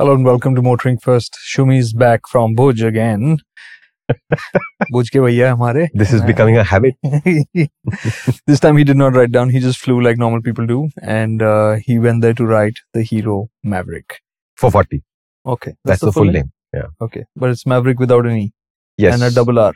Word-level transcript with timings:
Hello 0.00 0.14
and 0.14 0.24
welcome 0.24 0.54
to 0.54 0.62
MotorInc 0.62 1.02
First. 1.02 1.36
Shumi's 1.46 1.92
back 1.92 2.26
from 2.26 2.56
Bhuj 2.56 2.82
again. 2.86 3.36
Bhuj 4.94 5.10
ke 5.14 5.18
bhaiya 5.24 5.48
hamare. 5.54 5.90
This 5.92 6.14
is 6.14 6.22
becoming 6.22 6.56
a 6.56 6.64
habit. 6.64 6.94
this 8.46 8.60
time 8.60 8.78
he 8.78 8.84
did 8.84 8.96
not 8.96 9.12
write 9.14 9.30
down. 9.30 9.50
He 9.50 9.60
just 9.60 9.78
flew 9.78 10.00
like 10.00 10.16
normal 10.16 10.40
people 10.40 10.66
do, 10.66 10.88
and 11.02 11.42
uh, 11.42 11.74
he 11.88 11.98
went 11.98 12.22
there 12.22 12.32
to 12.32 12.46
write 12.46 12.80
the 12.94 13.02
Hero 13.02 13.50
Mavrick. 13.62 14.16
440. 14.56 15.02
Okay, 15.44 15.74
That's, 15.84 16.00
the, 16.00 16.12
full 16.12 16.32
name. 16.38 16.50
Okay, 17.02 17.26
but 17.36 17.50
it's 17.50 17.64
Mavrick 17.64 17.98
without 17.98 18.24
an 18.24 18.38
E 18.38 18.52
Yes. 18.96 19.12
and 19.12 19.22
a 19.22 19.30
double 19.30 19.58
R. 19.58 19.74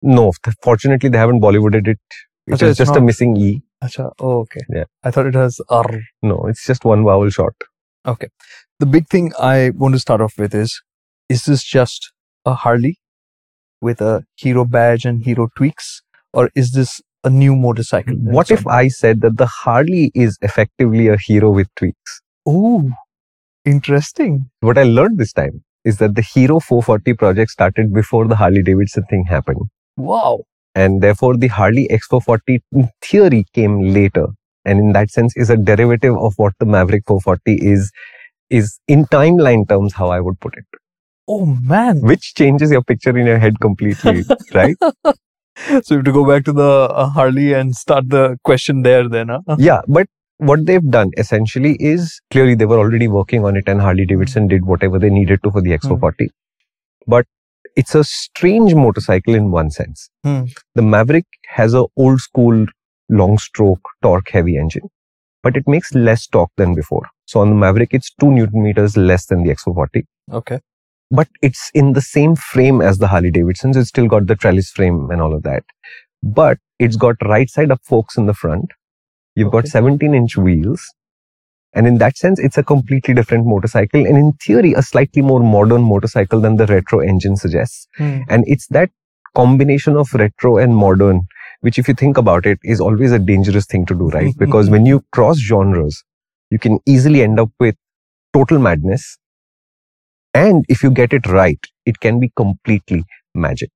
No, 0.00 0.32
fortunately 0.62 1.10
they 1.10 1.18
haven't 1.18 1.42
Bollywooded 1.42 1.86
it. 1.86 2.00
It 2.46 2.52
Acha, 2.52 2.62
is 2.62 2.70
it's 2.70 2.78
just 2.78 2.92
not- 2.92 3.02
a 3.02 3.02
missing 3.02 3.36
E. 3.36 3.62
Acha, 3.84 4.10
oh, 4.20 4.38
okay. 4.40 4.62
Yeah. 4.70 4.84
I 5.04 5.10
thought 5.10 5.26
it 5.26 5.34
has 5.34 5.60
R. 5.68 6.00
No, 6.22 6.46
it's 6.48 6.64
just 6.66 6.86
one 6.86 7.04
vowel 7.04 7.28
short. 7.28 7.56
The 8.78 8.86
big 8.86 9.08
thing 9.08 9.32
I 9.38 9.70
want 9.70 9.94
to 9.94 9.98
start 9.98 10.20
off 10.20 10.34
with 10.38 10.54
is: 10.54 10.82
Is 11.28 11.44
this 11.44 11.64
just 11.64 12.12
a 12.44 12.54
Harley 12.54 12.98
with 13.80 14.00
a 14.00 14.24
hero 14.36 14.64
badge 14.64 15.04
and 15.04 15.22
hero 15.22 15.48
tweaks, 15.56 16.02
or 16.32 16.50
is 16.54 16.72
this 16.72 17.00
a 17.24 17.30
new 17.30 17.56
motorcycle? 17.56 18.14
What 18.14 18.50
if 18.50 18.66
I 18.66 18.88
said 18.88 19.22
that 19.22 19.38
the 19.38 19.46
Harley 19.46 20.10
is 20.14 20.38
effectively 20.42 21.08
a 21.08 21.16
hero 21.16 21.50
with 21.50 21.68
tweaks? 21.74 22.20
Oh, 22.44 22.90
interesting. 23.64 24.50
What 24.60 24.78
I 24.78 24.84
learned 24.84 25.18
this 25.18 25.32
time 25.32 25.64
is 25.84 25.98
that 25.98 26.14
the 26.14 26.22
Hero 26.22 26.60
440 26.60 27.14
project 27.14 27.50
started 27.50 27.94
before 27.94 28.26
the 28.26 28.36
Harley 28.36 28.62
Davidson 28.62 29.04
thing 29.04 29.24
happened. 29.24 29.70
Wow. 29.96 30.44
And 30.74 31.02
therefore 31.02 31.36
the 31.36 31.48
Harley 31.48 31.88
X440 31.88 32.90
theory 33.02 33.46
came 33.54 33.80
later. 33.94 34.26
And 34.64 34.80
in 34.80 34.92
that 34.92 35.10
sense 35.10 35.36
is 35.36 35.48
a 35.48 35.56
derivative 35.56 36.16
of 36.18 36.34
what 36.36 36.54
the 36.58 36.66
Mavrick 36.66 37.06
440 37.06 37.54
is, 37.66 37.92
is 38.50 38.78
in 38.88 39.04
timeline 39.06 39.68
terms 39.68 39.94
how 39.94 40.08
I 40.08 40.20
would 40.20 40.40
put 40.40 40.54
it. 40.56 40.64
Oh 41.28 41.46
man. 41.46 42.00
Which 42.02 42.34
changes 42.34 42.70
your 42.70 42.82
picture 42.82 43.16
in 43.16 43.26
your 43.26 43.38
head 43.38 43.60
completely, 43.60 44.24
right? 44.54 44.76
So 45.82 45.94
you 45.94 45.96
have 45.96 46.04
to 46.04 46.12
go 46.12 46.26
back 46.26 46.44
to 46.44 46.52
the 46.52 46.70
uh, 46.90 47.08
Harley 47.08 47.52
and 47.54 47.74
start 47.74 48.08
the 48.10 48.38
question 48.44 48.82
there 48.82 49.08
then. 49.08 49.28
Huh? 49.28 49.56
yeah 49.58 49.80
but 49.88 50.06
what 50.38 50.66
they've 50.66 50.90
done 50.90 51.10
essentially 51.16 51.76
is 51.80 52.20
clearly 52.30 52.54
they 52.54 52.66
were 52.66 52.78
already 52.78 53.08
working 53.08 53.42
on 53.46 53.56
it 53.56 53.66
and 53.66 53.80
harley 53.80 54.04
davidson 54.04 54.46
did 54.48 54.66
whatever 54.66 54.98
they 54.98 55.08
needed 55.08 55.42
to 55.42 55.50
for 55.50 55.62
the 55.62 55.70
x440 55.78 56.28
but 57.06 57.24
it's 57.74 57.94
a 57.94 58.04
strange 58.04 58.74
motorcycle 58.74 59.34
in 59.34 59.50
one 59.50 59.70
sense 59.70 60.10
Hmm. 60.24 60.42
the 60.74 60.82
Mavrick 60.82 61.24
has 61.48 61.72
a 61.72 61.84
old 61.96 62.20
school 62.20 62.66
long 63.08 63.38
stroke 63.38 63.88
torque 64.02 64.28
heavy 64.28 64.58
engine 64.58 64.90
but 65.46 65.56
it 65.62 65.72
makes 65.74 65.94
less 66.08 66.26
torque 66.36 66.52
than 66.62 66.74
before 66.82 67.02
so 67.34 67.40
on 67.40 67.50
the 67.54 67.60
Mavrick 67.64 67.98
it's 68.00 68.12
2 68.20 68.30
newton 68.38 68.62
meters 68.68 68.96
less 69.10 69.26
than 69.32 69.42
the 69.44 69.54
x440 69.56 70.04
Okay. 70.40 70.58
but 71.10 71.28
it's 71.48 71.70
in 71.80 71.92
the 71.92 72.00
same 72.00 72.32
frame 72.36 72.80
as 72.82 72.98
the 72.98 73.06
Harley 73.08 73.30
Davidsons. 73.30 73.76
It's 73.76 73.90
still 73.90 74.08
got 74.08 74.26
the 74.26 74.34
trellis 74.34 74.70
frame 74.70 75.08
and 75.10 75.20
all 75.22 75.34
of 75.34 75.42
that. 75.44 75.62
But 76.22 76.58
it's 76.80 76.96
got 76.96 77.14
right 77.24 77.48
side 77.48 77.70
up 77.70 77.80
forks 77.84 78.16
in 78.16 78.26
the 78.26 78.34
front. 78.34 78.72
You've 79.36 79.52
got 79.52 79.68
17 79.68 80.14
inch 80.14 80.36
wheels. 80.36 80.82
And 81.74 81.86
in 81.86 81.98
that 81.98 82.16
sense, 82.16 82.40
it's 82.40 82.58
a 82.58 82.64
completely 82.64 83.14
different 83.14 83.46
motorcycle. 83.46 84.04
And 84.04 84.16
in 84.16 84.32
theory, 84.44 84.72
a 84.72 84.82
slightly 84.82 85.22
more 85.22 85.40
modern 85.40 85.82
motorcycle 85.82 86.40
than 86.40 86.56
the 86.56 86.66
retro 86.66 87.00
engine 87.00 87.36
suggests. 87.36 87.86
Hmm. 87.98 88.22
And 88.28 88.44
it's 88.48 88.66
that 88.68 88.90
combination 89.36 89.96
of 89.96 90.12
retro 90.14 90.56
and 90.56 90.74
modern, 90.74 91.20
which 91.60 91.78
if 91.78 91.88
you 91.88 91.94
think 91.94 92.16
about 92.16 92.46
it, 92.46 92.58
is 92.64 92.80
always 92.80 93.12
a 93.12 93.18
dangerous 93.18 93.66
thing 93.66 93.86
to 93.86 93.94
do, 93.94 94.08
right? 94.08 94.34
because 94.38 94.70
when 94.70 94.86
you 94.86 95.04
cross 95.12 95.38
genres, 95.38 96.04
you 96.50 96.58
can 96.58 96.78
easily 96.86 97.22
end 97.22 97.40
up 97.40 97.50
with 97.60 97.76
total 98.32 98.58
madness. 98.58 99.18
And 100.34 100.64
if 100.68 100.82
you 100.82 100.90
get 100.90 101.12
it 101.12 101.26
right, 101.26 101.58
it 101.86 102.00
can 102.00 102.20
be 102.20 102.30
completely 102.36 103.04
magic. 103.34 103.70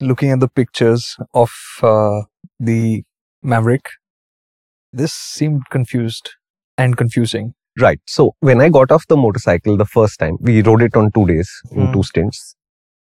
Looking 0.00 0.30
at 0.30 0.40
the 0.40 0.48
pictures 0.48 1.16
of 1.34 1.50
uh, 1.82 2.22
the 2.58 3.04
Mavrick, 3.44 3.86
this 4.92 5.12
seemed 5.12 5.62
confused 5.70 6.30
and 6.78 6.96
confusing. 6.96 7.54
Right. 7.78 8.00
So 8.06 8.34
when 8.40 8.60
I 8.60 8.68
got 8.68 8.90
off 8.90 9.06
the 9.06 9.16
motorcycle 9.16 9.76
the 9.76 9.84
first 9.84 10.18
time, 10.18 10.36
we 10.40 10.62
rode 10.62 10.82
it 10.82 10.96
on 10.96 11.10
two 11.12 11.26
days 11.26 11.50
in 11.72 11.86
Hmm. 11.86 11.92
two 11.92 12.02
stints. 12.02 12.56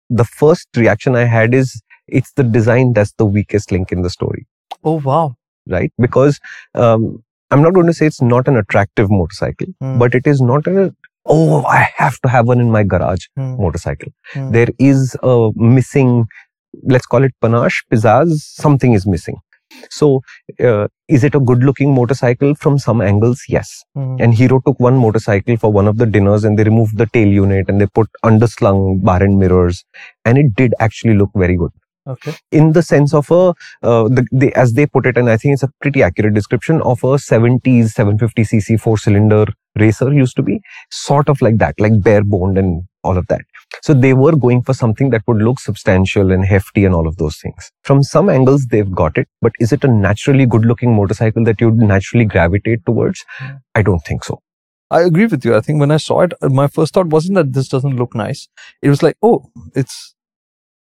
The 0.10 0.26
first 0.26 0.68
reaction 0.76 1.16
I 1.16 1.24
had 1.26 1.54
is 1.54 1.82
it's 2.12 2.34
the 2.34 2.44
design 2.44 2.94
that's 2.94 3.14
the 3.14 3.26
weakest 3.26 3.72
link 3.72 3.92
in 3.92 4.02
the 4.02 4.10
story, 4.10 4.48
Oh 4.84 5.00
wow. 5.00 5.36
right? 5.68 5.92
Because 6.00 6.40
um, 6.76 7.24
I'm 7.52 7.62
not 7.62 7.74
going 7.74 7.88
to 7.88 7.94
say 7.94 8.06
it's 8.08 8.22
not 8.22 8.48
an 8.48 8.58
attractive 8.58 9.10
motorcycle, 9.12 9.68
Hmm. 9.80 9.98
but 10.00 10.16
it 10.16 10.28
is 10.28 10.42
not 10.42 10.68
a 10.68 10.94
oh 11.26 11.64
I 11.66 11.88
have 11.98 12.20
to 12.22 12.30
have 12.30 12.48
one 12.48 12.60
in 12.60 12.72
my 12.72 12.84
garage 12.84 13.26
Hmm. 13.38 13.56
motorcycle. 13.62 14.12
Hmm. 14.34 14.52
There 14.52 14.70
is 14.80 15.16
a 15.24 15.52
missing, 15.56 16.26
let's 16.84 17.06
call 17.06 17.24
it 17.24 17.34
panache, 17.42 17.84
pizzazz. 17.92 18.38
Something 18.66 18.94
is 18.94 19.06
missing. 19.16 19.36
So, 19.90 20.22
uh, 20.70 20.88
is 21.08 21.24
it 21.24 21.34
a 21.34 21.40
good-looking 21.40 21.94
motorcycle 21.96 22.56
from 22.56 22.78
some 22.78 23.02
angles? 23.02 23.44
Yes. 23.48 23.70
Hmm. 23.96 24.18
And 24.20 24.34
Hero 24.34 24.60
took 24.66 24.80
one 24.80 24.98
motorcycle 24.98 25.56
for 25.58 25.72
one 25.72 25.88
of 25.88 25.98
the 25.98 26.06
dinners 26.06 26.44
and 26.44 26.60
they 26.60 26.64
removed 26.64 26.98
the 26.98 27.06
tail 27.08 27.28
unit 27.28 27.70
and 27.70 27.80
they 27.80 27.88
put 27.88 28.10
underslung 28.26 29.02
bar 29.04 29.22
end 29.24 29.40
mirrors 29.40 29.84
and 30.26 30.38
it 30.38 30.56
did 30.56 30.74
actually 30.80 31.16
look 31.16 31.30
very 31.36 31.56
good 31.56 31.72
Okay. 32.08 32.34
in 32.52 32.72
the 32.74 32.82
sense 32.82 33.14
of 33.14 33.30
a, 33.30 33.54
uh, 33.84 34.08
the, 34.08 34.26
they, 34.32 34.52
as 34.54 34.74
they 34.74 34.88
put 34.88 35.06
it, 35.06 35.18
and 35.18 35.30
I 35.30 35.38
think 35.38 35.54
it's 35.54 35.64
a 35.64 35.72
pretty 35.82 36.02
accurate 36.02 36.34
description 36.34 36.82
of 36.82 37.04
a 37.04 37.18
70s 37.18 37.94
750cc 37.94 38.80
four 38.80 38.98
cylinder 38.98 39.46
racer 39.80 40.12
used 40.12 40.36
to 40.38 40.42
be 40.42 40.62
sort 40.90 41.30
of 41.30 41.42
like 41.42 41.58
that, 41.58 41.80
like 41.80 42.02
bare 42.02 42.24
boned 42.24 42.58
and 42.58 42.84
all 43.04 43.18
of 43.18 43.28
that. 43.28 43.42
So 43.84 43.94
they 43.94 44.14
were 44.14 44.36
going 44.36 44.64
for 44.64 44.74
something 44.74 45.10
that 45.12 45.22
would 45.28 45.38
look 45.38 45.60
substantial 45.60 46.32
and 46.32 46.46
hefty 46.46 46.86
and 46.86 46.94
all 46.94 47.08
of 47.08 47.18
those 47.18 47.38
things. 47.38 47.72
From 47.84 48.04
some 48.04 48.30
angles, 48.30 48.66
they've 48.66 48.92
got 48.92 49.18
it, 49.18 49.28
but 49.42 49.54
is 49.60 49.72
it 49.72 49.84
a 49.84 49.88
naturally 49.88 50.46
good 50.46 50.66
looking 50.66 50.96
motorcycle 50.96 51.44
that 51.46 51.62
you'd 51.62 51.78
naturally 51.78 52.26
gravitate 52.26 52.86
towards? 52.86 53.24
Hmm. 53.38 53.56
I 53.76 53.82
don't 53.82 54.00
think 54.00 54.24
so. 54.24 54.42
I 54.90 55.02
agree 55.04 55.26
with 55.26 55.46
you. 55.46 55.56
I 55.56 55.62
think 55.62 55.80
when 55.80 55.92
I 55.92 55.98
saw 55.98 56.22
it, 56.22 56.34
uh, 56.42 56.50
my 56.50 56.68
first 56.68 56.94
thought 56.94 57.08
wasn't 57.08 57.36
that 57.36 57.54
this 57.54 57.70
doesn't 57.70 57.96
look 57.96 58.14
nice. 58.14 58.50
It 58.82 58.90
was 58.90 59.02
like, 59.02 59.16
oh, 59.22 59.50
it's 59.74 60.16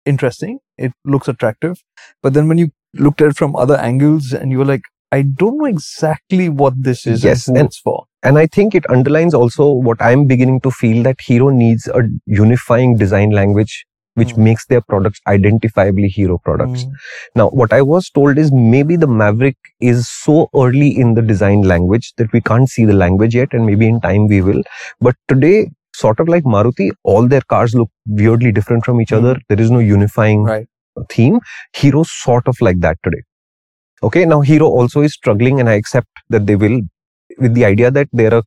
interesting. 0.06 0.60
It 0.88 0.94
looks 1.06 1.28
attractive. 1.28 1.82
But 2.24 2.34
then 2.34 2.48
when 2.48 2.58
you 2.58 2.70
looked 2.94 3.22
at 3.22 3.32
it 3.32 3.38
from 3.38 3.56
other 3.56 3.76
angles 3.78 4.32
and 4.34 4.52
you 4.52 4.60
were 4.60 4.66
like, 4.66 4.82
I 5.12 5.24
don't 5.24 5.58
know 5.58 5.66
exactly 5.66 6.50
what 6.50 6.74
this 6.88 7.06
is 7.08 7.24
Yes, 7.24 7.48
and 7.48 7.58
and- 7.58 7.68
it's 7.68 7.80
for. 7.80 8.06
And 8.22 8.38
I 8.38 8.48
think 8.48 8.76
it 8.76 8.90
underlines 8.90 9.34
also 9.34 9.72
what 9.72 10.02
I'm 10.02 10.26
beginning 10.28 10.60
to 10.62 10.72
feel 10.72 11.04
that 11.04 11.22
Hero 11.22 11.50
needs 11.50 11.88
a 11.88 12.02
unifying 12.26 12.98
design 12.98 13.32
language 13.32 13.86
which 14.16 14.32
Hmm. 14.34 14.44
makes 14.46 14.66
their 14.66 14.82
products 14.82 15.20
identifiably 15.34 16.08
Hero 16.14 16.38
products. 16.44 16.84
Mm. 16.84 16.92
Now, 17.36 17.48
what 17.60 17.72
I 17.72 17.82
was 17.82 18.10
told 18.10 18.38
is 18.38 18.52
maybe 18.52 18.98
the 18.98 19.08
Mavrick 19.08 19.56
is 19.80 20.10
so 20.10 20.50
early 20.64 20.90
in 21.04 21.14
the 21.14 21.22
design 21.22 21.62
language 21.62 22.12
that 22.18 22.34
we 22.34 22.42
can't 22.42 22.68
see 22.74 22.84
the 22.90 22.98
language 23.02 23.36
yet, 23.36 23.54
and 23.54 23.66
maybe 23.66 23.88
in 23.88 24.02
time 24.02 24.28
we 24.28 24.42
will. 24.42 24.62
But 25.00 25.16
today, 25.30 25.70
sort 26.02 26.20
of 26.24 26.28
like 26.34 26.44
Maruti, 26.56 26.90
all 27.04 27.28
their 27.34 27.46
cars 27.54 27.76
look 27.76 27.90
weirdly 28.24 28.52
different 28.60 28.86
from 28.90 29.02
each 29.02 29.12
Hmm. 29.16 29.20
other. 29.22 29.34
There 29.50 29.62
is 29.66 29.72
no 29.78 29.80
unifying 29.92 30.44
Right. 30.52 30.68
theme. 31.16 31.40
Hero's 31.82 32.12
sort 32.12 32.48
of 32.54 32.62
like 32.70 32.80
that 32.88 32.98
today. 33.08 33.24
Okay, 34.10 34.26
now 34.26 34.42
Hero 34.42 34.68
also 34.68 35.02
is 35.02 35.14
struggling, 35.14 35.60
and 35.60 35.70
I 35.70 35.74
accept 35.84 36.08
that 36.30 36.46
they 36.52 36.56
will, 36.66 36.82
with 37.46 37.54
the 37.54 37.66
idea 37.66 37.92
that 37.92 38.08
they're 38.14 38.34
a 38.42 38.44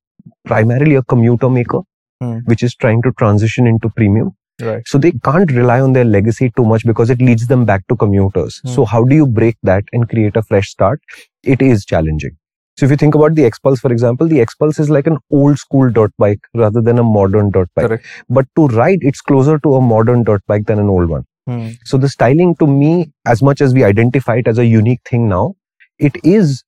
primarily 0.52 0.94
a 0.94 1.02
commuter 1.14 1.50
maker, 1.58 1.80
Hmm. 2.22 2.38
which 2.52 2.62
is 2.68 2.74
trying 2.84 3.02
to 3.02 3.12
transition 3.22 3.66
into 3.66 3.91
premium. 4.00 4.30
Right. 4.60 4.82
So 4.86 4.98
they 5.04 5.12
can't 5.28 5.50
rely 5.58 5.80
on 5.80 5.92
their 5.92 6.04
legacy 6.04 6.50
too 6.56 6.64
much 6.72 6.84
because 6.91 7.10
it 7.14 7.20
leads 7.28 7.47
them 7.53 7.65
back 7.71 7.86
to 7.88 7.97
commuters. 7.97 8.60
Hmm. 8.65 8.71
So 8.77 8.84
how 8.84 9.03
do 9.12 9.15
you 9.21 9.27
break 9.41 9.56
that 9.71 9.84
and 9.92 10.09
create 10.09 10.36
a 10.36 10.42
fresh 10.42 10.68
start? 10.71 11.00
It 11.42 11.60
is 11.71 11.84
challenging. 11.84 12.36
So 12.77 12.86
if 12.86 12.91
you 12.91 12.97
think 12.97 13.15
about 13.15 13.34
the 13.34 13.42
Xpulse, 13.42 13.78
for 13.78 13.92
example, 13.92 14.27
the 14.27 14.39
Xpulse 14.39 14.80
is 14.80 14.89
like 14.89 15.07
an 15.07 15.19
old 15.30 15.59
school 15.59 15.91
dirt 15.91 16.13
bike 16.19 16.41
rather 16.54 16.80
than 16.80 16.98
a 16.98 17.03
modern 17.03 17.51
dirt 17.51 17.69
bike. 17.74 17.86
Correct. 17.86 18.07
But 18.30 18.47
to 18.57 18.66
ride, 18.69 19.01
it's 19.03 19.21
closer 19.21 19.59
to 19.59 19.74
a 19.74 19.80
modern 19.80 20.24
dirt 20.24 20.42
bike 20.47 20.66
than 20.66 20.78
an 20.78 20.89
old 20.89 21.09
one. 21.09 21.24
Hmm. 21.47 21.71
So 21.84 21.98
the 21.98 22.09
styling 22.09 22.54
to 22.57 22.66
me, 22.66 23.13
as 23.27 23.42
much 23.42 23.60
as 23.60 23.74
we 23.74 23.84
identify 23.84 24.36
it 24.36 24.48
as 24.48 24.59
a 24.59 24.65
unique 24.65 25.01
thing 25.09 25.28
now, 25.28 25.54
it 25.98 26.16
is 26.24 26.65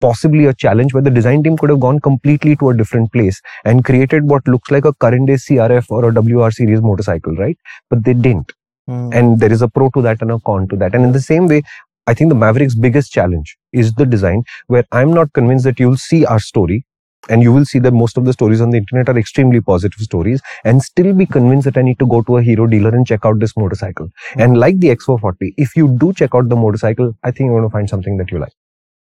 possibly 0.00 0.46
a 0.46 0.54
challenge 0.54 0.94
where 0.94 1.02
the 1.02 1.10
design 1.10 1.42
team 1.42 1.56
could 1.56 1.70
have 1.70 1.80
gone 1.80 2.00
completely 2.00 2.56
to 2.56 2.70
a 2.70 2.76
different 2.76 3.12
place 3.12 3.40
and 3.64 3.84
created 3.84 4.24
what 4.24 4.46
looks 4.46 4.70
like 4.70 4.84
a 4.84 4.94
current 4.94 5.26
day 5.26 5.34
CRF 5.34 5.86
or 5.90 6.08
a 6.08 6.12
WR 6.12 6.50
series 6.50 6.80
motorcycle, 6.80 7.34
right? 7.36 7.58
But 7.90 8.04
they 8.04 8.14
didn't. 8.14 8.52
Hmm. 8.86 9.10
And 9.12 9.40
there 9.40 9.52
is 9.52 9.62
a 9.62 9.68
pro 9.68 9.90
to 9.90 10.02
that 10.02 10.22
and 10.22 10.30
a 10.30 10.38
con 10.40 10.68
to 10.68 10.76
that. 10.76 10.94
And 10.94 11.04
in 11.04 11.12
the 11.12 11.20
same 11.20 11.46
way, 11.46 11.62
I 12.06 12.14
think 12.14 12.30
the 12.30 12.36
Mavrick's 12.36 12.74
biggest 12.74 13.12
challenge 13.12 13.56
is 13.72 13.92
the 13.94 14.06
design 14.06 14.44
where 14.66 14.84
I'm 14.92 15.12
not 15.12 15.32
convinced 15.32 15.64
that 15.64 15.78
you'll 15.78 15.96
see 15.96 16.24
our 16.24 16.40
story 16.40 16.84
and 17.28 17.42
you 17.42 17.52
will 17.52 17.64
see 17.64 17.78
that 17.80 17.92
most 17.92 18.16
of 18.16 18.24
the 18.24 18.32
stories 18.32 18.60
on 18.60 18.70
the 18.70 18.78
internet 18.78 19.08
are 19.08 19.18
extremely 19.18 19.60
positive 19.60 20.00
stories 20.00 20.40
and 20.64 20.82
still 20.82 21.12
be 21.12 21.26
convinced 21.26 21.66
that 21.66 21.76
I 21.76 21.82
need 21.82 21.98
to 21.98 22.06
go 22.06 22.22
to 22.22 22.38
a 22.38 22.42
hero 22.42 22.66
dealer 22.66 22.90
and 22.90 23.06
check 23.06 23.24
out 23.24 23.38
this 23.38 23.56
motorcycle. 23.56 24.08
And 24.36 24.58
like 24.58 24.80
the 24.80 24.88
X440, 24.88 25.54
if 25.56 25.76
you 25.76 25.96
do 25.98 26.12
check 26.12 26.34
out 26.34 26.48
the 26.48 26.56
motorcycle, 26.56 27.14
I 27.22 27.30
think 27.30 27.48
you're 27.48 27.58
going 27.60 27.68
to 27.68 27.72
find 27.72 27.88
something 27.88 28.16
that 28.16 28.30
you 28.30 28.38
like. 28.38 28.52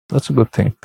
That's 0.09 0.29
a 0.29 0.33
good 0.33 0.51
thing. 0.51 0.75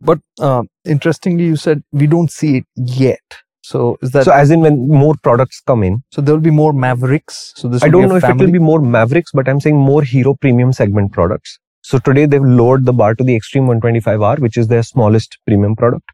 But 0.00 0.20
uh, 0.40 0.64
interestingly, 0.84 1.44
you 1.44 1.56
said 1.56 1.82
we 1.92 2.06
don't 2.06 2.30
see 2.30 2.58
it 2.58 2.66
yet. 2.76 3.22
So 3.66 3.98
is 4.00 4.12
that 4.12 4.24
so 4.26 4.32
as 4.32 4.50
in 4.54 4.60
when 4.60 4.74
more 4.88 5.14
products 5.26 5.60
come 5.70 5.82
in, 5.82 6.02
so 6.12 6.22
there 6.22 6.34
will 6.34 6.48
be 6.48 6.56
more 6.58 6.72
Mavricks. 6.72 7.38
So 7.60 7.68
this 7.68 7.82
I 7.82 7.88
don't 7.88 8.08
know 8.08 8.16
if 8.16 8.24
it 8.24 8.36
will 8.42 8.52
be 8.52 8.60
more 8.60 8.80
Mavricks, 8.80 9.32
but 9.34 9.48
I'm 9.48 9.60
saying 9.64 9.76
more 9.76 10.02
hero 10.02 10.34
premium 10.34 10.72
segment 10.72 11.12
products. 11.12 11.58
So 11.82 11.98
today 11.98 12.26
they've 12.26 12.50
lowered 12.60 12.84
the 12.84 12.92
bar 12.92 13.16
to 13.16 13.24
the 13.24 13.34
Xtreme 13.40 13.66
125R, 13.80 14.38
which 14.38 14.56
is 14.56 14.68
their 14.68 14.84
smallest 14.84 15.38
premium 15.46 15.74
product. 15.74 16.12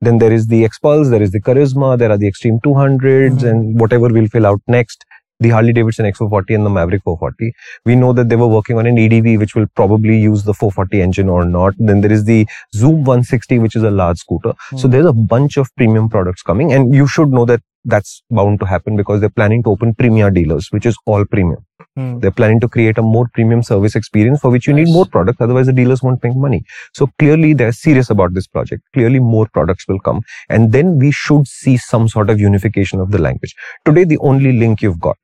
Then 0.00 0.16
there 0.16 0.32
is 0.32 0.46
the 0.46 0.62
Xpulse, 0.68 1.10
there 1.10 1.22
is 1.22 1.30
the 1.32 1.42
Karizma, 1.42 1.98
there 1.98 2.10
are 2.10 2.18
the 2.18 2.30
Xtreme 2.30 2.62
200s, 2.62 3.42
Mhm. 3.42 3.50
and 3.50 3.80
whatever 3.80 4.08
we'll 4.08 4.32
fill 4.36 4.46
out 4.46 4.62
next. 4.66 5.04
The 5.44 5.50
Harley 5.50 5.72
Davidson 5.78 6.06
X440 6.10 6.54
and 6.58 6.66
the 6.66 6.70
Mavrick 6.70 7.02
440. 7.04 7.52
We 7.84 7.96
know 8.02 8.12
that 8.18 8.28
they 8.30 8.36
were 8.42 8.46
working 8.56 8.78
on 8.78 8.86
an 8.92 8.96
EDV, 8.96 9.38
which 9.38 9.54
will 9.54 9.66
probably 9.82 10.16
use 10.18 10.44
the 10.44 10.54
440 10.54 11.02
engine 11.08 11.28
or 11.28 11.44
not. 11.44 11.74
Then 11.90 12.00
there 12.00 12.12
is 12.18 12.24
the 12.24 12.40
Xoom 12.74 13.04
160, 13.04 13.58
which 13.66 13.76
is 13.76 13.82
a 13.82 13.90
large 13.90 14.18
scooter. 14.24 14.54
So 14.76 14.88
Hmm. 14.88 14.90
there's 14.96 15.06
a 15.06 15.12
bunch 15.36 15.58
of 15.62 15.70
premium 15.82 16.08
products 16.16 16.42
coming, 16.50 16.72
and 16.78 16.94
you 17.02 17.06
should 17.16 17.28
know 17.38 17.44
that 17.52 17.60
that's 17.92 18.12
bound 18.38 18.60
to 18.60 18.66
happen 18.66 18.96
because 18.98 19.20
they're 19.20 19.36
planning 19.38 19.62
to 19.64 19.70
open 19.70 19.94
premier 19.94 20.30
dealers, 20.36 20.68
which 20.76 20.86
is 20.90 20.96
all 21.14 21.24
premium. 21.32 21.58
Hmm. 21.96 22.12
They're 22.20 22.36
planning 22.38 22.60
to 22.60 22.68
create 22.76 23.00
a 23.02 23.02
more 23.08 23.26
premium 23.34 23.62
service 23.70 23.94
experience 24.00 24.40
for 24.44 24.50
which 24.54 24.68
you 24.70 24.72
need 24.78 24.88
more 24.94 25.04
products. 25.16 25.42
Otherwise, 25.46 25.66
the 25.72 25.74
dealers 25.80 26.02
won't 26.06 26.24
make 26.28 26.38
money. 26.44 26.60
So 27.00 27.08
clearly, 27.18 27.52
they're 27.52 27.76
serious 27.80 28.08
about 28.14 28.32
this 28.38 28.46
project. 28.46 28.82
Clearly, 28.94 29.20
more 29.34 29.46
products 29.58 29.86
will 29.92 30.00
come, 30.08 30.22
and 30.48 30.72
then 30.78 30.96
we 31.04 31.10
should 31.24 31.46
see 31.46 31.76
some 31.76 32.08
sort 32.16 32.30
of 32.36 32.40
unification 32.46 33.04
of 33.06 33.10
the 33.16 33.22
language. 33.28 33.54
Today, 33.90 34.04
the 34.14 34.18
only 34.32 34.54
link 34.64 34.80
you've 34.80 35.00
got 35.10 35.18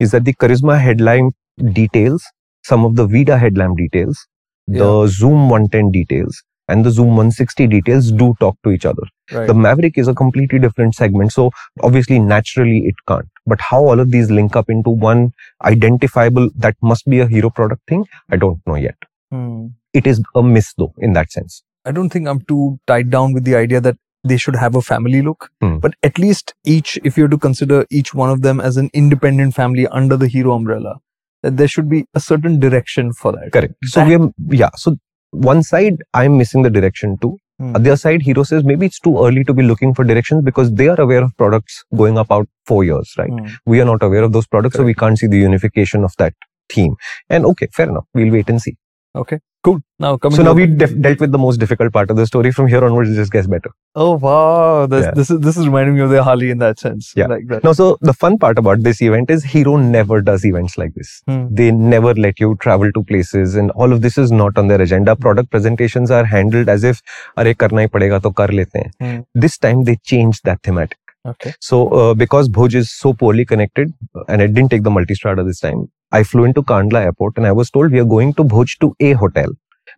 is 0.00 0.10
that 0.10 0.24
the 0.24 0.34
Karizma 0.34 0.80
headline 0.80 1.30
details, 1.72 2.24
some 2.64 2.84
of 2.84 2.96
the 2.96 3.06
Vida 3.06 3.38
headlamp 3.38 3.78
details, 3.78 4.26
the 4.66 5.06
Xoom 5.06 5.48
110 5.48 5.90
details, 5.90 6.42
and 6.68 6.84
the 6.84 6.90
Xoom 6.90 7.08
160 7.08 7.66
details 7.68 8.10
do 8.10 8.34
talk 8.40 8.56
to 8.64 8.70
each 8.70 8.84
other. 8.84 9.02
Right. 9.32 9.46
The 9.46 9.54
Mavrick 9.54 9.96
is 9.96 10.08
a 10.08 10.14
completely 10.14 10.58
different 10.58 10.94
segment. 10.94 11.32
So 11.32 11.50
obviously, 11.82 12.18
naturally, 12.18 12.78
it 12.86 12.94
can't. 13.06 13.26
But 13.46 13.60
how 13.60 13.78
all 13.78 14.00
of 14.00 14.10
these 14.10 14.30
link 14.30 14.56
up 14.56 14.68
into 14.68 14.90
one 14.90 15.32
identifiable, 15.64 16.50
that 16.56 16.76
must 16.82 17.08
be 17.08 17.20
a 17.20 17.26
hero 17.26 17.50
product 17.50 17.82
thing, 17.88 18.06
I 18.30 18.36
don't 18.36 18.60
know 18.66 18.74
yet. 18.74 18.96
Hmm. 19.30 19.68
It 19.92 20.06
is 20.06 20.22
a 20.34 20.42
miss 20.42 20.74
though, 20.76 20.92
in 20.98 21.12
that 21.14 21.30
sense. 21.30 21.62
I 21.84 21.92
don't 21.92 22.10
think 22.10 22.26
I'm 22.26 22.40
too 22.40 22.78
tied 22.86 23.10
down 23.10 23.32
with 23.32 23.44
the 23.44 23.54
idea 23.54 23.80
that 23.80 23.96
they 24.28 24.36
should 24.36 24.56
have 24.56 24.74
a 24.74 24.82
family 24.82 25.22
look. 25.22 25.50
Hmm. 25.60 25.78
But 25.78 25.94
at 26.02 26.18
least 26.18 26.54
each, 26.64 26.98
if 27.04 27.16
you 27.16 27.24
were 27.24 27.28
to 27.30 27.38
consider 27.38 27.86
each 27.90 28.14
one 28.14 28.30
of 28.30 28.42
them 28.42 28.60
as 28.60 28.76
an 28.76 28.90
independent 28.92 29.54
family 29.54 29.86
under 29.88 30.16
the 30.16 30.28
hero 30.28 30.52
umbrella, 30.52 30.96
that 31.42 31.56
there 31.56 31.68
should 31.68 31.88
be 31.88 32.06
a 32.14 32.20
certain 32.20 32.60
direction 32.60 33.12
for 33.12 33.32
that. 33.32 33.52
Correct. 33.52 33.74
So 33.84 34.00
That- 34.00 34.08
we 34.08 34.14
are, 34.16 34.30
yeah. 34.50 34.70
So 34.76 34.96
one 35.30 35.62
side, 35.62 35.96
I'm 36.14 36.38
missing 36.38 36.62
the 36.62 36.70
direction 36.70 37.18
too. 37.20 37.36
Hmm. 37.58 37.74
Other 37.74 37.96
side, 37.96 38.20
Hero 38.20 38.42
says 38.42 38.64
maybe 38.64 38.84
it's 38.86 39.00
too 39.00 39.18
early 39.24 39.42
to 39.44 39.54
be 39.54 39.62
looking 39.62 39.94
for 39.94 40.04
directions 40.04 40.42
because 40.44 40.72
they 40.74 40.88
are 40.88 41.00
aware 41.00 41.22
of 41.22 41.34
products 41.38 41.84
going 41.94 42.18
up 42.18 42.30
out 42.30 42.46
four 42.66 42.84
years, 42.84 43.14
right? 43.16 43.30
Hmm. 43.30 43.46
We 43.64 43.80
are 43.80 43.86
not 43.86 44.02
aware 44.02 44.22
of 44.24 44.32
those 44.32 44.46
products, 44.46 44.76
so 44.76 44.84
we 44.84 44.92
can't 44.92 45.18
see 45.18 45.26
the 45.26 45.38
unification 45.38 46.04
of 46.04 46.12
that 46.18 46.34
theme. 46.68 46.96
And 47.30 47.46
okay, 47.46 47.68
fair 47.72 47.88
enough. 47.88 48.04
We'll 48.12 48.30
wait 48.30 48.50
and 48.50 48.60
see. 48.60 48.76
Okay, 49.14 49.38
Cool. 49.66 49.78
Now 49.98 50.16
coming. 50.16 50.36
So 50.36 50.42
now 50.44 50.52
we 50.52 50.64
def- 50.66 50.96
dealt 51.04 51.18
with 51.18 51.32
the 51.32 51.38
most 51.38 51.58
difficult 51.58 51.92
part 51.92 52.10
of 52.14 52.16
the 52.16 52.24
story. 52.26 52.52
From 52.56 52.68
here 52.68 52.84
onwards, 52.88 53.10
it 53.10 53.16
just 53.16 53.32
gets 53.32 53.48
better. 53.54 53.70
Oh 53.96 54.12
wow! 54.24 54.86
This, 54.86 55.06
yeah. 55.06 55.10
this 55.16 55.30
is 55.30 55.40
this 55.46 55.56
is 55.56 55.66
reminding 55.66 55.96
me 55.96 56.02
of 56.02 56.10
the 56.10 56.22
Harley 56.22 56.50
in 56.50 56.58
that 56.58 56.78
sense. 56.78 57.12
Yeah. 57.16 57.26
Like 57.32 57.48
that. 57.48 57.64
Now, 57.64 57.72
so 57.72 57.86
the 58.00 58.12
fun 58.12 58.38
part 58.44 58.60
about 58.62 58.84
this 58.84 59.02
event 59.02 59.32
is 59.36 59.42
Hero 59.54 59.76
never 59.76 60.20
does 60.28 60.44
events 60.50 60.78
like 60.82 60.94
this. 60.94 61.22
Hmm. 61.26 61.48
They 61.50 61.72
never 61.72 62.14
let 62.26 62.38
you 62.44 62.50
travel 62.66 62.92
to 62.98 63.02
places, 63.10 63.56
and 63.56 63.72
all 63.72 63.96
of 63.96 64.02
this 64.02 64.18
is 64.26 64.30
not 64.30 64.56
on 64.56 64.68
their 64.68 64.80
agenda. 64.80 65.16
Product 65.16 65.50
presentations 65.50 66.12
are 66.12 66.24
handled 66.36 66.68
as 66.76 66.84
if, 66.92 67.02
"Arey 67.36 67.56
karna 67.64 67.82
hi 67.86 67.92
padega 67.96 68.22
to 68.28 68.32
कर 68.42 68.56
लेते 68.60 68.86
hmm. 69.00 69.18
This 69.46 69.58
time 69.58 69.82
they 69.90 69.96
changed 70.14 70.44
that 70.44 70.62
thematic. 70.62 70.98
Okay. 71.26 71.54
So 71.60 71.88
uh, 71.88 72.14
because 72.14 72.48
Bhuj 72.48 72.74
is 72.74 72.90
so 72.90 73.12
poorly 73.12 73.44
connected, 73.44 73.92
uh, 74.14 74.22
and 74.28 74.42
I 74.42 74.46
didn't 74.46 74.68
take 74.68 74.84
the 74.84 74.90
Multistrada 74.90 75.44
this 75.44 75.58
time, 75.58 75.88
I 76.12 76.22
flew 76.22 76.44
into 76.44 76.62
Kandla 76.62 77.02
airport, 77.04 77.36
and 77.36 77.46
I 77.46 77.52
was 77.52 77.70
told 77.70 77.92
we 77.92 77.98
are 78.00 78.04
going 78.04 78.34
to 78.34 78.44
Bhuj 78.44 78.78
to 78.80 78.94
a 79.00 79.12
hotel, 79.12 79.48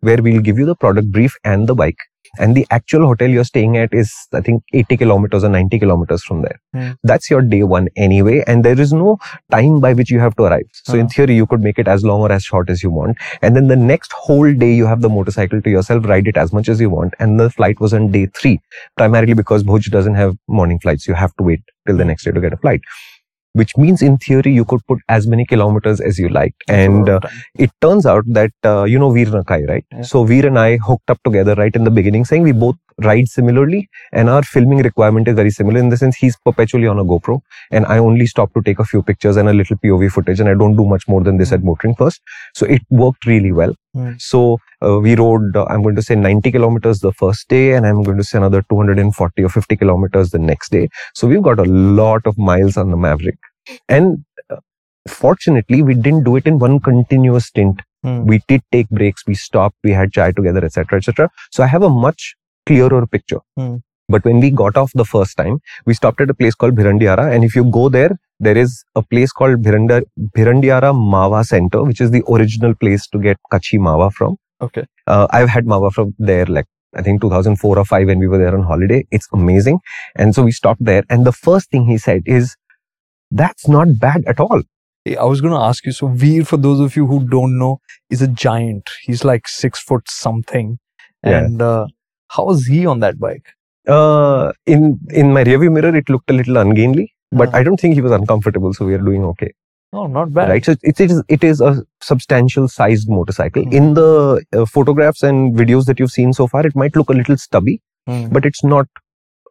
where 0.01 0.23
we'll 0.23 0.41
give 0.41 0.59
you 0.59 0.67
the 0.67 0.77
product 0.77 1.11
brief 1.11 1.35
and 1.45 1.69
the 1.69 1.75
bike. 1.75 1.99
And 2.39 2.55
the 2.55 2.67
actual 2.71 3.07
hotel 3.07 3.29
you're 3.29 3.43
staying 3.45 3.79
at 3.79 3.95
is, 3.95 4.13
I 4.35 4.43
think, 4.43 4.63
80 4.75 4.99
kilometers 4.99 5.45
or 5.45 5.49
90 5.49 5.79
kilometers 5.79 6.23
from 6.23 6.43
there. 6.43 6.61
Hmm. 6.75 6.91
That's 7.03 7.31
your 7.31 7.41
day 7.41 7.63
one 7.63 7.89
anyway. 7.97 8.45
And 8.47 8.63
there 8.63 8.79
is 8.79 8.93
no 8.93 9.17
time 9.51 9.81
by 9.81 9.95
which 9.95 10.11
you 10.11 10.19
have 10.21 10.37
to 10.37 10.43
arrive. 10.45 10.67
So 10.73 10.93
in 10.93 11.01
Uh-huh. 11.07 11.09
theory, 11.15 11.37
you 11.37 11.47
could 11.47 11.63
make 11.63 11.79
it 11.79 11.89
as 11.89 12.05
long 12.05 12.21
or 12.21 12.31
as 12.31 12.43
short 12.45 12.69
as 12.69 12.83
you 12.83 12.91
want. 12.91 13.17
And 13.41 13.57
then 13.57 13.69
the 13.69 13.77
next 13.77 14.13
whole 14.13 14.53
day, 14.53 14.73
you 14.75 14.85
have 14.85 15.01
the 15.01 15.09
motorcycle 15.09 15.63
to 15.63 15.71
yourself, 15.71 16.05
ride 16.05 16.29
it 16.29 16.37
as 16.37 16.53
much 16.53 16.69
as 16.69 16.83
you 16.83 16.91
want. 16.91 17.15
And 17.19 17.41
the 17.41 17.49
flight 17.49 17.81
was 17.81 17.95
on 17.95 18.11
day 18.13 18.27
three, 18.27 18.61
primarily 18.99 19.33
because 19.33 19.65
Bhuj 19.65 19.91
doesn't 19.91 20.17
have 20.17 20.37
morning 20.49 20.79
flights. 20.81 21.09
You 21.09 21.15
have 21.15 21.35
to 21.37 21.43
wait 21.43 21.61
till 21.87 21.97
the 21.97 22.05
next 22.05 22.25
day 22.25 22.33
to 22.33 22.41
get 22.43 22.53
a 22.53 22.59
flight. 22.59 22.83
Which 23.61 23.77
means 23.77 24.03
in 24.09 24.19
theory, 24.19 24.53
you 24.53 24.65
could 24.65 24.85
put 24.87 24.99
as 25.09 25.27
many 25.27 25.45
kilometers 25.45 26.01
as 26.01 26.19
you 26.19 26.29
liked. 26.29 26.63
And 26.69 27.09
uh, 27.09 27.21
it 27.67 27.71
turns 27.81 28.07
out 28.07 28.25
that 28.39 28.53
uh, 28.65 28.85
you 28.85 28.99
know 28.99 29.11
Veer 29.11 29.27
Nakai, 29.39 29.69
right? 29.69 29.85
Yeah. 29.93 30.03
So 30.03 30.25
Veer 30.25 30.47
and 30.47 30.59
I 30.59 30.77
hooked 30.89 31.11
up 31.11 31.23
together 31.25 31.55
right 31.55 31.75
in 31.75 31.85
the 31.85 31.91
beginning, 31.91 32.25
saying 32.25 32.43
we 32.43 32.53
both 32.53 32.77
ride 33.05 33.29
similarly, 33.29 33.89
and 34.13 34.29
our 34.29 34.43
filming 34.43 34.79
requirement 34.79 35.29
is 35.29 35.37
very 35.37 35.51
similar 35.51 35.79
in 35.79 35.89
the 35.89 35.97
sense 35.97 36.17
he's 36.17 36.37
perpetually 36.45 36.87
on 36.87 36.99
a 36.99 37.05
GoPro, 37.05 37.41
and 37.71 37.87
I 37.87 37.99
only 37.99 38.27
stop 38.27 38.53
to 38.55 38.63
take 38.63 38.79
a 38.79 38.85
few 38.85 39.03
pictures 39.03 39.37
and 39.37 39.49
a 39.49 39.53
little 39.53 39.77
POV 39.77 40.11
footage, 40.11 40.41
and 40.41 40.49
I 40.49 40.55
don't 40.55 40.77
do 40.77 40.85
much 40.85 41.07
more 41.09 41.23
than 41.23 41.39
this 41.39 41.53
at 41.53 41.61
MotorInc 41.61 41.99
First. 41.99 42.21
So 42.55 42.67
it 42.67 42.83
worked 42.91 43.27
really 43.27 43.53
well. 43.53 43.75
Hmm. 43.95 44.13
So 44.19 44.59
uh, 44.83 44.99
we 44.99 45.15
rode, 45.15 45.57
uh, 45.57 45.65
I'm 45.69 45.83
going 45.83 45.97
to 45.97 46.03
say 46.03 46.15
90 46.15 46.53
kilometers 46.53 47.01
the 47.01 47.13
first 47.13 47.49
day, 47.49 47.75
and 47.75 47.87
I'm 47.87 48.03
going 48.03 48.19
to 48.19 48.25
say 48.25 48.39
another 48.39 48.63
240 48.71 49.43
or 49.43 49.49
50 49.49 49.77
kilometers 49.77 50.31
the 50.31 50.39
next 50.39 50.71
day. 50.71 50.89
So 51.15 51.27
we've 51.27 51.43
got 51.43 51.59
a 51.59 51.65
lot 51.65 52.27
of 52.27 52.37
miles 52.39 52.77
on 52.77 52.91
the 52.91 52.97
Mavrick, 52.97 53.39
and 53.89 54.25
uh, 54.51 54.57
fortunately, 55.09 55.83
we 55.83 55.95
didn't 55.95 56.25
do 56.25 56.37
it 56.37 56.47
in 56.47 56.59
one 56.59 56.81
continuous 56.81 57.47
stint 57.47 57.81
Hmm. 58.05 58.27
we 58.27 58.41
did 58.47 58.63
take 58.71 58.89
breaks 58.91 59.25
we 59.27 59.35
stopped 59.35 59.75
we 59.83 59.91
had 59.91 60.13
chai 60.13 60.31
together 60.31 60.65
etc 60.65 60.99
etc 60.99 61.29
so 61.51 61.65
i 61.65 61.67
have 61.67 61.83
a 61.83 61.89
much 61.91 62.37
clearer 62.69 63.01
picture 63.15 63.41
Hmm. 63.57 63.73
but 64.09 64.25
when 64.25 64.39
we 64.45 64.51
got 64.61 64.77
off 64.77 64.93
the 65.01 65.05
first 65.05 65.37
time 65.37 65.57
we 65.85 65.95
stopped 65.95 66.21
at 66.21 66.31
a 66.31 66.37
place 66.43 66.55
called 66.55 66.77
bhirandiara 66.77 67.25
and 67.35 67.43
if 67.49 67.57
you 67.57 67.65
go 67.79 67.89
there 67.89 68.13
there 68.39 68.57
is 68.57 68.85
a 68.95 69.03
place 69.03 69.33
called 69.33 69.63
Bhiranda, 69.65 69.97
bhirandiara 70.37 70.93
mawa 71.15 71.45
center 71.45 71.83
which 71.83 72.01
is 72.01 72.13
the 72.13 72.23
original 72.37 72.73
place 72.85 73.09
to 73.09 73.19
get 73.19 73.37
kachi 73.53 73.81
mawa 73.89 74.13
from 74.13 74.37
Okay. 74.61 74.85
uh, 75.09 75.27
i've 75.33 75.49
had 75.49 75.67
mawa 75.67 75.93
from 75.93 76.15
there 76.19 76.47
like 76.47 76.67
I 76.97 77.03
think 77.03 77.21
2004 77.21 77.79
or 77.79 77.85
5 77.85 78.07
when 78.07 78.19
we 78.21 78.29
were 78.29 78.39
there 78.39 78.57
on 78.57 78.63
holiday. 78.63 79.05
It's 79.11 79.29
amazing. 79.35 79.81
And 80.17 80.35
so 80.35 80.43
we 80.43 80.53
stopped 80.53 80.83
there. 80.83 81.03
And 81.11 81.27
the 81.27 81.33
first 81.33 81.71
thing 81.71 81.85
he 81.85 81.99
said 81.99 82.23
is, 82.25 82.57
that's 83.31 83.69
not 83.69 83.99
bad 83.99 84.25
at 84.27 84.41
all. 84.41 84.63
I 85.19 85.25
was 85.25 85.41
going 85.41 85.55
to 85.55 85.61
ask 85.61 85.87
you. 85.87 85.93
So 85.93 86.09
Veer, 86.09 86.45
for 86.45 86.57
those 86.59 86.81
of 86.81 86.95
you 86.95 87.07
who 87.07 87.27
don't 87.27 87.59
know, 87.59 87.81
is 88.11 88.21
a 88.21 88.29
giant. 88.29 88.91
He's 89.03 89.25
like 89.25 89.49
six 89.49 89.81
foot 89.81 90.11
something. 90.11 90.79
Yeah. 91.25 91.39
And 91.45 91.63
uh, 91.63 91.87
how 92.29 92.51
is 92.51 92.67
he 92.67 92.85
on 92.87 93.01
that 93.01 93.19
bike? 93.19 93.47
Uh, 93.87 94.53
in 94.67 95.01
in 95.11 95.33
my 95.33 95.45
rearview 95.45 95.73
mirror, 95.73 95.97
it 95.97 96.11
looked 96.11 96.31
a 96.31 96.35
little 96.35 96.59
ungainly, 96.59 97.15
but 97.33 97.49
Uh-huh. 97.49 97.57
I 97.59 97.63
don't 97.63 97.81
think 97.81 97.95
he 97.95 98.03
was 98.03 98.13
uncomfortable, 98.13 98.75
so 98.75 98.85
we 98.85 98.93
are 98.95 98.99
doing 98.99 99.25
okay, 99.25 99.53
Oh, 99.95 100.07
not 100.07 100.35
bad. 100.35 100.51
right? 100.51 100.63
So 100.65 100.73
it, 100.73 100.81
it 100.83 101.01
is 101.01 101.23
it 101.29 101.43
is 101.43 101.63
a 101.63 101.85
substantial 102.03 102.69
sized 102.69 103.09
motorcycle. 103.09 103.63
Hmm. 103.65 103.73
In 103.73 103.95
the 103.95 104.45
uh, 104.55 104.67
photographs 104.67 105.23
and 105.23 105.57
videos 105.57 105.87
that 105.87 105.99
you've 105.99 106.11
seen 106.11 106.35
so 106.35 106.47
far, 106.47 106.67
it 106.67 106.77
might 106.77 106.95
look 106.97 107.09
a 107.09 107.15
little 107.15 107.39
stubby, 107.39 107.81
Hmm. 108.07 108.29
but 108.29 108.45
it's 108.45 108.63
not 108.63 108.87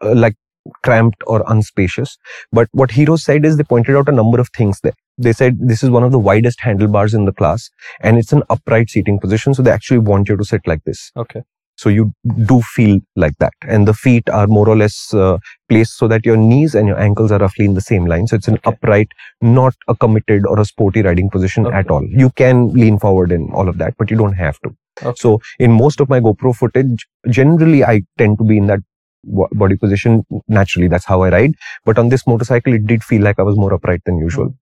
uh, 0.03 0.13
like 0.13 0.35
cramped 0.83 1.21
or 1.27 1.47
unspacious. 1.49 2.17
But 2.51 2.67
what 2.71 2.91
Hero 2.91 3.15
said 3.15 3.45
is 3.45 3.57
they 3.57 3.63
pointed 3.63 3.95
out 3.95 4.09
a 4.09 4.11
number 4.11 4.39
of 4.39 4.49
things 4.49 4.79
there. 4.81 4.93
They 5.17 5.33
said 5.33 5.57
this 5.59 5.83
is 5.83 5.89
one 5.89 6.03
of 6.03 6.11
the 6.11 6.19
widest 6.19 6.61
handlebars 6.61 7.13
in 7.13 7.25
the 7.25 7.33
class, 7.33 7.69
and 8.01 8.17
it's 8.17 8.31
an 8.33 8.43
upright 8.49 8.89
seating 8.89 9.19
position, 9.19 9.53
so 9.53 9.61
they 9.63 9.71
actually 9.71 9.99
want 9.99 10.29
you 10.29 10.37
to 10.37 10.43
sit 10.45 10.67
like 10.67 10.83
this. 10.83 11.11
Okay. 11.17 11.41
So 11.79 11.89
you 11.89 12.11
do 12.45 12.61
feel 12.61 12.99
like 13.15 13.33
that. 13.37 13.53
And 13.67 13.87
the 13.87 13.93
feet 13.93 14.27
are 14.31 14.47
more 14.47 14.67
or 14.67 14.75
less 14.75 15.13
uh, 15.13 15.37
placed 15.69 15.97
so 15.97 16.07
that 16.07 16.25
your 16.25 16.35
knees 16.35 16.73
and 16.73 16.87
your 16.87 16.99
ankles 16.99 17.31
are 17.31 17.37
roughly 17.37 17.65
in 17.65 17.75
the 17.75 17.81
same 17.81 18.07
line. 18.07 18.25
So 18.25 18.35
it's 18.35 18.47
an 18.47 18.55
Okay. 18.55 18.71
upright, 18.71 19.09
not 19.41 19.75
a 19.87 19.93
committed 19.95 20.47
or 20.47 20.59
a 20.59 20.65
sporty 20.65 21.03
riding 21.03 21.29
position 21.29 21.67
at 21.67 21.91
all. 21.91 22.03
You 22.09 22.31
can 22.31 22.69
lean 22.73 22.97
forward 22.97 23.31
and 23.31 23.53
all 23.53 23.69
of 23.69 23.77
that, 23.77 23.93
but 23.99 24.09
you 24.09 24.17
don't 24.17 24.33
have 24.33 24.59
to. 24.61 24.71
Okay. 25.03 25.13
So 25.17 25.39
in 25.59 25.71
most 25.71 25.99
of 25.99 26.09
my 26.09 26.19
GoPro 26.19 26.55
footage, 26.55 27.05
generally 27.29 27.83
I 27.85 28.01
tend 28.17 28.39
to 28.39 28.43
be 28.43 28.57
in 28.57 28.65
that 28.67 28.79
body 29.23 29.75
position 29.75 30.25
naturally. 30.47 30.87
That's 30.87 31.05
how 31.05 31.23
I 31.23 31.29
ride. 31.29 31.55
But 31.85 31.97
on 31.97 32.09
this 32.09 32.25
motorcycle, 32.27 32.73
it 32.73 32.87
did 32.87 33.03
feel 33.03 33.21
like 33.21 33.39
I 33.39 33.43
was 33.43 33.57
more 33.57 33.73
upright 33.73 34.01
than 34.05 34.17
usual. 34.17 34.55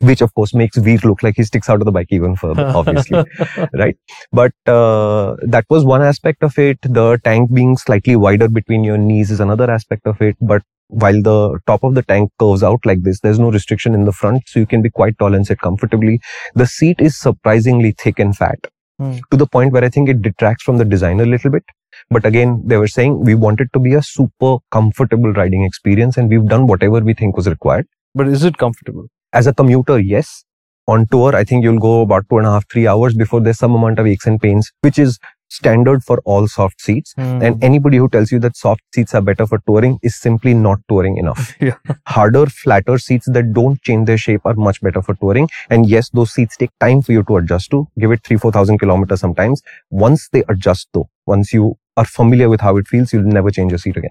Which 0.00 0.20
of 0.20 0.34
course 0.34 0.54
makes 0.54 0.76
Veer 0.76 0.98
look 1.04 1.22
like 1.22 1.36
he 1.36 1.44
sticks 1.44 1.70
out 1.70 1.80
of 1.80 1.84
the 1.86 1.92
bike 1.92 2.08
even 2.10 2.34
further, 2.36 2.66
obviously 2.74 3.24
right? 3.72 3.96
But 4.32 4.52
uh, 4.66 5.36
that 5.42 5.64
was 5.70 5.84
one 5.84 6.02
aspect 6.02 6.42
of 6.42 6.58
it. 6.58 6.78
The 6.82 7.18
tank 7.24 7.54
being 7.54 7.76
slightly 7.76 8.16
wider 8.16 8.48
between 8.48 8.84
your 8.84 8.98
knees 8.98 9.30
is 9.30 9.40
another 9.40 9.70
aspect 9.70 10.06
of 10.06 10.20
it. 10.20 10.36
But 10.40 10.62
while 10.88 11.22
the 11.22 11.58
top 11.66 11.84
of 11.84 11.94
the 11.94 12.02
tank 12.02 12.30
curves 12.38 12.62
out 12.62 12.80
like 12.84 13.02
this, 13.02 13.20
there's 13.20 13.38
no 13.38 13.50
restriction 13.50 13.94
in 13.94 14.04
the 14.04 14.12
front, 14.12 14.42
so 14.46 14.60
you 14.60 14.66
can 14.66 14.82
be 14.82 14.90
quite 14.90 15.18
tall 15.18 15.34
and 15.34 15.46
sit 15.46 15.60
comfortably. 15.60 16.20
The 16.54 16.66
seat 16.66 17.00
is 17.00 17.18
surprisingly 17.18 17.92
thick 17.92 18.18
and 18.18 18.36
fat. 18.36 18.58
Hmm. 18.98 19.16
To 19.30 19.36
the 19.36 19.46
point 19.46 19.72
where 19.72 19.84
I 19.84 19.88
think 19.88 20.08
it 20.08 20.22
detracts 20.22 20.62
from 20.62 20.78
the 20.78 20.84
design 20.84 21.20
a 21.20 21.26
little 21.26 21.50
bit. 21.50 21.64
But 22.10 22.24
again, 22.24 22.62
they 22.64 22.76
were 22.76 22.88
saying 22.88 23.24
we 23.24 23.34
want 23.34 23.60
it 23.60 23.68
to 23.72 23.78
be 23.78 23.94
a 23.94 24.02
super 24.02 24.58
comfortable 24.70 25.32
riding 25.32 25.64
experience 25.64 26.16
and 26.16 26.28
we've 26.28 26.46
done 26.46 26.66
whatever 26.66 27.00
we 27.00 27.14
think 27.14 27.36
was 27.36 27.48
required. 27.48 27.86
But 28.14 28.28
is 28.28 28.44
it 28.44 28.58
comfortable? 28.58 29.06
As 29.32 29.46
a 29.46 29.54
commuter, 29.54 29.98
yes. 29.98 30.44
On 30.86 31.06
tour, 31.06 31.34
I 31.34 31.44
think 31.44 31.64
you'll 31.64 31.80
go 31.80 32.02
about 32.02 32.28
two 32.28 32.38
and 32.38 32.46
a 32.46 32.50
half, 32.50 32.68
three 32.70 32.86
hours 32.86 33.14
before 33.14 33.40
there's 33.40 33.58
some 33.58 33.74
amount 33.74 33.98
of 33.98 34.06
aches 34.06 34.26
and 34.26 34.40
pains, 34.40 34.70
which 34.82 34.98
is 34.98 35.18
standard 35.48 36.02
for 36.02 36.20
all 36.24 36.46
soft 36.46 36.80
seats. 36.80 37.12
Hmm. 37.16 37.42
And 37.42 37.64
anybody 37.64 37.96
who 37.96 38.08
tells 38.08 38.32
you 38.32 38.38
that 38.40 38.56
soft 38.56 38.82
seats 38.94 39.14
are 39.14 39.22
better 39.22 39.46
for 39.46 39.60
touring 39.66 39.98
is 40.02 40.16
simply 40.16 40.54
not 40.54 40.80
touring 40.88 41.16
enough. 41.16 41.54
Yeah. 41.60 41.76
Harder, 42.06 42.46
flatter 42.46 42.98
seats 42.98 43.26
that 43.30 43.52
don't 43.54 43.80
change 43.82 44.06
their 44.06 44.18
shape 44.18 44.42
are 44.44 44.54
much 44.54 44.80
better 44.82 45.00
for 45.00 45.14
touring. 45.14 45.48
And 45.70 45.88
yes, 45.88 46.10
those 46.10 46.32
seats 46.32 46.56
take 46.56 46.70
time 46.80 47.00
for 47.00 47.12
you 47.12 47.22
to 47.24 47.36
adjust 47.38 47.70
to. 47.70 47.88
Give 47.98 48.12
it 48.12 48.22
three, 48.22 48.36
4,000 48.36 48.78
kilometers 48.78 49.20
sometimes. 49.20 49.62
Once 49.90 50.28
they 50.30 50.44
adjust 50.48 50.88
though, 50.92 51.08
once 51.26 51.52
you 51.52 51.76
are 51.96 52.04
familiar 52.04 52.48
with 52.48 52.60
how 52.60 52.76
it 52.76 52.88
feels, 52.88 53.12
you'll 53.12 53.22
never 53.22 53.50
change 53.50 53.72
your 53.72 53.78
seat 53.78 53.96
again. 53.96 54.10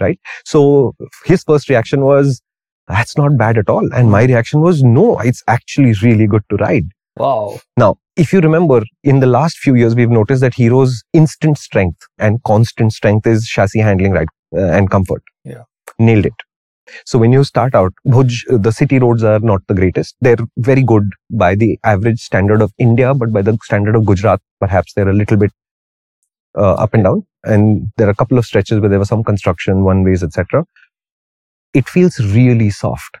Right? 0.00 0.18
So 0.44 0.94
his 1.24 1.42
first 1.42 1.68
reaction 1.68 2.02
was, 2.02 2.40
that's 2.86 3.16
not 3.18 3.36
bad 3.36 3.58
at 3.58 3.68
all. 3.68 3.92
And 3.92 4.10
my 4.10 4.24
reaction 4.24 4.60
was, 4.60 4.82
no, 4.82 5.18
it's 5.18 5.42
actually 5.48 5.94
really 6.02 6.26
good 6.26 6.42
to 6.50 6.56
ride. 6.56 6.86
wow. 7.16 7.58
Now, 7.76 7.96
if 8.16 8.32
you 8.32 8.40
remember, 8.40 8.82
in 9.04 9.20
the 9.20 9.26
last 9.26 9.58
few 9.58 9.74
years, 9.74 9.94
we've 9.94 10.10
noticed 10.10 10.40
that 10.40 10.54
Hero's 10.54 11.02
instant 11.12 11.58
strength 11.58 12.06
and 12.18 12.42
constant 12.44 12.92
strength 12.92 13.26
is 13.26 13.46
chassis 13.46 13.80
handling 13.80 14.12
right 14.12 14.28
uh, 14.56 14.60
and 14.60 14.90
comfort. 14.90 15.22
Yeah. 15.44 15.62
Nailed 15.98 16.26
it. 16.26 16.32
So 17.04 17.18
when 17.18 17.32
you 17.32 17.44
start 17.44 17.74
out, 17.74 17.92
Bhuj, 18.06 18.52
uh, 18.52 18.58
the 18.58 18.72
city 18.72 18.98
roads 18.98 19.22
are 19.22 19.38
not 19.40 19.60
the 19.68 19.74
greatest. 19.74 20.16
They're 20.20 20.36
very 20.56 20.82
good 20.82 21.04
by 21.30 21.54
the 21.54 21.78
average 21.84 22.20
standard 22.20 22.62
of 22.62 22.72
India, 22.78 23.14
but 23.14 23.32
by 23.32 23.42
the 23.42 23.58
standard 23.62 23.94
of 23.94 24.06
Gujarat, 24.06 24.40
perhaps 24.58 24.94
they're 24.94 25.08
a 25.08 25.12
little 25.12 25.36
bit 25.36 25.52
uh, 26.58 26.74
up 26.74 26.94
and 26.94 27.04
down. 27.04 27.26
And 27.44 27.90
there 27.96 28.08
are 28.08 28.10
a 28.10 28.16
couple 28.16 28.38
of 28.38 28.46
stretches 28.46 28.80
where 28.80 28.90
there 28.90 28.98
was 28.98 29.08
some 29.08 29.24
construction, 29.24 29.84
one 29.84 30.04
ways, 30.04 30.22
etc. 30.24 30.64
It 31.74 31.88
feels 31.88 32.18
really 32.20 32.70
soft. 32.70 33.18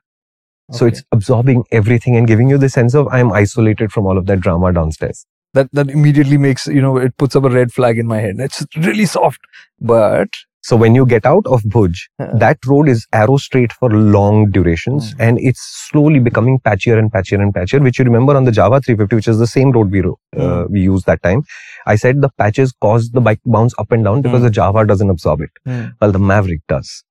So 0.72 0.86
Okay. 0.86 0.92
it's 0.92 1.02
absorbing 1.12 1.64
everything 1.72 2.16
and 2.16 2.26
giving 2.26 2.50
you 2.50 2.58
the 2.58 2.68
sense 2.68 2.94
of 2.94 3.08
I'm 3.10 3.32
isolated 3.32 3.92
from 3.92 4.06
all 4.06 4.18
of 4.18 4.26
that 4.26 4.40
drama 4.40 4.72
downstairs. 4.72 5.24
that 5.54 5.68
that 5.78 5.90
immediately 5.90 6.36
makes 6.44 6.66
you 6.76 6.82
know 6.84 6.98
it 7.04 7.14
puts 7.22 7.36
up 7.38 7.44
a 7.44 7.50
red 7.50 7.72
flag 7.76 7.98
in 8.02 8.06
my 8.06 8.18
head. 8.24 8.36
It's 8.46 8.64
really 8.88 9.06
soft, 9.12 9.40
but 9.92 10.28
So 10.62 10.76
when 10.76 10.94
you 10.94 11.06
get 11.06 11.24
out 11.24 11.46
of 11.46 11.62
Bhuj, 11.62 11.94
uh, 12.18 12.36
that 12.38 12.58
road 12.66 12.88
is 12.88 13.06
arrow 13.12 13.36
straight 13.36 13.72
for 13.72 13.88
long 13.90 14.50
durations 14.50 15.14
Mm. 15.14 15.20
and 15.28 15.38
it's 15.40 15.60
slowly 15.90 16.18
becoming 16.18 16.58
patchier 16.60 16.98
and 16.98 17.10
patchier 17.12 17.40
and 17.40 17.54
patchier, 17.54 17.80
which 17.82 17.98
you 17.98 18.04
remember 18.04 18.36
on 18.36 18.44
the 18.44 18.50
Jawa 18.50 18.84
350, 18.84 19.16
which 19.16 19.28
is 19.28 19.38
the 19.38 19.46
same 19.46 19.70
road 19.70 19.90
we, 19.90 20.00
ro- 20.00 20.18
uh, 20.36 20.40
Mm. 20.40 20.70
we 20.70 20.80
used 20.80 21.06
that 21.06 21.22
time. 21.22 21.42
I 21.86 21.94
said 21.96 22.20
the 22.20 22.30
patches 22.38 22.72
cause 22.80 23.10
the 23.10 23.20
bike 23.20 23.42
to 23.44 23.50
bounce 23.50 23.74
up 23.78 23.92
and 23.92 24.04
down 24.04 24.20
because 24.22 24.40
Mm. 24.42 24.44
the 24.44 24.50
Jawa 24.60 24.86
doesn't 24.86 25.08
absorb 25.10 25.40
it. 25.42 25.50
Well, 26.00 26.12
the 26.12 26.18
Mavrick 26.18 26.60
does. 26.68 27.04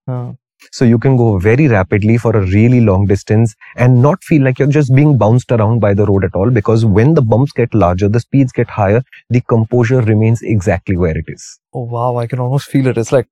So 0.72 0.86
you 0.86 0.98
can 1.00 1.18
go 1.18 1.38
very 1.40 1.68
rapidly 1.68 2.18
for 2.18 2.36
a 2.36 2.46
really 2.46 2.82
long 2.82 3.06
distance 3.06 3.56
and 3.76 4.02
not 4.02 4.24
feel 4.24 4.44
like 4.44 4.60
you're 4.60 4.68
just 4.68 4.94
being 4.96 5.18
bounced 5.18 5.52
around 5.52 5.80
by 5.80 5.94
the 5.94 6.06
road 6.06 6.24
at 6.26 6.36
all 6.36 6.50
because 6.50 6.86
when 6.86 7.14
the 7.14 7.22
bumps 7.22 7.52
get 7.52 7.74
larger, 7.74 8.10
the 8.10 8.20
speeds 8.20 8.52
get 8.52 8.70
higher, 8.70 9.04
the 9.30 9.42
composure 9.42 10.02
remains 10.02 10.42
exactly 10.42 10.98
where 10.98 11.18
it 11.18 11.26
is. 11.28 11.60
oh 11.74 11.84
wow, 11.84 12.18
I 12.18 12.28
can 12.28 12.40
almost 12.40 12.68
feel 12.68 12.88
it. 12.88 12.98
It's 12.98 13.12
like 13.12 13.28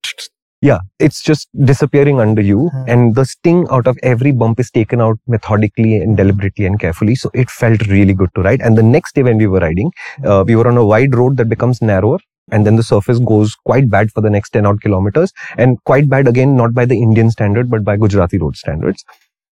Yeah, 0.62 0.80
it's 1.00 1.22
just 1.22 1.48
disappearing 1.70 2.20
under 2.20 2.42
you, 2.42 2.70
Hmm. 2.74 2.86
and 2.94 3.16
the 3.18 3.26
sting 3.32 3.68
out 3.70 3.88
of 3.92 3.98
every 4.12 4.32
bump 4.32 4.60
is 4.64 4.70
taken 4.78 5.02
out 5.02 5.18
methodically 5.34 5.98
and 5.98 6.18
deliberately 6.18 6.66
and 6.66 6.80
carefully. 6.84 7.16
So 7.24 7.30
it 7.34 7.52
felt 7.52 7.86
really 7.88 8.14
good 8.22 8.32
to 8.36 8.42
ride. 8.42 8.62
And 8.62 8.78
the 8.78 8.84
next 8.84 9.16
day, 9.16 9.24
when 9.28 9.38
we 9.38 9.48
were 9.48 9.60
riding, 9.60 9.92
uh, 10.24 10.44
we 10.48 10.56
were 10.56 10.68
on 10.68 10.78
a 10.78 10.86
wide 10.94 11.14
road 11.14 11.38
that 11.38 11.50
becomes 11.50 11.82
narrower, 11.82 12.20
and 12.52 12.66
then 12.66 12.76
the 12.76 12.84
surface 12.84 13.20
goes 13.20 13.56
quite 13.56 13.90
bad 13.90 14.12
for 14.12 14.22
the 14.22 14.30
next 14.30 14.52
10 14.52 14.66
odd 14.66 14.82
kilometers, 14.82 15.34
and 15.58 15.84
quite 15.84 16.10
bad 16.10 16.28
again, 16.28 16.56
not 16.56 16.74
by 16.74 16.86
the 16.86 17.02
Indian 17.02 17.32
standard, 17.32 17.70
but 17.70 17.84
by 17.84 17.98
Gujarati 17.98 18.38
road 18.38 18.56
standards. 18.56 19.04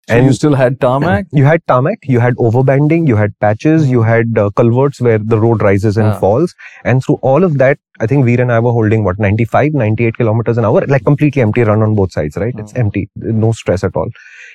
So 0.08 0.16
And- 0.16 0.26
you 0.26 0.32
still 0.32 0.54
had 0.54 0.80
tarmac. 0.80 1.26
You 1.32 1.44
had 1.44 1.64
tarmac, 1.66 1.98
you 2.04 2.18
had 2.20 2.34
overbanding, 2.36 3.06
you 3.06 3.16
had 3.16 3.38
patches, 3.40 3.88
you 3.90 4.02
had 4.02 4.36
uh, 4.36 4.50
culverts 4.50 5.00
where 5.00 5.18
the 5.18 5.38
road 5.38 5.62
rises 5.62 5.96
and 5.96 6.08
Ah. 6.08 6.18
falls. 6.18 6.54
And 6.84 7.04
through 7.04 7.16
all 7.22 7.44
of 7.44 7.58
that, 7.58 7.78
I 8.00 8.06
think 8.06 8.24
Veer 8.24 8.40
and 8.40 8.50
I 8.50 8.58
were 8.58 8.72
holding 8.72 9.04
what, 9.04 9.18
95, 9.20 9.74
98 9.74 10.16
kilometers 10.16 10.58
an 10.58 10.64
hour, 10.64 10.84
like 10.86 11.04
completely 11.04 11.40
empty 11.42 11.62
run 11.62 11.82
on 11.82 11.94
both 11.94 12.10
sides, 12.12 12.36
right? 12.36 12.54
It's 12.58 12.72
Mm. 12.72 12.78
empty, 12.80 13.08
no 13.16 13.52
stress 13.52 13.84
at 13.84 13.94
all. 13.94 14.08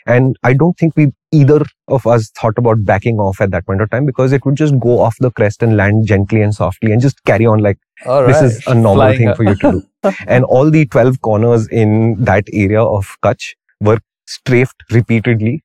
And 0.05 0.35
I 0.43 0.53
don't 0.53 0.77
think 0.77 0.93
we, 0.97 1.11
either 1.31 1.61
of 1.87 2.05
us 2.07 2.29
thought 2.39 2.57
about 2.57 2.83
backing 2.85 3.17
off 3.19 3.39
at 3.41 3.51
that 3.51 3.65
point 3.65 3.81
of 3.81 3.89
time 3.89 4.05
because 4.05 4.31
it 4.33 4.45
would 4.45 4.55
just 4.55 4.77
go 4.79 4.99
off 4.99 5.15
the 5.19 5.31
crest 5.31 5.63
and 5.63 5.77
land 5.77 6.07
gently 6.07 6.41
and 6.41 6.53
softly 6.55 6.91
and 6.91 7.01
just 7.01 7.23
carry 7.25 7.45
on 7.45 7.59
like 7.59 7.77
All 8.05 8.25
this 8.25 8.41
is 8.41 8.67
a 8.67 8.73
normal 8.75 8.95
flying 8.95 9.17
thing 9.17 9.27
up. 9.29 9.37
for 9.37 9.43
you 9.43 9.55
to 9.55 9.71
do. 9.71 9.83
and 10.27 10.43
all 10.45 10.69
the 10.69 10.85
12 10.85 11.21
corners 11.21 11.67
in 11.69 12.15
that 12.23 12.45
area 12.53 12.81
of 12.83 13.15
Kutch 13.23 13.53
were 13.81 13.99
strafed 14.27 14.83
repeatedly. 14.91 15.63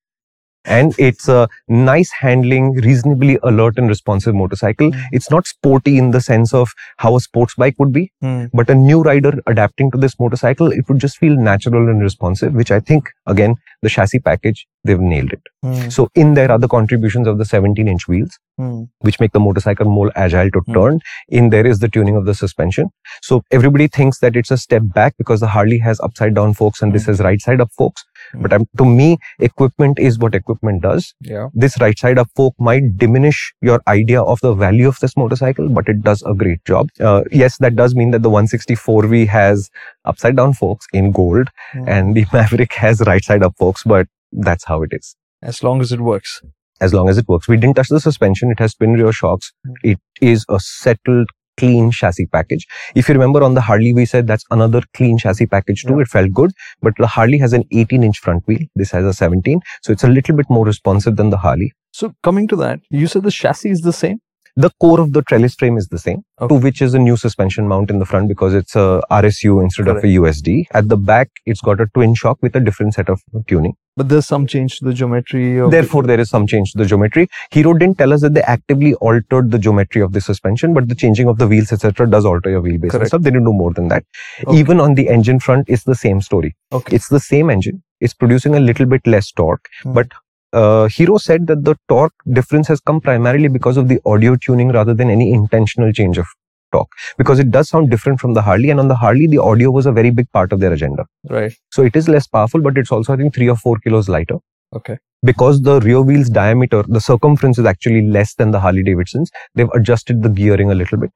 And 0.64 0.94
it's 0.96 1.26
a 1.26 1.48
nice 1.66 2.12
handling, 2.12 2.74
reasonably 2.74 3.36
alert 3.42 3.78
and 3.78 3.88
responsive 3.88 4.32
motorcycle. 4.32 4.92
Mm. 4.92 5.02
It's 5.10 5.28
not 5.28 5.48
sporty 5.48 5.98
in 5.98 6.12
the 6.12 6.20
sense 6.20 6.54
of 6.54 6.68
how 6.98 7.16
a 7.16 7.20
sports 7.20 7.56
bike 7.56 7.74
would 7.80 7.92
be, 7.92 8.12
Hmm, 8.20 8.44
but 8.54 8.70
a 8.70 8.74
new 8.76 9.02
rider 9.02 9.42
adapting 9.48 9.90
to 9.90 9.98
this 9.98 10.20
motorcycle, 10.20 10.70
it 10.70 10.88
would 10.88 11.00
just 11.00 11.18
feel 11.18 11.34
natural 11.34 11.88
and 11.88 12.00
responsive, 12.00 12.54
which 12.54 12.70
I 12.70 12.78
think, 12.78 13.10
again, 13.26 13.56
the 13.82 13.88
chassis 13.88 14.20
package, 14.20 14.64
they've 14.84 15.00
nailed 15.00 15.32
it. 15.32 15.42
hmm, 15.64 15.88
So 15.88 16.08
in 16.14 16.34
there 16.34 16.52
are 16.52 16.60
the 16.60 16.68
contributions 16.68 17.26
of 17.26 17.38
the 17.38 17.44
17 17.44 17.88
inch 17.88 18.06
wheels 18.06 18.38
hmm. 18.56 18.82
which 19.00 19.18
make 19.18 19.32
the 19.32 19.40
motorcycle 19.40 19.86
more 19.86 20.12
agile 20.14 20.50
to 20.52 20.60
Hmm. 20.60 20.74
turn. 20.74 21.00
In 21.28 21.50
there 21.50 21.66
is 21.66 21.80
the 21.80 21.88
tuning 21.88 22.14
of 22.14 22.24
the 22.24 22.34
suspension. 22.34 22.90
So 23.20 23.42
everybody 23.50 23.88
thinks 23.88 24.20
that 24.20 24.36
it's 24.36 24.52
a 24.52 24.56
step 24.58 24.82
back 24.94 25.16
because 25.18 25.40
the 25.40 25.48
Harley 25.48 25.78
has 25.78 25.98
upside 25.98 26.34
down 26.36 26.54
forks 26.54 26.82
and 26.82 26.92
this 26.92 27.06
Hmm. 27.06 27.10
has 27.10 27.20
right 27.20 27.40
side 27.40 27.60
up 27.60 27.72
forks. 27.76 28.04
Hmm. 28.32 28.42
But 28.42 28.52
um, 28.52 28.66
to 28.78 28.84
me, 28.84 29.18
equipment 29.38 29.98
is 29.98 30.18
what 30.18 30.34
equipment 30.34 30.82
does. 30.82 31.14
Yeah. 31.20 31.48
This 31.54 31.80
right 31.80 31.98
side 31.98 32.18
up 32.18 32.28
fork 32.36 32.54
might 32.58 32.96
diminish 32.98 33.52
your 33.60 33.80
idea 33.88 34.22
of 34.22 34.40
the 34.40 34.54
value 34.54 34.88
of 34.88 34.98
this 35.00 35.16
motorcycle, 35.16 35.68
but 35.68 35.88
it 35.88 36.02
does 36.02 36.22
a 36.26 36.34
great 36.34 36.64
job. 36.64 36.88
Uh, 37.00 37.22
yes, 37.30 37.58
that 37.58 37.76
does 37.76 37.94
mean 37.94 38.10
that 38.12 38.22
the 38.22 38.30
164V 38.30 39.26
has 39.28 39.70
upside 40.04 40.36
down 40.36 40.52
forks 40.54 40.86
in 40.92 41.12
gold 41.12 41.48
Hmm. 41.72 41.88
and 41.88 42.14
the 42.14 42.24
Mavrick 42.32 42.72
has 42.74 43.00
right 43.06 43.22
side 43.24 43.42
up 43.42 43.54
forks, 43.58 43.82
but 43.84 44.06
that's 44.32 44.64
how 44.64 44.82
it 44.82 44.90
is 44.92 45.14
as 45.42 45.62
long 45.62 45.80
as 45.80 45.92
it 45.92 46.00
works. 46.00 46.40
as 46.80 46.92
long 46.94 47.08
as 47.08 47.18
it 47.18 47.28
works. 47.28 47.46
We 47.48 47.56
didn't 47.56 47.76
touch 47.76 47.88
the 47.88 48.00
suspension. 48.00 48.50
It 48.50 48.58
has 48.58 48.74
twin 48.74 48.94
rear 48.94 49.12
shocks. 49.12 49.52
Mm. 49.66 49.74
It 49.92 50.00
is 50.20 50.44
a 50.48 50.58
settled, 50.60 51.28
clean 51.62 51.90
chassis 51.90 52.26
package. 52.38 52.66
If 53.02 53.08
you 53.08 53.14
remember 53.18 53.42
on 53.48 53.54
the 53.60 53.60
Harley, 53.70 53.92
we 54.00 54.06
said 54.14 54.26
that's 54.26 54.44
another 54.50 54.82
clean 54.94 55.18
chassis 55.26 55.46
package 55.46 55.84
too. 55.84 55.94
Yeah. 55.96 56.02
It 56.06 56.08
felt 56.16 56.32
good, 56.40 56.52
but 56.88 56.94
the 57.04 57.06
Harley 57.18 57.38
has 57.46 57.52
an 57.60 57.64
18 57.84 58.02
inch 58.10 58.18
front 58.18 58.46
wheel. 58.48 58.66
This 58.74 58.90
has 58.98 59.04
a 59.04 59.12
17. 59.12 59.60
So 59.82 59.92
it's 59.92 60.04
a 60.10 60.12
little 60.18 60.36
bit 60.42 60.50
more 60.58 60.66
responsive 60.74 61.16
than 61.22 61.30
the 61.30 61.40
Harley. 61.46 61.72
So 61.92 62.12
coming 62.22 62.48
to 62.48 62.56
that, 62.56 62.80
you 62.90 63.06
said 63.06 63.22
the 63.30 63.30
chassis 63.30 63.70
is 63.78 63.82
the 63.82 63.92
same. 63.92 64.20
The 64.54 64.70
core 64.82 65.00
of 65.00 65.12
the 65.16 65.22
trellis 65.22 65.54
frame 65.54 65.78
is 65.78 65.86
the 65.88 65.98
same, 65.98 66.18
Okay. 66.40 66.54
to 66.54 66.60
which 66.64 66.82
is 66.86 66.92
a 66.92 66.98
new 66.98 67.16
suspension 67.20 67.68
mount 67.68 67.90
in 67.90 68.00
the 68.00 68.04
front 68.04 68.28
because 68.32 68.52
it's 68.54 68.74
a 68.76 68.86
RSU 69.10 69.62
instead 69.62 69.88
of 69.92 70.02
a 70.04 70.08
USD. 70.16 70.66
At 70.72 70.88
the 70.90 70.98
back, 71.12 71.30
it's 71.46 71.62
got 71.68 71.80
a 71.80 71.86
twin 71.94 72.14
shock 72.14 72.36
with 72.42 72.54
a 72.60 72.60
different 72.60 72.92
set 72.92 73.08
of 73.08 73.22
tuning. 73.46 73.72
But 73.96 74.08
there's 74.08 74.26
some 74.26 74.46
change 74.46 74.78
to 74.78 74.86
the 74.86 74.94
geometry. 74.94 75.58
Of 75.58 75.70
Therefore, 75.70 76.02
there 76.04 76.18
is 76.18 76.30
some 76.30 76.46
change 76.46 76.72
to 76.72 76.78
the 76.78 76.86
geometry. 76.86 77.28
Hero 77.50 77.74
didn't 77.74 77.98
tell 77.98 78.12
us 78.12 78.22
that 78.22 78.32
they 78.32 78.42
actively 78.42 78.94
altered 78.94 79.50
the 79.50 79.58
geometry 79.58 80.00
of 80.00 80.12
the 80.12 80.20
suspension, 80.20 80.72
but 80.72 80.88
the 80.88 80.94
changing 80.94 81.28
of 81.28 81.36
the 81.38 81.46
wheels, 81.46 81.72
etc., 81.72 82.08
does 82.08 82.24
alter 82.24 82.48
your 82.50 82.62
wheelbase 82.62 82.94
and 82.94 83.06
stuff. 83.06 83.22
They 83.22 83.30
didn't 83.30 83.44
do 83.44 83.52
more 83.52 83.72
than 83.74 83.88
that. 83.88 84.04
Okay. 84.46 84.58
Even 84.58 84.80
on 84.80 84.94
the 84.94 85.08
engine 85.08 85.40
front, 85.40 85.68
it's 85.68 85.84
the 85.84 85.94
same 85.94 86.20
story. 86.22 86.56
Okay. 86.72 86.96
It's 86.96 87.08
the 87.08 87.20
same 87.20 87.50
engine. 87.50 87.82
It's 88.00 88.14
producing 88.14 88.54
a 88.54 88.60
little 88.60 88.86
bit 88.86 89.06
less 89.06 89.30
torque, 89.30 89.68
Hmm. 89.82 89.92
but 89.92 90.08
uh, 90.54 90.86
Hero 90.88 91.16
said 91.18 91.46
that 91.46 91.64
the 91.64 91.76
torque 91.88 92.14
difference 92.30 92.68
has 92.68 92.80
come 92.80 93.00
primarily 93.00 93.48
because 93.48 93.76
of 93.76 93.88
the 93.88 94.00
audio 94.04 94.36
tuning 94.36 94.68
rather 94.70 94.92
than 94.94 95.08
any 95.10 95.32
intentional 95.32 95.92
change 95.92 96.18
of 96.18 96.26
torque. 96.72 96.90
Because 97.18 97.38
it 97.38 97.50
does 97.50 97.68
sound 97.68 97.90
different 97.90 98.20
from 98.20 98.34
the 98.34 98.42
Harley, 98.42 98.70
and 98.70 98.80
on 98.80 98.88
the 98.88 98.94
Harley, 98.96 99.26
the 99.26 99.38
audio 99.38 99.70
was 99.70 99.86
a 99.86 99.92
very 99.92 100.10
big 100.10 100.30
part 100.32 100.52
of 100.52 100.60
their 100.60 100.72
agenda. 100.72 101.06
right. 101.30 101.52
So 101.70 101.82
it 101.84 101.96
is 101.96 102.08
less 102.08 102.26
powerful, 102.26 102.60
but 102.60 102.76
it's 102.78 102.92
also 102.92 103.12
I 103.12 103.16
think 103.16 103.34
three 103.34 103.48
or 103.48 103.56
four 103.56 103.76
kilos 103.78 104.08
lighter 104.08 104.38
Okay. 104.74 104.96
because 105.22 105.60
the 105.62 105.80
rear 105.80 106.00
wheel's 106.02 106.30
diameter, 106.30 106.82
the 106.88 107.00
circumference 107.00 107.58
is 107.58 107.64
actually 107.66 108.08
less 108.08 108.34
than 108.34 108.50
the 108.52 108.60
Harley 108.60 108.82
Davidson's, 108.82 109.30
they've 109.54 109.68
adjusted 109.74 110.22
the 110.22 110.28
gearing 110.28 110.70
a 110.70 110.74
little 110.74 110.98
bit. 110.98 111.12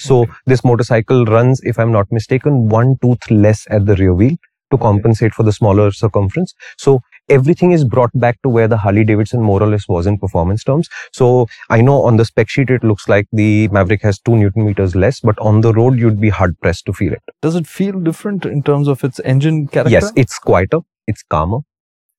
So 0.00 0.20
Okay. 0.22 0.32
this 0.46 0.62
motorcycle 0.64 1.24
runs, 1.24 1.60
if 1.64 1.78
I'm 1.78 1.90
not 1.92 2.10
mistaken, 2.12 2.68
one 2.68 2.96
tooth 3.02 3.30
less 3.30 3.66
at 3.70 3.86
the 3.86 3.96
rear 3.96 4.14
wheel 4.14 4.36
to 4.70 4.78
compensate 4.78 5.34
for 5.34 5.42
the 5.42 5.52
smaller 5.52 5.90
circumference. 5.92 6.54
So 6.78 7.00
everything 7.28 7.72
is 7.72 7.84
brought 7.84 8.10
back 8.14 8.40
to 8.42 8.48
where 8.48 8.68
the 8.68 8.76
Harley 8.78 9.04
Davidson 9.04 9.40
more 9.42 9.62
or 9.62 9.66
less 9.68 9.86
was 9.88 10.06
in 10.06 10.18
performance 10.18 10.64
terms. 10.64 10.88
So 11.12 11.46
I 11.70 11.80
know 11.80 12.02
on 12.02 12.16
the 12.16 12.24
spec 12.24 12.48
sheet 12.48 12.70
it 12.70 12.82
looks 12.84 13.08
like 13.08 13.26
the 13.32 13.68
Mavrick 13.68 14.02
has 14.02 14.18
two 14.18 14.36
newton 14.36 14.64
meters 14.66 14.94
less, 14.96 15.20
but 15.20 15.38
on 15.38 15.60
the 15.60 15.72
road 15.72 15.98
you'd 15.98 16.20
be 16.20 16.30
hard 16.30 16.58
pressed 16.60 16.86
to 16.86 16.92
feel 16.92 17.12
it. 17.12 17.22
Does 17.42 17.54
it 17.56 17.66
feel 17.66 17.98
different 18.00 18.44
in 18.46 18.62
terms 18.62 18.88
of 18.88 19.04
its 19.04 19.20
engine 19.20 19.68
character? 19.68 19.90
Yes, 19.92 20.12
it's 20.16 20.38
quieter, 20.38 20.80
it's 21.06 21.22
calmer. 21.22 21.60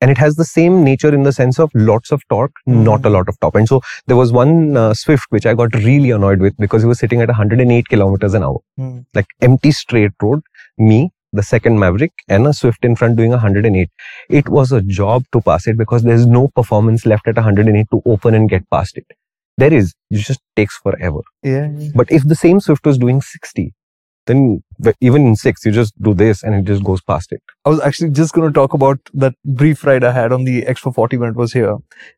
and 0.02 0.10
it 0.12 0.18
has 0.18 0.36
the 0.38 0.46
same 0.46 0.76
nature 0.82 1.10
in 1.16 1.24
the 1.24 1.32
sense 1.38 1.58
of 1.64 1.70
lots 1.88 2.12
of 2.16 2.22
torque, 2.34 2.54
Mm. 2.68 2.84
not 2.90 3.06
a 3.08 3.10
lot 3.16 3.28
of 3.32 3.38
top. 3.46 3.56
And 3.62 3.68
so 3.72 3.82
there 4.08 4.16
was 4.20 4.32
one 4.32 4.78
uh, 4.82 4.94
Swift 4.94 5.26
which 5.36 5.46
I 5.46 5.54
got 5.62 5.74
really 5.88 6.12
annoyed 6.18 6.40
with 6.46 6.56
because 6.66 6.82
he 6.84 6.88
was 6.92 7.00
sitting 7.00 7.20
at 7.24 7.28
108 7.28 7.90
kilometers 7.90 8.34
an 8.40 8.46
hour, 8.50 8.60
Mm. 8.80 9.04
like 9.14 9.26
empty 9.48 9.72
straight 9.80 10.14
road. 10.28 10.40
Me, 10.78 11.12
the 11.32 11.44
second 11.44 11.78
Mavrick, 11.78 12.12
and 12.28 12.48
a 12.48 12.54
Swift 12.54 12.84
in 12.84 12.96
front 12.96 13.18
doing 13.18 13.32
108. 13.32 13.90
It 14.30 14.50
was 14.50 14.72
a 14.72 14.82
job 14.82 15.24
to 15.34 15.42
pass 15.42 15.68
it 15.68 15.78
because 15.78 16.04
there's 16.04 16.26
no 16.26 16.48
performance 16.50 17.06
left 17.06 17.28
at 17.28 17.36
108 17.36 17.88
to 17.92 18.02
open 18.06 18.34
and 18.34 18.50
get 18.50 18.70
past 18.70 18.98
it. 18.98 19.06
There 19.58 19.74
is, 19.74 19.94
it 20.10 20.18
just 20.18 20.40
takes 20.56 20.78
forever. 20.78 21.20
Yeah. 21.44 21.70
But 21.94 22.12
if 22.12 22.28
the 22.28 22.36
same 22.36 22.60
Swift 22.60 22.86
was 22.86 22.98
doing 22.98 23.22
60, 23.22 23.74
then 24.26 24.64
even 25.02 25.26
in 25.26 25.36
six, 25.36 25.66
you 25.66 25.72
just 25.72 26.00
do 26.02 26.14
this 26.14 26.44
and 26.44 26.56
it 26.56 26.66
just 26.66 26.84
goes 26.84 27.02
past 27.02 27.32
it. 27.32 27.42
I 27.66 27.70
was 27.70 27.82
actually 27.82 28.12
just 28.12 28.34
going 28.34 28.48
to 28.48 28.54
talk 28.54 28.74
about 28.74 29.00
that 29.14 29.34
brief 29.44 29.84
ride 29.84 30.04
I 30.04 30.12
had 30.12 30.32
on 30.32 30.44
the 30.44 30.64
X440 30.64 31.20
when 31.20 31.30
it 31.30 31.36
was 31.36 31.52
here, 31.52 31.78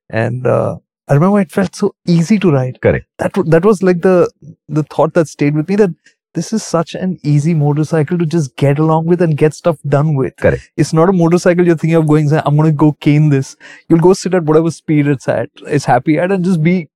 and 0.10 0.46
uh, 0.46 0.77
I 1.08 1.13
remember 1.13 1.39
it 1.39 1.51
felt 1.51 1.75
so 1.75 1.96
easy 2.08 2.38
to 2.39 2.51
ride. 2.51 2.80
Correct. 2.82 3.08
That 3.18 3.34
that 3.48 3.65
was 3.65 3.82
like 3.82 4.01
the 4.01 4.30
the 4.68 4.84
thought 4.84 5.13
that 5.13 5.27
stayed 5.27 5.56
with 5.56 5.70
me 5.70 5.77
that 5.77 5.91
this 6.33 6.53
is 6.53 6.63
such 6.63 6.95
an 6.95 7.17
easy 7.23 7.53
motorcycle 7.53 8.17
to 8.17 8.25
just 8.25 8.55
get 8.55 8.79
along 8.79 9.05
with 9.05 9.21
and 9.21 9.38
get 9.38 9.53
stuff 9.53 9.77
done 9.88 10.15
with. 10.15 10.35
Correct. 10.38 10.71
It's 10.77 10.93
not 10.93 11.09
a 11.09 11.13
motorcycle 11.13 11.65
you're 11.65 11.75
thinking 11.75 11.95
of 11.95 12.07
going. 12.07 12.29
say, 12.29 12.41
I'm 12.45 12.55
going 12.55 12.69
to 12.71 12.75
go 12.75 12.93
cane 12.93 13.29
this. 13.29 13.55
You'll 13.89 14.00
go 14.00 14.13
sit 14.13 14.33
at 14.33 14.43
whatever 14.43 14.71
speed 14.71 15.07
it's 15.07 15.27
at, 15.27 15.50
it's 15.67 15.85
happy 15.85 16.17
at, 16.19 16.31
and 16.31 16.43
just 16.43 16.63
be 16.63 16.89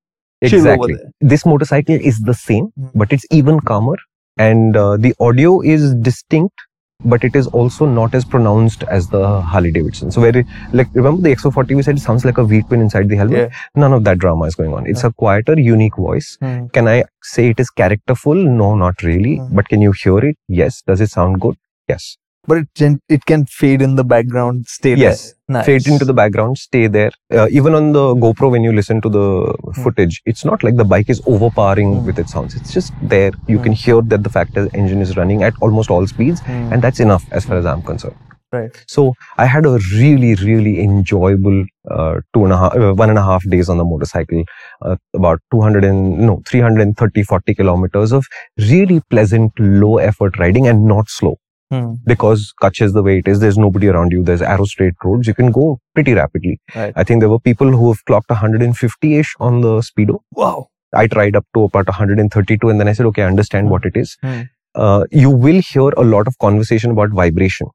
chill 0.45 0.59
Exactly. 0.59 0.93
over 0.93 1.03
there. 1.03 1.11
This 1.21 1.45
motorcycle 1.45 1.95
is 1.95 2.19
the 2.21 2.33
same, 2.33 2.71
Mm. 2.79 2.91
but 2.95 3.11
it's 3.11 3.25
even 3.31 3.59
calmer 3.59 3.95
and 4.37 4.75
uh, 4.77 4.97
the 4.97 5.13
audio 5.19 5.61
is 5.61 5.93
distinct. 5.95 6.55
But 7.03 7.23
it 7.23 7.35
is 7.35 7.47
also 7.47 7.85
not 7.85 8.15
as 8.15 8.23
pronounced 8.23 8.83
as 8.83 9.09
the 9.09 9.41
Harley 9.41 9.71
Davidson. 9.71 10.11
So, 10.11 10.21
very 10.21 10.45
like 10.73 10.87
remember 10.93 11.21
the 11.21 11.35
X440 11.35 11.75
we 11.75 11.83
said 11.83 11.97
it 11.97 12.01
sounds 12.01 12.23
like 12.25 12.37
a 12.37 12.45
V 12.45 12.61
twin 12.63 12.81
inside 12.81 13.09
the 13.09 13.15
helmet. 13.15 13.51
Yeah. 13.51 13.57
None 13.75 13.93
of 13.93 14.03
that 14.05 14.17
drama 14.17 14.45
is 14.45 14.55
going 14.55 14.73
on. 14.73 14.87
It's 14.87 15.03
a 15.03 15.11
quieter, 15.11 15.59
unique 15.59 15.97
voice. 15.97 16.37
Mm. 16.41 16.71
Can 16.71 16.87
I 16.87 17.03
say 17.21 17.49
it 17.49 17.59
is 17.59 17.69
characterful? 17.69 18.33
No, 18.33 18.75
not 18.75 19.03
really. 19.03 19.37
Mm. 19.39 19.53
But 19.53 19.67
can 19.67 19.81
you 19.81 19.91
hear 19.91 20.19
it? 20.19 20.37
Yes. 20.47 20.81
Does 20.81 21.01
it 21.01 21.09
sound 21.09 21.41
good? 21.41 21.57
Yes. 21.87 22.17
But 22.47 22.57
it 22.59 22.67
gen- 22.75 22.99
it 23.09 23.25
can 23.25 23.45
fade 23.45 23.81
in 23.81 23.95
the 23.95 24.03
background, 24.03 24.65
stay 24.67 24.93
Yes. 24.95 25.23
there. 25.23 25.31
Nice. 25.47 25.65
fade 25.67 25.87
into 25.87 26.05
the 26.05 26.13
background, 26.13 26.57
stay 26.57 26.87
there. 26.87 27.11
Uh, 27.31 27.47
even 27.51 27.75
on 27.75 27.91
the 27.91 28.15
GoPro, 28.15 28.49
when 28.49 28.63
you 28.63 28.71
listen 28.73 28.99
to 29.01 29.09
the 29.09 29.53
footage, 29.83 30.21
it's 30.25 30.43
not 30.43 30.63
like 30.63 30.75
the 30.75 30.83
bike 30.93 31.07
is 31.15 31.21
overpowering 31.27 31.91
Hmm. 31.97 32.05
with 32.07 32.17
its 32.23 32.31
sounds. 32.31 32.55
It's 32.55 32.73
just 32.73 32.93
there. 33.15 33.31
You 33.47 33.57
Hmm. 33.57 33.63
can 33.65 33.73
hear 33.73 34.01
that 34.13 34.23
the 34.23 34.29
factor 34.37 34.63
engine 34.73 35.01
is 35.07 35.15
running 35.17 35.43
at 35.43 35.53
almost 35.61 35.91
all 35.91 36.07
speeds, 36.13 36.41
Mm. 36.41 36.71
and 36.73 36.81
that's 36.81 36.99
enough 36.99 37.25
as 37.31 37.45
far 37.45 37.57
as 37.57 37.65
I'm 37.73 37.83
concerned. 37.91 38.15
right. 38.55 38.75
So 38.87 39.01
I 39.43 39.45
had 39.51 39.65
a 39.69 39.77
really, 40.01 40.33
really 40.35 40.73
enjoyable 40.81 41.57
uh, 41.95 42.13
two 42.33 42.43
and 42.45 42.53
a 42.53 42.57
half, 42.57 42.75
uh, 42.75 42.93
one 42.99 43.09
and 43.13 43.19
a 43.19 43.23
half 43.29 43.43
days 43.53 43.67
on 43.69 43.77
the 43.81 43.83
motorcycle. 43.93 44.43
Uh, 44.81 44.95
about 45.13 45.41
200 45.51 45.83
and 45.83 46.17
no 46.27 46.41
330, 46.49 47.21
40 47.31 47.53
kilometers 47.53 48.13
of 48.19 48.25
really 48.69 49.01
pleasant, 49.15 49.51
low 49.59 49.97
effort 49.97 50.39
riding 50.39 50.67
and 50.67 50.85
not 50.93 51.09
slow 51.09 51.35
Mm. 51.73 51.97
because 52.05 52.53
Kutch 52.61 52.79
is 52.81 52.93
the 52.93 53.01
way 53.01 53.17
it 53.17 53.27
is. 53.27 53.39
There's 53.39 53.57
nobody 53.57 53.87
around 53.87 54.11
you. 54.11 54.23
There's 54.23 54.41
arrow 54.41 54.65
straight 54.65 54.93
roads. 55.03 55.27
You 55.27 55.33
can 55.33 55.51
go 55.51 55.79
pretty 55.95 56.13
rapidly. 56.13 56.59
Right. 56.75 56.93
I 56.95 57.03
think 57.03 57.21
there 57.21 57.29
were 57.29 57.39
people 57.39 57.71
who 57.71 57.87
have 57.91 58.05
clocked 58.05 58.29
150-ish 58.29 59.33
on 59.39 59.61
the 59.61 59.77
speedo. 59.79 60.19
Wow. 60.31 60.67
I 60.93 61.07
tried 61.07 61.35
up 61.35 61.45
to 61.55 61.63
about 61.63 61.87
132 61.87 62.69
and 62.69 62.79
then 62.79 62.87
I 62.87 62.93
said, 62.93 63.07
okay, 63.07 63.23
I 63.23 63.27
understand 63.27 63.67
Hmm. 63.67 63.71
what 63.71 63.85
it 63.85 63.97
is. 63.97 64.15
Hmm. 64.21 64.41
Uh, 64.75 65.05
you 65.11 65.29
will 65.31 65.61
hear 65.61 65.89
a 65.89 66.03
lot 66.03 66.27
of 66.27 66.37
conversation 66.37 66.91
about 66.91 67.09
vibration. 67.11 67.67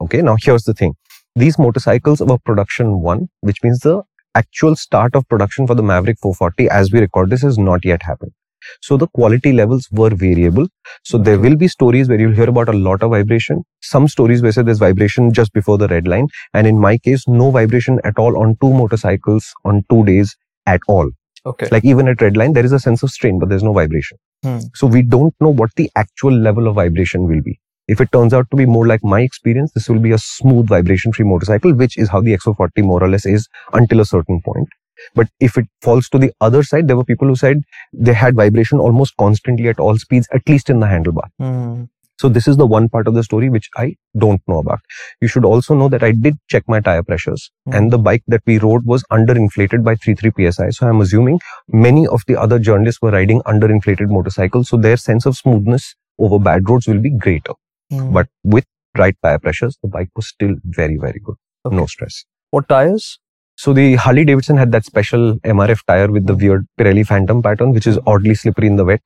Okay. 0.00 0.20
Now 0.20 0.36
here's 0.42 0.64
the 0.64 0.74
thing. 0.74 0.94
These 1.36 1.58
motorcycles 1.58 2.20
were 2.20 2.38
production 2.38 3.00
one, 3.00 3.28
which 3.40 3.62
means 3.62 3.78
the 3.80 4.02
actual 4.34 4.74
start 4.76 5.14
of 5.14 5.28
production 5.28 5.66
for 5.66 5.74
the 5.74 5.82
Mavrick 5.82 6.18
440 6.20 6.68
as 6.70 6.90
we 6.90 7.00
record 7.00 7.30
this 7.30 7.42
has 7.42 7.56
not 7.58 7.84
yet 7.84 8.02
happened. 8.02 8.32
So 8.80 8.96
the 8.96 9.06
quality 9.08 9.52
levels 9.52 9.88
were 9.90 10.10
variable. 10.10 10.66
So 11.04 11.18
there 11.18 11.38
will 11.38 11.56
be 11.56 11.68
stories 11.68 12.08
where 12.08 12.20
you'll 12.20 12.34
hear 12.34 12.48
about 12.48 12.68
a 12.68 12.72
lot 12.72 13.02
of 13.02 13.10
vibration. 13.10 13.64
Some 13.80 14.08
stories 14.08 14.42
where 14.42 14.52
say 14.52 14.62
there's 14.62 14.78
vibration 14.78 15.32
just 15.32 15.52
before 15.52 15.78
the 15.78 15.88
red 15.88 16.06
line. 16.06 16.28
And 16.54 16.66
in 16.66 16.78
my 16.78 16.98
case, 16.98 17.26
no 17.26 17.50
vibration 17.50 18.00
at 18.04 18.18
all 18.18 18.40
on 18.42 18.56
two 18.60 18.72
motorcycles 18.72 19.52
on 19.64 19.84
two 19.90 20.04
days 20.04 20.36
at 20.66 20.80
all. 20.88 21.10
Okay. 21.44 21.68
Like 21.70 21.84
even 21.84 22.08
at 22.08 22.20
red 22.20 22.36
line, 22.36 22.52
there 22.52 22.64
is 22.64 22.72
a 22.72 22.78
sense 22.78 23.02
of 23.02 23.10
strain, 23.10 23.38
but 23.38 23.48
there's 23.48 23.64
no 23.64 23.72
vibration. 23.72 24.18
Hmm. 24.44 24.58
So 24.74 24.86
we 24.86 25.02
don't 25.02 25.34
know 25.40 25.50
what 25.50 25.70
the 25.76 25.90
actual 25.96 26.32
level 26.32 26.68
of 26.68 26.76
vibration 26.76 27.26
will 27.26 27.42
be. 27.42 27.58
If 27.88 28.00
it 28.00 28.12
turns 28.12 28.32
out 28.32 28.48
to 28.50 28.56
be 28.56 28.64
more 28.64 28.86
like 28.86 29.02
my 29.02 29.22
experience, 29.22 29.72
this 29.74 29.88
will 29.88 29.98
be 29.98 30.12
a 30.12 30.18
smooth 30.18 30.68
vibration 30.68 31.12
free 31.12 31.24
motorcycle, 31.24 31.74
which 31.74 31.98
is 31.98 32.08
how 32.08 32.20
the 32.20 32.36
X440 32.36 32.84
more 32.84 33.02
or 33.02 33.08
less 33.08 33.26
is 33.26 33.48
until 33.72 34.00
a 34.00 34.06
certain 34.06 34.40
point. 34.40 34.68
But 35.14 35.28
if 35.40 35.56
it 35.56 35.66
falls 35.80 36.08
to 36.10 36.18
the 36.18 36.32
other 36.40 36.62
side, 36.62 36.88
there 36.88 36.96
were 36.96 37.04
people 37.04 37.28
who 37.28 37.36
said 37.36 37.62
they 37.92 38.12
had 38.14 38.34
vibration 38.36 38.78
almost 38.78 39.16
constantly 39.16 39.68
at 39.68 39.78
all 39.80 39.96
speeds, 39.98 40.28
at 40.32 40.48
least 40.48 40.70
in 40.70 40.80
the 40.80 40.86
handlebar. 40.86 41.28
Mm. 41.40 41.88
So 42.18 42.28
this 42.28 42.46
is 42.46 42.56
the 42.56 42.66
one 42.66 42.88
part 42.88 43.08
of 43.08 43.14
the 43.14 43.22
story 43.24 43.48
which 43.50 43.68
I 43.76 43.96
don't 44.16 44.40
know 44.46 44.58
about. 44.58 44.80
You 45.20 45.26
should 45.26 45.44
also 45.44 45.74
know 45.74 45.88
that 45.88 46.04
I 46.04 46.12
did 46.12 46.36
check 46.48 46.62
my 46.68 46.78
tire 46.78 47.02
pressures 47.02 47.50
Hmm. 47.66 47.72
and 47.74 47.90
the 47.90 47.98
bike 47.98 48.22
that 48.28 48.42
we 48.46 48.58
rode 48.58 48.84
was 48.86 49.02
underinflated 49.10 49.82
by 49.82 49.96
33 49.96 50.30
psi. 50.52 50.70
So 50.70 50.86
I'm 50.88 51.00
assuming 51.00 51.40
many 51.68 52.06
of 52.06 52.22
the 52.28 52.36
other 52.36 52.60
journalists 52.60 53.02
were 53.02 53.10
riding 53.10 53.40
underinflated 53.42 54.08
motorcycles. 54.08 54.68
So 54.68 54.76
their 54.76 54.96
sense 54.96 55.26
of 55.26 55.36
smoothness 55.36 55.96
over 56.18 56.38
bad 56.38 56.68
roads 56.68 56.86
will 56.86 57.00
be 57.00 57.10
greater. 57.10 57.54
Mm. 57.92 58.12
But 58.12 58.28
with 58.44 58.66
right 58.96 59.16
tire 59.22 59.38
pressures, 59.40 59.76
the 59.82 59.88
bike 59.88 60.10
was 60.14 60.28
still 60.28 60.54
very, 60.64 60.98
very 60.98 61.18
good. 61.18 61.36
Okay. 61.66 61.74
No 61.76 61.86
stress. 61.86 62.24
what 62.50 62.68
tires? 62.68 63.18
So 63.62 63.72
the 63.72 63.94
Harley 63.94 64.24
Davidson 64.24 64.56
had 64.56 64.72
that 64.72 64.84
special 64.84 65.34
MRF 65.56 65.82
tire 65.86 66.10
with 66.10 66.26
the 66.26 66.34
weird 66.34 66.66
Pirelli 66.78 67.06
Phantom 67.06 67.40
pattern, 67.42 67.72
which 67.72 67.86
is 67.86 67.98
oddly 68.08 68.34
slippery 68.34 68.66
in 68.66 68.74
the 68.74 68.84
wet. 68.84 69.02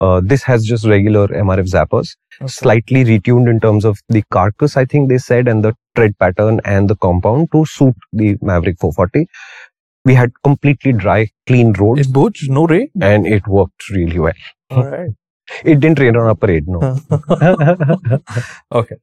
Uh, 0.00 0.20
this 0.24 0.42
has 0.42 0.64
just 0.64 0.84
regular 0.84 1.28
MRF 1.28 1.68
zappers 1.74 2.08
Okay. 2.40 2.48
slightly 2.48 3.04
retuned 3.04 3.48
in 3.48 3.60
terms 3.60 3.84
of 3.84 3.98
the 4.08 4.22
carcass, 4.32 4.76
I 4.76 4.84
think 4.84 5.08
they 5.10 5.18
said, 5.18 5.46
and 5.46 5.62
the 5.62 5.74
tread 5.94 6.18
pattern 6.18 6.60
and 6.64 6.90
the 6.90 6.96
compound 6.96 7.52
to 7.52 7.64
suit 7.66 7.94
the 8.12 8.34
Mavrick 8.38 8.80
440. 8.80 9.28
We 10.04 10.14
had 10.14 10.32
completely 10.42 10.92
dry, 10.92 11.28
clean 11.46 11.72
roads 11.74 12.06
In 12.08 12.12
Bhuj, 12.12 12.48
no 12.48 12.66
rain. 12.66 12.88
and 13.00 13.28
it 13.28 13.46
worked 13.46 13.88
really 13.90 14.18
well. 14.18 14.40
All 14.70 14.86
right. 14.86 15.10
It 15.64 15.78
didn't 15.78 16.00
rain 16.00 16.16
on 16.16 16.26
our 16.26 16.34
parade, 16.34 16.66
no. 16.66 16.80
okay. 18.72 18.96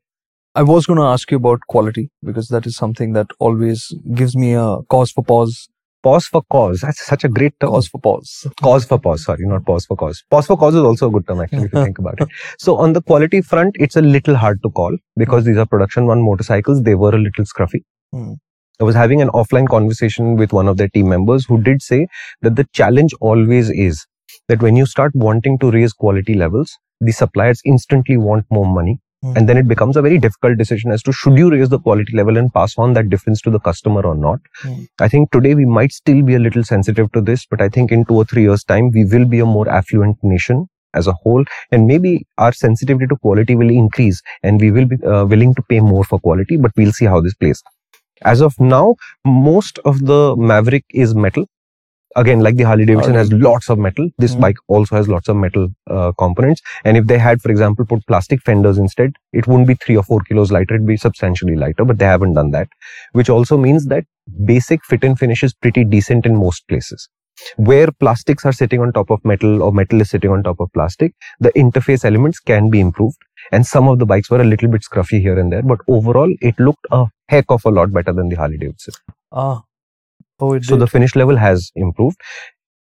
I 0.58 0.64
was 0.64 0.88
going 0.88 0.98
to 0.98 1.04
ask 1.04 1.30
you 1.30 1.38
about 1.38 1.60
quality 1.68 2.10
because 2.24 2.48
that 2.48 2.66
is 2.66 2.76
something 2.76 3.14
that 3.14 3.28
always 3.38 3.94
gives 4.16 4.36
me 4.36 4.54
a 4.56 4.78
cause 4.90 5.12
for 5.12 5.24
pause. 5.24 5.70
pause 6.02 6.26
for 6.26 6.42
cause. 6.52 6.82
That's 6.82 7.06
such 7.06 7.24
a 7.24 7.30
great 7.30 7.54
term. 7.60 7.70
Cause 7.70 7.88
for 7.88 8.02
pause. 8.02 8.48
Cause 8.60 8.86
for 8.86 8.98
pause, 8.98 9.24
sorry, 9.24 9.46
not 9.46 9.68
pause 9.68 9.86
for 9.86 9.96
cause. 9.96 10.24
Pause 10.32 10.48
for 10.48 10.58
cause 10.58 10.74
is 10.74 10.82
also 10.82 11.10
a 11.10 11.12
good 11.12 11.28
term, 11.28 11.42
actually, 11.42 11.66
if 11.66 11.74
you 11.74 11.84
think 11.84 12.00
about 12.00 12.20
it. 12.20 12.28
So, 12.58 12.76
on 12.78 12.94
the 12.94 13.04
quality 13.04 13.42
front, 13.42 13.76
it's 13.80 13.96
a 13.96 14.02
little 14.02 14.36
hard 14.36 14.64
to 14.64 14.72
call 14.72 14.98
because 15.16 15.46
these 15.46 15.58
are 15.58 15.68
production 15.68 16.08
one 16.08 16.24
motorcycles. 16.24 16.82
They 16.82 16.96
were 16.96 17.14
a 17.14 17.20
little 17.20 17.46
scruffy. 17.46 17.84
Hmm. 18.12 18.34
I 18.80 18.84
was 18.84 18.96
having 18.96 19.22
an 19.22 19.30
offline 19.30 19.70
conversation 19.70 20.38
with 20.38 20.54
one 20.54 20.68
of 20.68 20.78
their 20.78 20.90
team 20.90 21.10
members 21.10 21.46
who 21.46 21.62
did 21.62 21.84
say 21.84 22.08
that 22.42 22.56
the 22.56 22.66
challenge 22.74 23.14
always 23.22 23.70
is 23.70 24.08
that 24.48 24.64
when 24.64 24.76
you 24.76 24.88
start 24.88 25.12
wanting 25.14 25.60
to 25.60 25.70
raise 25.70 25.94
quality 25.94 26.34
levels, 26.34 26.76
the 27.00 27.12
suppliers 27.12 27.62
instantly 27.64 28.18
want 28.18 28.48
more 28.50 28.66
money. 28.66 29.00
Hmm. 29.24 29.34
And 29.36 29.50
then 29.50 29.58
it 29.58 29.68
becomes 29.68 29.98
a 29.98 30.02
very 30.02 30.20
difficult 30.20 30.58
decision 30.58 30.92
as 30.92 31.02
to 31.04 31.12
should 31.12 31.38
you 31.38 31.50
raise 31.50 31.70
the 31.70 31.80
quality 31.80 32.16
level 32.16 32.38
and 32.38 32.54
pass 32.54 32.78
on 32.78 32.94
that 32.94 33.10
difference 33.10 33.42
to 33.42 33.50
the 33.50 33.60
customer 33.60 34.02
or 34.02 34.16
not. 34.16 34.40
Hmm. 34.62 34.84
I 35.00 35.08
think 35.08 35.32
today 35.32 35.56
we 35.56 35.66
might 35.66 35.92
still 35.92 36.22
be 36.22 36.36
a 36.36 36.40
little 36.40 36.64
sensitive 36.64 37.12
to 37.14 37.22
this, 37.22 37.46
but 37.46 37.62
I 37.62 37.70
think 37.70 37.92
in 37.92 38.06
two 38.06 38.16
or 38.16 38.26
three 38.26 38.44
years' 38.44 38.64
time, 38.64 38.92
we 38.92 39.06
will 39.06 39.26
be 39.26 39.40
a 39.40 39.46
more 39.46 39.68
affluent 39.68 40.18
nation 40.24 40.68
as 40.94 41.08
a 41.08 41.14
whole, 41.14 41.44
and 41.72 41.88
maybe 41.88 42.26
our 42.38 42.52
sensitivity 42.52 43.08
to 43.08 43.16
quality 43.18 43.56
will 43.56 43.70
increase 43.70 44.22
and 44.44 44.60
we 44.60 44.72
will 44.72 44.86
be 44.86 44.98
uh, 45.04 45.26
willing 45.26 45.54
to 45.56 45.62
pay 45.64 45.80
more 45.80 46.04
for 46.04 46.20
quality, 46.20 46.58
but 46.58 46.72
we'll 46.76 46.92
see 46.92 47.06
how 47.06 47.22
this 47.22 47.36
plays. 47.36 47.62
As 48.24 48.42
of 48.42 48.60
now, 48.60 48.96
most 49.26 49.80
of 49.86 50.06
the 50.06 50.36
Mavrick 50.38 50.84
is 50.90 51.14
metal. 51.14 51.46
Again, 52.16 52.40
like 52.40 52.56
the 52.56 52.64
Harley 52.64 52.86
Davidson 52.86 53.14
has 53.16 53.32
lots 53.32 53.70
of 53.70 53.78
metal, 53.78 54.10
this 54.18 54.34
Hmm. 54.34 54.42
bike 54.42 54.56
also 54.68 54.96
has 54.96 55.08
lots 55.08 55.28
of 55.28 55.36
metal 55.36 55.68
uh, 55.90 56.12
components. 56.18 56.62
And 56.86 56.98
if 56.98 57.06
they 57.06 57.18
had, 57.18 57.42
for 57.42 57.52
example, 57.52 57.86
put 57.86 58.06
plastic 58.08 58.42
fenders 58.42 58.78
instead, 58.78 59.14
it 59.34 59.46
wouldn't 59.46 59.68
be 59.68 59.76
three 59.76 59.98
or 59.98 60.04
four 60.04 60.22
kilos 60.22 60.52
lighter, 60.52 60.76
it'd 60.76 60.88
be 60.88 60.98
substantially 60.98 61.56
lighter, 61.56 61.86
but 61.86 62.00
they 62.00 62.06
haven't 62.06 62.34
done 62.34 62.52
that, 62.52 62.70
which 63.12 63.30
also 63.30 63.58
means 63.58 63.86
that 63.88 64.06
basic 64.46 64.84
fit 64.86 65.04
and 65.04 65.20
finish 65.20 65.44
is 65.44 65.54
pretty 65.54 65.84
decent 65.84 66.26
in 66.26 66.36
most 66.38 66.68
places. 66.68 67.08
Where 67.58 67.92
plastics 67.92 68.46
are 68.46 68.52
sitting 68.52 68.82
on 68.82 68.94
top 68.94 69.12
of 69.12 69.24
metal 69.24 69.62
or 69.62 69.72
metal 69.72 70.02
is 70.02 70.10
sitting 70.10 70.32
on 70.32 70.42
top 70.42 70.60
of 70.60 70.74
plastic, 70.74 71.14
the 71.40 71.52
interface 71.52 72.04
elements 72.04 72.40
can 72.40 72.72
be 72.72 72.80
improved. 72.80 73.18
And 73.52 73.64
some 73.66 73.88
of 73.88 74.00
the 74.00 74.08
bikes 74.08 74.32
were 74.32 74.42
a 74.42 74.44
little 74.44 74.70
bit 74.70 74.82
scruffy 74.82 75.22
here 75.22 75.38
and 75.38 75.52
there, 75.52 75.62
but 75.62 75.80
overall 75.88 76.34
it 76.42 76.60
looked 76.60 76.88
a 76.92 77.06
heck 77.30 77.46
of 77.50 77.64
a 77.66 77.70
lot 77.70 77.94
better 77.94 78.12
than 78.12 78.30
the 78.30 78.36
Harley 78.36 78.58
Davidson. 78.58 78.96
Ah. 79.32 79.62
Oh, 80.40 80.54
it 80.54 80.66
So 80.66 80.76
did. 80.76 80.82
the 80.82 80.88
finish 80.88 81.16
level 81.16 81.38
has 81.38 81.72
improved 81.76 82.20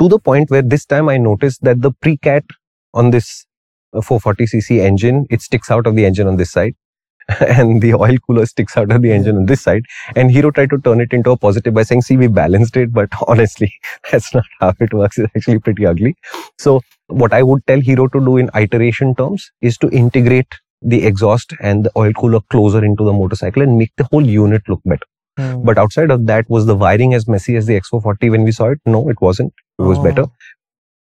to 0.00 0.08
the 0.08 0.18
point 0.18 0.50
where 0.50 0.62
this 0.62 0.84
time 0.84 1.08
I 1.08 1.16
noticed 1.18 1.62
that 1.64 1.82
the 1.82 1.92
pre-cat 1.92 2.44
on 2.94 3.10
this 3.10 3.46
uh, 3.94 4.00
440cc 4.00 4.80
engine, 4.80 5.26
it 5.30 5.42
sticks 5.42 5.70
out 5.70 5.86
of 5.86 5.96
the 5.96 6.06
engine 6.06 6.26
on 6.26 6.36
this 6.36 6.50
side. 6.52 6.74
and 7.40 7.82
the 7.82 7.94
oil 7.94 8.16
cooler 8.26 8.46
sticks 8.46 8.76
out 8.76 8.90
of 8.90 9.02
the 9.02 9.12
engine 9.12 9.36
on 9.36 9.46
this 9.46 9.62
side. 9.62 9.84
And 10.16 10.30
Hero 10.30 10.50
tried 10.50 10.70
to 10.70 10.78
turn 10.78 11.00
it 11.00 11.12
into 11.12 11.30
a 11.30 11.36
positive 11.36 11.74
by 11.74 11.82
saying, 11.84 12.02
see, 12.02 12.16
we 12.16 12.26
balanced 12.26 12.76
it, 12.76 12.92
but 12.92 13.10
honestly, 13.28 13.72
that's 14.10 14.34
not 14.34 14.44
how 14.60 14.74
it 14.80 14.94
works. 14.94 15.18
It's 15.18 15.30
actually 15.36 15.58
pretty 15.60 15.86
ugly. 15.86 16.16
So 16.58 16.80
what 17.08 17.32
I 17.34 17.42
would 17.42 17.66
tell 17.66 17.80
Hero 17.80 18.08
to 18.08 18.20
do 18.20 18.38
in 18.38 18.50
iteration 18.54 19.14
terms 19.14 19.50
is 19.60 19.76
to 19.78 19.90
integrate 19.90 20.52
the 20.82 21.04
exhaust 21.06 21.54
and 21.60 21.84
the 21.84 21.92
oil 21.96 22.12
cooler 22.12 22.40
closer 22.50 22.84
into 22.84 23.04
the 23.04 23.12
motorcycle 23.12 23.62
and 23.62 23.76
make 23.78 23.92
the 23.96 24.04
whole 24.04 24.24
unit 24.26 24.62
look 24.68 24.80
better. 24.84 25.06
Hmm. 25.38 25.64
But 25.64 25.78
outside 25.78 26.10
of 26.10 26.26
that, 26.26 26.50
was 26.50 26.66
the 26.66 26.76
wiring 26.76 27.14
as 27.14 27.28
messy 27.28 27.56
as 27.56 27.66
the 27.66 27.80
X440 27.80 28.30
when 28.30 28.44
we 28.44 28.52
saw 28.52 28.70
it? 28.72 28.80
No, 28.86 29.08
it 29.08 29.20
wasn't. 29.22 29.54
It 29.78 29.82
was 29.82 29.98
Oh. 29.98 30.02
better. 30.02 30.26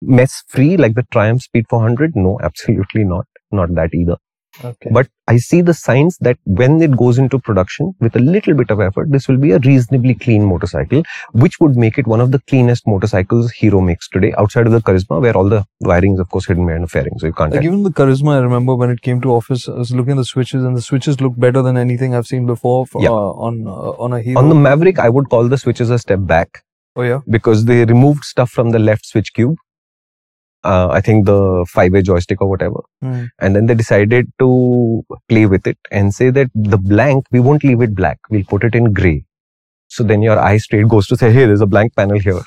Mess 0.02 0.42
free 0.48 0.76
like 0.76 0.94
the 0.94 1.04
Triumph 1.12 1.42
Speed 1.42 1.66
400? 1.70 2.16
No, 2.16 2.38
absolutely 2.42 3.04
not. 3.04 3.26
Not 3.52 3.74
that 3.74 3.94
either. 3.94 4.16
Okay. 4.64 4.90
But 4.90 5.08
I 5.26 5.36
see 5.38 5.60
the 5.62 5.74
signs 5.74 6.16
that 6.18 6.38
when 6.44 6.80
it 6.82 6.96
goes 6.96 7.18
into 7.18 7.38
production 7.38 7.94
with 8.00 8.16
a 8.16 8.18
little 8.18 8.54
bit 8.54 8.70
of 8.70 8.80
effort, 8.80 9.10
this 9.10 9.28
will 9.28 9.36
be 9.36 9.52
a 9.52 9.58
reasonably 9.58 10.14
clean 10.14 10.44
motorcycle, 10.44 11.02
which 11.32 11.60
would 11.60 11.76
make 11.76 11.98
it 11.98 12.06
one 12.06 12.20
of 12.20 12.32
the 12.32 12.40
cleanest 12.40 12.86
motorcycles 12.86 13.50
Hero 13.52 13.80
makes 13.80 14.08
today, 14.08 14.32
outside 14.38 14.66
of 14.66 14.72
the 14.72 14.80
Karizma, 14.80 15.20
where 15.20 15.36
all 15.36 15.48
the 15.48 15.64
wiring 15.80 16.14
is, 16.14 16.20
of 16.20 16.28
course, 16.30 16.46
hidden 16.46 16.66
behind 16.66 16.84
a 16.84 16.88
fairing. 16.88 17.18
So 17.18 17.26
you 17.26 17.32
can't. 17.32 17.52
Like 17.52 17.64
even 17.64 17.82
the 17.82 17.90
Karizma, 17.90 18.34
I 18.34 18.38
remember 18.38 18.74
when 18.74 18.90
it 18.90 19.02
came 19.02 19.20
to 19.22 19.32
office, 19.32 19.68
I 19.68 19.72
was 19.72 19.92
looking 19.92 20.12
at 20.12 20.16
the 20.16 20.24
switches, 20.24 20.64
and 20.64 20.76
the 20.76 20.82
switches 20.82 21.20
look 21.20 21.34
better 21.36 21.62
than 21.62 21.76
anything 21.76 22.14
I've 22.14 22.26
seen 22.26 22.46
before 22.46 22.86
for, 22.86 23.02
Yeah. 23.02 23.10
uh, 23.10 23.32
on 23.46 23.66
uh, 23.66 24.04
on 24.04 24.12
a 24.12 24.20
hero. 24.20 24.40
On 24.40 24.48
the 24.48 24.54
Mavrick, 24.54 24.98
I 24.98 25.08
would 25.08 25.28
call 25.30 25.48
the 25.48 25.58
switches 25.58 25.90
a 25.90 25.98
step 25.98 26.20
back 26.22 26.62
oh 26.96 27.02
yeah, 27.02 27.20
because 27.28 27.64
they 27.64 27.84
removed 27.84 28.24
stuff 28.24 28.50
from 28.50 28.70
the 28.70 28.78
left 28.78 29.06
switch 29.06 29.32
cube. 29.32 29.56
Uh, 30.62 30.88
I 30.88 31.00
think 31.00 31.24
the 31.24 31.64
five-way 31.68 32.02
joystick 32.02 32.42
or 32.42 32.48
whatever. 32.48 32.80
Hmm. 33.00 33.24
And 33.38 33.56
then 33.56 33.66
they 33.66 33.74
decided 33.74 34.30
to 34.38 35.04
play 35.28 35.46
with 35.46 35.66
it 35.66 35.78
and 35.90 36.14
say 36.14 36.30
that 36.30 36.50
the 36.54 36.76
blank, 36.76 37.26
we 37.32 37.40
won't 37.40 37.64
leave 37.64 37.80
it 37.80 37.94
black. 37.94 38.18
We'll 38.28 38.44
put 38.44 38.64
it 38.64 38.74
in 38.74 38.92
gray. 38.92 39.24
So 39.88 40.04
then 40.04 40.22
your 40.22 40.38
eye 40.38 40.58
straight 40.58 40.88
goes 40.88 41.06
to 41.08 41.16
say, 41.16 41.32
hey, 41.32 41.46
there's 41.46 41.62
a 41.62 41.66
blank 41.66 41.96
panel 41.96 42.18
here. 42.18 42.42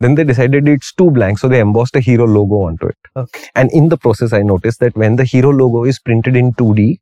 Then 0.00 0.14
they 0.14 0.24
decided 0.24 0.68
it's 0.68 0.92
too 0.92 1.10
blank. 1.10 1.38
So 1.38 1.48
they 1.48 1.60
embossed 1.60 1.96
a 1.96 2.00
hero 2.00 2.26
logo 2.26 2.62
onto 2.62 2.86
it. 2.86 2.96
Okay. 3.16 3.44
And 3.54 3.70
in 3.72 3.88
the 3.88 3.96
process, 3.96 4.32
I 4.32 4.42
noticed 4.42 4.80
that 4.80 4.96
when 4.96 5.16
the 5.16 5.24
hero 5.24 5.50
logo 5.50 5.84
is 5.84 5.98
printed 5.98 6.36
in 6.36 6.52
2D, 6.52 6.98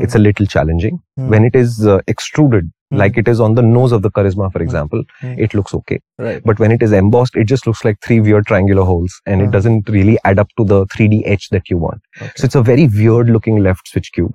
it's 0.00 0.14
a 0.14 0.18
little 0.18 0.46
challenging. 0.46 1.00
Hmm. 1.16 1.28
When 1.28 1.44
it 1.44 1.54
is 1.54 1.86
uh, 1.86 2.00
extruded, 2.08 2.70
Hmm. 2.90 2.98
like 2.98 3.16
it 3.16 3.28
is 3.28 3.40
on 3.40 3.54
the 3.54 3.62
nose 3.62 3.92
of 3.92 4.02
the 4.02 4.10
Karizma, 4.10 4.52
for 4.52 4.62
example, 4.62 5.02
Hmm. 5.20 5.34
it 5.38 5.54
looks 5.54 5.72
okay. 5.74 6.00
right. 6.18 6.42
But 6.44 6.58
when 6.58 6.70
it 6.70 6.82
is 6.82 6.92
embossed, 6.92 7.34
it 7.36 7.44
just 7.44 7.66
looks 7.66 7.84
like 7.84 7.96
three 8.02 8.20
weird 8.20 8.46
triangular 8.46 8.84
holes 8.84 9.20
and 9.26 9.40
Hmm. 9.40 9.46
it 9.48 9.50
doesn't 9.52 9.88
really 9.88 10.18
add 10.24 10.38
up 10.38 10.48
to 10.58 10.64
the 10.64 10.86
3D 10.94 11.24
edge 11.26 11.48
that 11.50 11.70
you 11.70 11.78
want. 11.78 12.00
Okay. 12.20 12.30
So 12.36 12.44
it's 12.44 12.54
a 12.54 12.62
very 12.62 12.86
weird 12.88 13.30
looking 13.30 13.58
left 13.68 13.88
switch 13.88 14.10
cube. 14.12 14.34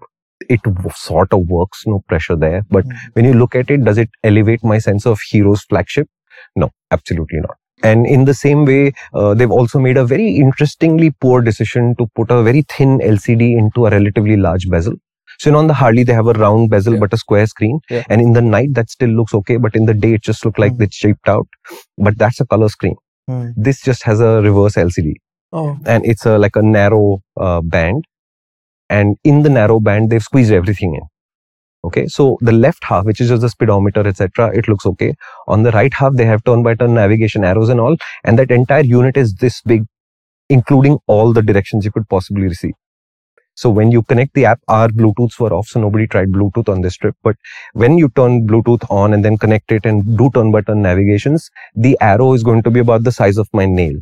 It 0.50 0.64
w- 0.64 0.90
sort 0.96 1.32
of 1.34 1.48
works, 1.48 1.84
no 1.86 2.02
pressure 2.08 2.36
there. 2.36 2.64
But 2.70 2.86
Hmm. 2.86 2.92
when 3.14 3.26
you 3.26 3.34
look 3.34 3.56
at 3.56 3.70
it, 3.70 3.84
does 3.84 3.98
it 3.98 4.10
elevate 4.24 4.64
my 4.64 4.80
sense 4.80 5.06
of 5.06 5.20
Hero's 5.30 5.64
flagship? 5.64 6.08
No, 6.56 6.72
absolutely 6.92 7.42
not. 7.42 7.56
And 7.84 8.06
in 8.06 8.26
the 8.26 8.34
same 8.34 8.66
way, 8.66 8.94
uh, 9.14 9.34
they've 9.36 9.52
also 9.52 9.80
made 9.80 9.96
a 9.98 10.04
very 10.06 10.36
interestingly 10.38 11.12
poor 11.22 11.42
decision 11.42 11.96
to 11.98 12.08
put 12.16 12.30
a 12.32 12.42
very 12.44 12.64
thin 12.64 13.00
LCD 13.02 13.54
into 13.58 13.86
a 13.86 13.90
relatively 13.92 14.36
large 14.38 14.70
bezel. 14.70 14.96
So 15.40 15.50
you 15.50 15.54
know, 15.54 15.60
on 15.60 15.68
the 15.68 15.74
Harley, 15.74 16.04
they 16.04 16.14
have 16.14 16.28
a 16.28 16.34
round 16.34 16.70
bezel 16.70 16.94
Yeah. 16.94 17.00
but 17.00 17.14
a 17.14 17.18
square 17.18 17.46
screen. 17.48 17.80
Yeah. 17.90 18.04
And 18.10 18.22
in 18.22 18.34
the 18.34 18.42
night, 18.42 18.74
that 18.74 18.90
still 18.90 19.10
looks 19.10 19.34
okay. 19.34 19.58
But 19.58 19.76
in 19.76 19.86
the 19.86 19.94
day, 19.94 20.14
it 20.16 20.22
just 20.24 20.44
looked 20.46 20.60
like 20.60 20.74
Hmm. 20.74 20.80
they 20.80 20.88
chipped 20.88 21.30
out. 21.30 21.48
But 21.98 22.18
that's 22.18 22.40
a 22.42 22.46
color 22.46 22.70
screen. 22.70 22.96
Hmm. 23.28 23.50
This 23.56 23.82
just 23.82 24.04
has 24.04 24.20
a 24.22 24.42
reverse 24.42 24.76
LCD 24.76 25.14
Oh, 25.52 25.78
and 25.86 26.06
it's 26.06 26.26
a 26.26 26.38
like 26.38 26.56
a 26.56 26.62
narrow 26.62 27.22
uh, 27.40 27.62
band 27.62 28.04
and 28.90 29.16
in 29.24 29.42
the 29.44 29.50
narrow 29.50 29.80
band 29.80 30.10
they've 30.10 30.22
squeezed 30.24 30.52
everything 30.52 30.94
in 30.96 31.02
okay 31.88 32.06
so 32.08 32.38
the 32.42 32.52
left 32.52 32.84
half 32.84 33.06
which 33.06 33.20
is 33.22 33.30
just 33.30 33.42
the 33.42 33.50
speedometer 33.50 34.04
etc 34.12 34.48
it 34.62 34.68
looks 34.68 34.86
okay 34.92 35.14
on 35.48 35.64
the 35.64 35.72
right 35.72 35.94
half 35.94 36.14
they 36.22 36.26
have 36.26 36.44
turn 36.44 36.62
by 36.68 36.74
turn 36.76 36.94
navigation 36.96 37.44
arrows 37.52 37.70
and 37.70 37.80
all 37.80 37.96
and 38.24 38.38
that 38.40 38.52
entire 38.52 38.84
unit 38.84 39.18
is 39.24 39.34
this 39.46 39.62
big 39.74 39.84
including 40.50 40.98
all 41.08 41.34
the 41.34 41.42
directions 41.42 41.86
you 41.86 41.92
could 41.92 42.08
possibly 42.10 42.44
receive 42.54 42.74
so 43.62 43.70
when 43.70 43.92
you 43.92 44.02
connect 44.04 44.34
the 44.36 44.46
app 44.50 44.60
our 44.74 44.88
bluetooths 45.00 45.38
were 45.44 45.54
off 45.54 45.68
so 45.68 45.80
nobody 45.86 46.08
tried 46.08 46.32
bluetooth 46.32 46.70
on 46.74 46.82
this 46.82 46.96
trip. 46.96 47.16
But 47.24 47.36
when 47.74 47.98
you 47.98 48.10
turn 48.10 48.48
bluetooth 48.48 48.90
on 48.90 49.14
and 49.14 49.26
then 49.26 49.38
connect 49.38 49.74
it 49.74 49.86
and 49.86 50.18
do 50.18 50.30
turn 50.34 50.52
by 50.52 50.62
turn 50.62 50.82
navigations 50.82 51.50
the 51.76 51.98
arrow 52.00 52.34
is 52.34 52.44
going 52.44 52.64
to 52.64 52.72
be 52.72 52.80
about 52.80 53.04
the 53.04 53.12
size 53.12 53.38
of 53.38 53.50
my 53.52 53.66
nail. 53.66 53.98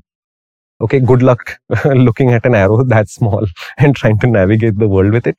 Okay 0.80 1.00
good 1.00 1.24
luck 1.24 1.58
looking 1.86 2.30
at 2.34 2.46
an 2.46 2.54
arrow 2.54 2.84
that 2.96 3.10
small 3.10 3.48
and 3.78 3.96
trying 3.96 4.20
to 4.20 4.28
navigate 4.28 4.78
the 4.78 4.88
world 4.88 5.12
with 5.12 5.26
it. 5.26 5.36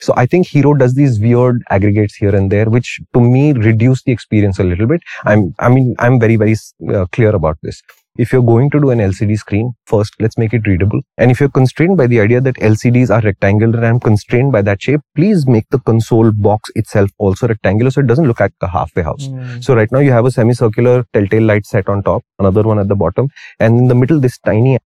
So 0.00 0.14
i 0.16 0.26
think 0.26 0.48
hero 0.48 0.74
does 0.74 0.94
these 0.94 1.20
weird 1.20 1.62
aggregates 1.70 2.16
here 2.16 2.34
and 2.34 2.50
there 2.50 2.68
which 2.76 2.98
to 3.14 3.20
me 3.20 3.52
reduce 3.52 4.02
the 4.02 4.12
experience 4.12 4.58
a 4.58 4.64
little 4.64 4.88
bit. 4.88 5.02
I'm 5.24 5.54
i 5.60 5.68
mean 5.68 5.94
i'm 6.00 6.18
very 6.18 6.36
very 6.44 6.56
uh, 6.94 7.06
clear 7.12 7.34
about 7.40 7.58
this 7.62 7.82
if 8.16 8.32
you're 8.32 8.42
going 8.42 8.68
to 8.70 8.80
do 8.80 8.90
an 8.90 8.98
lcd 8.98 9.36
screen 9.38 9.72
first 9.86 10.14
let's 10.20 10.36
make 10.36 10.52
it 10.52 10.66
readable 10.66 11.00
and 11.16 11.30
if 11.30 11.40
you're 11.40 11.48
constrained 11.48 11.96
by 11.96 12.06
the 12.06 12.20
idea 12.20 12.40
that 12.40 12.56
lcds 12.56 13.10
are 13.10 13.20
rectangular 13.22 13.76
and 13.78 13.86
i'm 13.86 14.00
constrained 14.00 14.52
by 14.52 14.60
that 14.62 14.82
shape 14.82 15.00
please 15.14 15.46
make 15.46 15.66
the 15.70 15.78
console 15.80 16.30
box 16.32 16.70
itself 16.74 17.10
also 17.18 17.46
rectangular 17.48 17.90
so 17.90 18.00
it 18.00 18.06
doesn't 18.06 18.26
look 18.26 18.40
like 18.40 18.52
a 18.62 18.68
halfway 18.68 19.02
house 19.02 19.26
Hmm. 19.30 19.60
so 19.60 19.74
right 19.74 19.90
now 19.92 20.00
you 20.00 20.12
have 20.12 20.24
a 20.26 20.30
semicircular 20.30 21.04
telltale 21.12 21.42
light 21.44 21.66
set 21.66 21.88
on 21.88 22.02
top, 22.02 22.22
another 22.38 22.62
one 22.62 22.78
at 22.78 22.88
the 22.88 22.96
bottom, 22.96 23.28
and 23.58 23.78
in 23.78 23.88
the 23.88 23.94
middle 23.94 24.18
this 24.20 24.38
tiny 24.38 24.78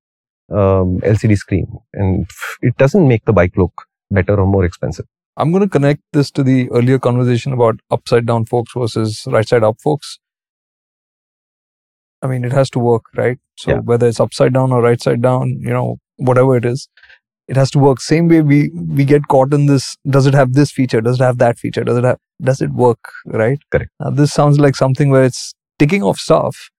um, 0.52 1.00
LCD 1.02 1.38
screen, 1.38 1.68
and 1.94 2.28
it 2.62 2.76
doesn't 2.78 3.08
make 3.08 3.26
the 3.26 3.34
bike 3.34 3.56
look 3.58 3.72
better 4.12 4.40
or 4.40 4.46
more 4.46 4.66
expensive. 4.66 5.06
I'm 5.38 5.52
going 5.52 5.64
to 5.64 5.70
connect 5.70 6.02
this 6.14 6.30
to 6.32 6.44
the 6.44 6.70
earlier 6.72 7.00
conversation 7.00 7.54
about 7.54 7.80
upside 7.90 8.26
down 8.26 8.46
forks 8.46 8.74
versus 8.76 9.24
right 9.28 9.48
side 9.48 9.64
up 9.64 9.78
forks. 9.82 10.20
I 12.24 12.28
mean, 12.28 12.46
it 12.46 12.54
has 12.54 12.70
to 12.72 12.80
work, 12.80 13.04
right? 13.16 13.38
So 13.64 13.72
Yeah. 13.72 13.80
whether 13.92 14.08
it's 14.08 14.20
upside 14.26 14.54
down 14.54 14.72
or 14.72 14.82
right 14.82 15.02
side 15.02 15.22
down, 15.22 15.50
you 15.62 15.74
know, 15.78 15.98
whatever 16.18 16.56
it 16.58 16.66
is, 16.66 16.88
it 17.54 17.58
has 17.62 17.72
to 17.72 17.80
work. 17.80 18.00
Same 18.02 18.30
way 18.34 18.42
we 18.52 18.60
we 19.00 19.06
get 19.14 19.28
caught 19.34 19.54
in 19.58 19.66
this. 19.72 19.88
Does 20.18 20.26
it 20.32 20.38
have 20.42 20.54
this 20.60 20.72
feature? 20.72 21.02
Does 21.08 21.20
it 21.20 21.24
have 21.24 21.40
that 21.40 21.60
feature? 21.64 21.84
Does 21.90 21.98
it 22.04 22.06
have? 22.10 22.20
Does 22.50 22.62
it 22.68 22.72
work? 22.84 23.12
Right? 23.42 23.60
Correct. 23.76 23.92
Now, 24.04 24.12
this 24.22 24.32
sounds 24.42 24.60
like 24.68 24.78
something 24.84 25.12
where 25.16 25.26
it's 25.32 25.42
ticking 25.84 26.04
off 26.12 26.18
stuff, 26.28 26.70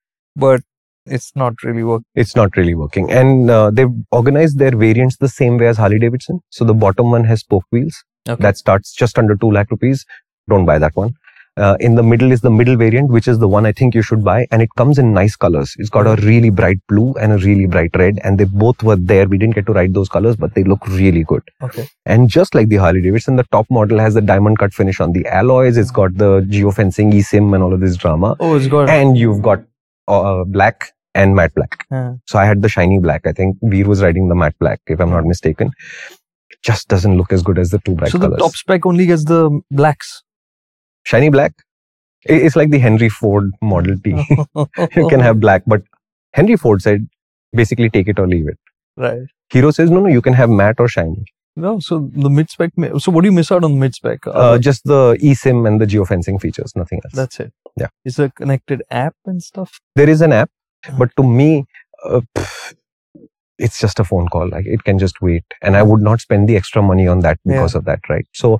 but 0.44 0.62
it's 1.06 1.30
not 1.42 1.62
really 1.62 1.84
working. 1.84 2.06
It's 2.24 2.34
not 2.40 2.56
really 2.56 2.74
working, 2.74 3.10
and 3.12 3.50
uh, 3.50 3.70
they've 3.70 3.94
organized 4.20 4.58
their 4.58 4.74
variants 4.84 5.18
the 5.18 5.28
same 5.28 5.58
way 5.58 5.66
as 5.74 5.76
Harley 5.84 5.98
Davidson. 6.06 6.40
So 6.48 6.64
the 6.72 6.78
bottom 6.86 7.10
one 7.18 7.24
has 7.32 7.40
spoke 7.40 7.64
wheels 7.70 8.02
Okay. 8.28 8.40
that 8.42 8.56
starts 8.56 8.94
just 8.94 9.18
under 9.18 9.36
two 9.36 9.50
lakh 9.50 9.70
rupees. 9.70 10.06
Don't 10.48 10.64
buy 10.64 10.78
that 10.78 10.96
one. 10.96 11.12
Uh, 11.56 11.76
in 11.78 11.94
the 11.94 12.02
middle 12.02 12.32
is 12.32 12.40
the 12.40 12.50
middle 12.50 12.76
variant, 12.76 13.10
which 13.10 13.28
is 13.28 13.38
the 13.38 13.46
one 13.46 13.64
I 13.64 13.70
think 13.70 13.94
you 13.94 14.02
should 14.02 14.24
buy, 14.24 14.46
and 14.50 14.60
it 14.60 14.68
comes 14.76 14.98
in 14.98 15.12
nice 15.12 15.36
colors. 15.36 15.76
It's 15.78 15.88
got 15.88 16.06
a 16.06 16.20
really 16.26 16.50
bright 16.50 16.78
blue 16.88 17.14
and 17.14 17.32
a 17.32 17.38
really 17.38 17.66
bright 17.66 17.94
red, 17.94 18.18
and 18.24 18.38
they 18.38 18.44
both 18.44 18.82
were 18.82 18.96
there. 18.96 19.28
We 19.28 19.38
didn't 19.38 19.54
get 19.54 19.66
to 19.66 19.72
ride 19.72 19.94
those 19.94 20.08
colors, 20.08 20.34
but 20.34 20.54
they 20.54 20.64
look 20.64 20.84
really 20.88 21.22
good. 21.22 21.42
Okay. 21.62 21.88
And 22.06 22.28
just 22.28 22.56
like 22.56 22.68
the 22.68 22.76
Harley 22.76 23.00
Davidson, 23.02 23.36
the 23.36 23.44
top 23.52 23.66
model 23.70 24.00
has 24.00 24.14
the 24.14 24.20
diamond 24.20 24.58
cut 24.58 24.74
finish 24.74 24.98
on 25.00 25.12
the 25.12 25.24
alloys. 25.26 25.76
It's 25.76 25.92
got 25.92 26.16
the 26.16 26.40
geofencing, 26.40 27.12
eSIM, 27.12 27.54
and 27.54 27.62
all 27.62 27.72
of 27.72 27.80
this 27.80 27.96
drama. 27.96 28.34
Oh, 28.40 28.56
it's 28.56 28.66
got. 28.66 28.90
And 28.90 29.16
you've 29.16 29.40
got 29.40 29.62
uh, 30.08 30.42
black 30.44 30.92
and 31.14 31.36
matte 31.36 31.54
black. 31.54 31.86
So 32.26 32.38
I 32.38 32.46
had 32.46 32.62
the 32.62 32.68
shiny 32.68 32.98
black. 32.98 33.26
I 33.26 33.32
think 33.32 33.56
Veer 33.62 33.86
was 33.86 34.02
riding 34.02 34.28
the 34.28 34.34
matte 34.34 34.58
black, 34.58 34.80
if 34.88 35.00
I'm 35.00 35.10
not 35.10 35.24
mistaken. 35.24 35.70
It 36.50 36.58
just 36.62 36.88
doesn't 36.88 37.16
look 37.16 37.32
as 37.32 37.44
good 37.44 37.60
as 37.60 37.70
the 37.70 37.78
two 37.78 37.94
bright 37.94 38.10
so 38.10 38.18
the 38.18 38.26
colors. 38.26 38.40
top 38.40 38.56
spec 38.56 38.84
only 38.86 39.06
gets 39.06 39.24
the 39.24 39.60
blacks. 39.70 40.24
Shiny 41.04 41.30
black. 41.30 41.52
It's 42.26 42.56
like 42.56 42.70
the 42.70 42.78
Henry 42.78 43.08
Ford 43.08 43.50
Model 43.60 43.96
T. 44.02 44.10
you 44.96 45.08
can 45.08 45.20
have 45.20 45.40
black, 45.40 45.62
but 45.66 45.82
Henry 46.32 46.56
Ford 46.56 46.80
said 46.82 47.06
basically 47.52 47.90
take 47.90 48.08
it 48.08 48.18
or 48.18 48.26
leave 48.26 48.48
it. 48.48 48.58
right. 48.96 49.22
Hero 49.50 49.70
says 49.70 49.90
no, 49.90 50.00
no, 50.00 50.08
you 50.08 50.20
can 50.22 50.32
have 50.32 50.50
matte 50.50 50.80
or 50.80 50.88
shiny. 50.88 51.24
No, 51.54 51.78
so 51.78 52.10
the 52.12 52.30
mid 52.30 52.50
spec. 52.50 52.72
So 52.98 53.12
what 53.12 53.20
do 53.20 53.28
you 53.28 53.32
miss 53.32 53.52
out 53.52 53.62
on 53.62 53.72
the 53.74 53.78
mid 53.78 53.94
spec? 53.94 54.26
Uh, 54.26 54.58
just 54.58 54.82
the 54.84 55.16
eSIM 55.22 55.68
and 55.68 55.80
the 55.80 55.86
geofencing 55.86 56.40
features, 56.40 56.72
nothing 56.74 57.00
else. 57.04 57.12
that's 57.12 57.38
it. 57.38 57.52
Yeah. 57.78 57.88
Is 58.04 58.16
there 58.16 58.26
a 58.26 58.30
connected 58.30 58.82
app 58.90 59.14
and 59.26 59.42
stuff? 59.42 59.78
there 59.94 60.08
is 60.08 60.20
an 60.22 60.32
app, 60.32 60.50
but 60.98 61.10
to 61.16 61.22
me, 61.22 61.66
uh, 62.04 62.22
pff, 62.36 62.74
it's 63.58 63.78
just 63.78 64.00
a 64.00 64.04
phone 64.04 64.26
call. 64.28 64.48
Like 64.48 64.66
it 64.66 64.82
can 64.82 64.98
just 64.98 65.20
wait, 65.20 65.44
and 65.62 65.76
I 65.76 65.82
would 65.84 66.00
not 66.00 66.20
spend 66.20 66.48
the 66.48 66.56
extra 66.56 66.82
money 66.82 67.06
on 67.06 67.20
that 67.20 67.38
because 67.44 67.76
of 67.76 67.84
that, 67.84 68.00
right? 68.08 68.26
So 68.32 68.58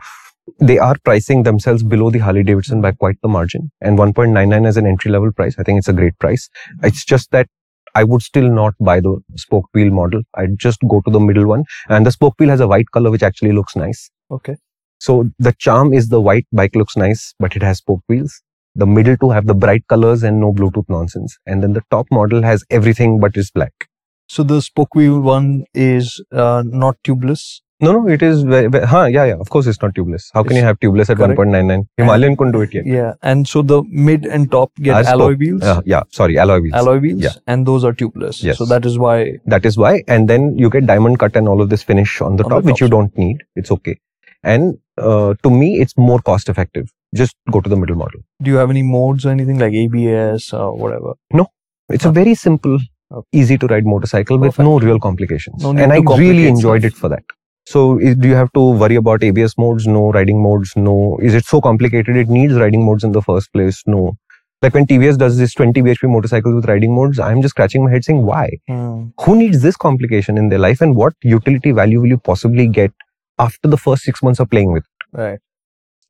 they 0.59 0.79
are 0.79 0.97
pricing 1.05 1.43
themselves 1.43 1.83
below 1.83 2.11
the 2.11 2.19
Harley 2.19 2.43
Davidson 2.43 2.81
by 2.81 2.93
quite 2.93 3.17
the 3.23 3.29
margin, 3.29 3.71
and 3.81 3.99
1.99 3.99 4.67
as 4.67 4.77
an 4.77 4.87
entry 4.87 5.11
level 5.11 5.33
price. 5.33 5.55
I 5.59 5.63
think 5.63 5.79
it's 5.79 5.89
a 5.89 5.93
great 5.93 6.19
price. 6.19 6.49
It's 6.83 7.05
just 7.05 7.31
that. 7.33 7.49
I 7.97 8.03
would 8.03 8.23
still 8.23 8.51
not 8.51 8.75
buy 8.81 8.99
the 8.99 9.21
spoke 9.37 9.69
wheel 9.73 9.93
model. 9.93 10.23
I'd 10.35 10.59
just 10.59 10.81
go 10.89 11.01
to 11.03 11.11
the 11.13 11.21
middle 11.21 11.47
one. 11.47 11.63
And 11.89 12.05
the 12.05 12.11
spoke 12.11 12.35
wheel 12.41 12.49
has 12.49 12.59
a 12.59 12.67
white 12.67 12.91
color, 12.91 13.09
which 13.09 13.23
actually 13.23 13.53
looks 13.53 13.77
nice. 13.77 14.11
Okay. 14.33 14.57
So 14.99 15.31
the 15.39 15.53
charm 15.53 15.93
is 15.95 16.09
the 16.09 16.21
white 16.21 16.47
bike 16.51 16.75
looks 16.75 16.97
nice, 16.97 17.35
but 17.39 17.55
it 17.55 17.63
has 17.63 17.79
spoke 17.79 18.03
wheels. 18.09 18.43
The 18.75 18.87
middle 18.87 19.17
two 19.17 19.31
have 19.31 19.47
the 19.47 19.55
bright 19.55 19.87
colors 19.87 20.25
and 20.25 20.41
no 20.41 20.53
Bluetooth 20.53 20.89
nonsense. 20.89 21.39
And 21.47 21.63
then 21.63 21.73
the 21.73 21.85
top 21.91 22.07
model 22.11 22.43
has 22.43 22.65
everything 22.69 23.21
but 23.21 23.37
is 23.37 23.53
black. 23.53 23.89
So 24.29 24.43
the 24.43 24.61
spoke 24.61 24.95
wheel 24.97 25.21
one 25.21 25.65
is 25.75 26.21
uh, 26.33 26.65
not 26.67 26.97
tubeless. 27.05 27.61
No, 27.81 27.93
no, 27.93 28.09
it 28.09 28.23
is 28.23 28.43
very, 28.45 28.69
very 28.69 28.87
huh, 28.87 29.05
yeah, 29.07 29.25
yeah. 29.25 29.35
Of 29.35 29.51
course, 29.51 29.67
it's 29.67 29.81
not 29.83 29.95
tubeless. 29.95 30.27
How 30.33 30.43
can 30.45 30.53
It's- 30.53 30.61
you 30.63 30.67
have 30.67 30.79
tubeless 30.81 31.11
at 31.11 31.17
Correct. 31.17 31.37
1.99? 31.39 31.87
Himalayan 31.97 32.37
couldn't 32.37 32.53
do 32.53 32.61
it 32.61 32.73
yet. 32.73 32.87
Yeah, 32.87 33.15
and 33.23 33.49
so 33.49 33.63
the 33.63 33.83
mid 33.91 34.25
and 34.27 34.51
top 34.51 34.71
get 34.81 34.97
As 34.99 35.07
alloy 35.09 35.33
top. 35.33 35.41
wheels, 35.41 35.63
Uh, 35.63 35.81
yeah, 35.85 36.03
sorry, 36.11 36.39
alloy 36.39 36.61
wheels. 36.61 36.75
alloy 36.75 36.99
wheels, 37.01 37.23
Yeah. 37.25 37.33
and 37.49 37.67
those 37.67 37.85
are 37.85 37.93
tubeless. 37.93 38.43
Yes. 38.45 38.59
So 38.59 38.65
that 38.67 38.87
is 38.87 38.99
why. 38.99 39.39
That 39.47 39.67
is 39.67 39.77
why, 39.77 39.93
and 40.07 40.29
then 40.29 40.57
you 40.57 40.71
get 40.71 40.87
diamond 40.87 41.19
cut 41.19 41.37
and 41.37 41.49
all 41.49 41.61
of 41.61 41.69
this 41.69 41.83
finish 41.83 42.21
on 42.21 42.37
the 42.37 42.45
On 42.45 42.49
the 42.51 42.55
top, 42.57 42.65
which 42.65 42.81
you 42.81 42.89
don't 42.89 43.19
need. 43.19 43.43
It's 43.57 43.73
okay. 43.73 43.97
And 44.45 44.79
uh, 44.99 45.35
to 45.43 45.51
me, 45.51 45.81
it's 45.81 45.97
more 45.99 46.21
cost 46.21 46.49
effective. 46.49 46.91
Just 47.15 47.37
go 47.51 47.61
to 47.61 47.69
the 47.69 47.77
middle 47.77 47.97
model. 47.97 48.21
Do 48.43 48.51
you 48.51 48.57
have 48.57 48.71
any 48.71 48.83
modes 48.83 49.27
or 49.27 49.31
anything 49.31 49.59
like 49.59 49.73
ABS 49.73 50.53
or 50.53 50.77
whatever? 50.77 51.15
No, 51.33 51.47
it's 51.89 52.05
a 52.05 52.09
Oh. 52.09 52.13
very 52.13 52.35
simple, 52.37 52.79
Okay. 53.13 53.27
easy 53.33 53.57
to 53.59 53.67
ride 53.67 53.85
motorcycle 53.87 54.39
with 54.39 54.59
no 54.59 54.79
real 54.79 54.99
complications. 55.01 55.63
No 55.63 55.73
need 55.73 55.83
and 55.83 55.93
I 55.93 55.99
really 56.19 56.47
enjoyed 56.47 56.83
stuff. 56.83 56.93
it 56.93 56.97
for 56.97 57.09
that. 57.09 57.25
So, 57.66 57.98
is, 57.98 58.16
do 58.16 58.29
you 58.29 58.35
have 58.35 58.53
to 58.53 58.61
worry 58.61 58.96
about 58.96 59.24
ABS 59.24 59.57
modes? 59.57 59.87
No. 59.87 60.12
Riding 60.12 60.42
modes? 60.42 60.72
No. 60.77 61.18
Is 61.22 61.35
it 61.35 61.44
so 61.44 61.61
complicated? 61.61 62.16
It 62.16 62.29
needs 62.29 62.55
riding 62.55 62.85
modes 62.85 63.05
in 63.05 63.12
the 63.12 63.22
first 63.22 63.53
place? 63.53 63.83
No. 63.87 64.16
Like 64.62 64.72
when 64.72 64.87
TVS 64.87 65.18
does 65.18 65.37
this 65.37 65.53
20 65.53 65.83
bhp 65.83 66.09
motorcycles 66.09 66.55
with 66.55 66.66
riding 66.66 66.94
modes, 66.94 67.18
I'm 67.18 67.42
just 67.42 67.53
scratching 67.53 67.85
my 67.85 67.90
head 67.90 68.05
saying, 68.05 68.24
why? 68.24 68.50
Hmm. 68.66 69.09
Who 69.20 69.37
needs 69.37 69.61
this 69.61 69.77
complication 69.77 70.38
in 70.38 70.48
their 70.48 70.59
life? 70.59 70.81
And 70.81 70.96
what 70.96 71.12
utility 71.22 71.70
value 71.70 72.00
will 72.00 72.09
you 72.09 72.16
possibly 72.16 72.66
get 72.66 72.90
after 73.38 73.68
the 73.68 73.77
first 73.77 74.05
six 74.05 74.22
months 74.22 74.40
of 74.40 74.48
playing 74.48 74.72
with? 74.72 74.85
It? 74.85 75.18
Right. 75.18 75.38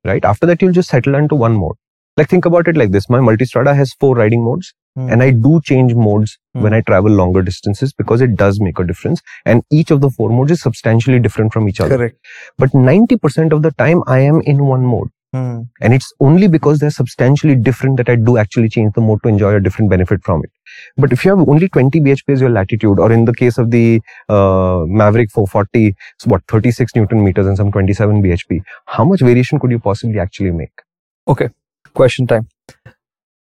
right? 0.05 0.23
After 0.23 0.45
that, 0.47 0.61
you'll 0.61 0.71
just 0.71 0.89
settle 0.89 1.15
into 1.15 1.35
one 1.35 1.57
mode. 1.57 1.75
Like 2.15 2.29
think 2.29 2.45
about 2.45 2.69
it 2.69 2.77
like 2.77 2.91
this: 2.91 3.09
my 3.09 3.19
Multistrada 3.19 3.75
has 3.75 3.93
four 3.99 4.15
riding 4.15 4.43
modes, 4.43 4.73
Hmm. 4.95 5.09
and 5.09 5.21
I 5.23 5.31
do 5.31 5.59
change 5.69 5.93
modes 5.93 6.37
Hmm. 6.53 6.61
when 6.63 6.73
I 6.73 6.81
travel 6.81 7.11
longer 7.11 7.41
distances 7.41 7.91
because 7.93 8.21
it 8.21 8.35
does 8.35 8.59
make 8.61 8.79
a 8.79 8.83
difference. 8.85 9.21
And 9.45 9.61
each 9.71 9.91
of 9.91 9.99
the 10.01 10.09
four 10.09 10.29
modes 10.29 10.51
is 10.53 10.61
substantially 10.61 11.19
different 11.19 11.51
from 11.53 11.67
each 11.67 11.81
other. 11.81 11.97
Correct. 11.97 12.17
But 12.57 12.73
ninety 12.73 13.17
percent 13.17 13.51
of 13.51 13.61
the 13.61 13.71
time, 13.71 14.03
I 14.07 14.19
am 14.19 14.41
in 14.41 14.65
one 14.65 14.85
mode, 14.85 15.09
Hmm. 15.33 15.57
and 15.81 15.93
it's 15.93 16.13
only 16.27 16.47
because 16.47 16.79
they're 16.79 16.95
substantially 16.99 17.55
different 17.55 17.97
that 17.97 18.09
I 18.13 18.15
do 18.15 18.37
actually 18.43 18.69
change 18.69 18.93
the 18.95 19.01
mode 19.01 19.21
to 19.23 19.29
enjoy 19.33 19.53
a 19.55 19.59
different 19.59 19.89
benefit 19.95 20.23
from 20.23 20.45
it. 20.45 20.51
But 20.97 21.11
if 21.17 21.25
you 21.25 21.31
have 21.35 21.43
only 21.55 21.67
20 21.67 21.99
bhp 22.07 22.33
as 22.37 22.45
your 22.45 22.49
latitude, 22.59 22.97
or 23.07 23.11
in 23.17 23.25
the 23.25 23.33
case 23.41 23.57
of 23.57 23.69
the 23.71 24.01
uh, 24.29 24.79
Mavrick 25.01 25.31
440, 25.31 25.83
it's 26.15 26.25
what 26.25 26.43
36 26.47 26.95
newton 26.95 27.23
meters 27.23 27.47
and 27.47 27.57
some 27.57 27.71
27 27.71 28.23
bhp, 28.23 28.61
how 28.85 29.03
much 29.03 29.19
variation 29.19 29.59
could 29.59 29.71
you 29.71 29.79
possibly 29.79 30.19
actually 30.19 30.51
make? 30.51 30.85
Okay, 31.27 31.49
question 31.93 32.27
time. 32.27 32.47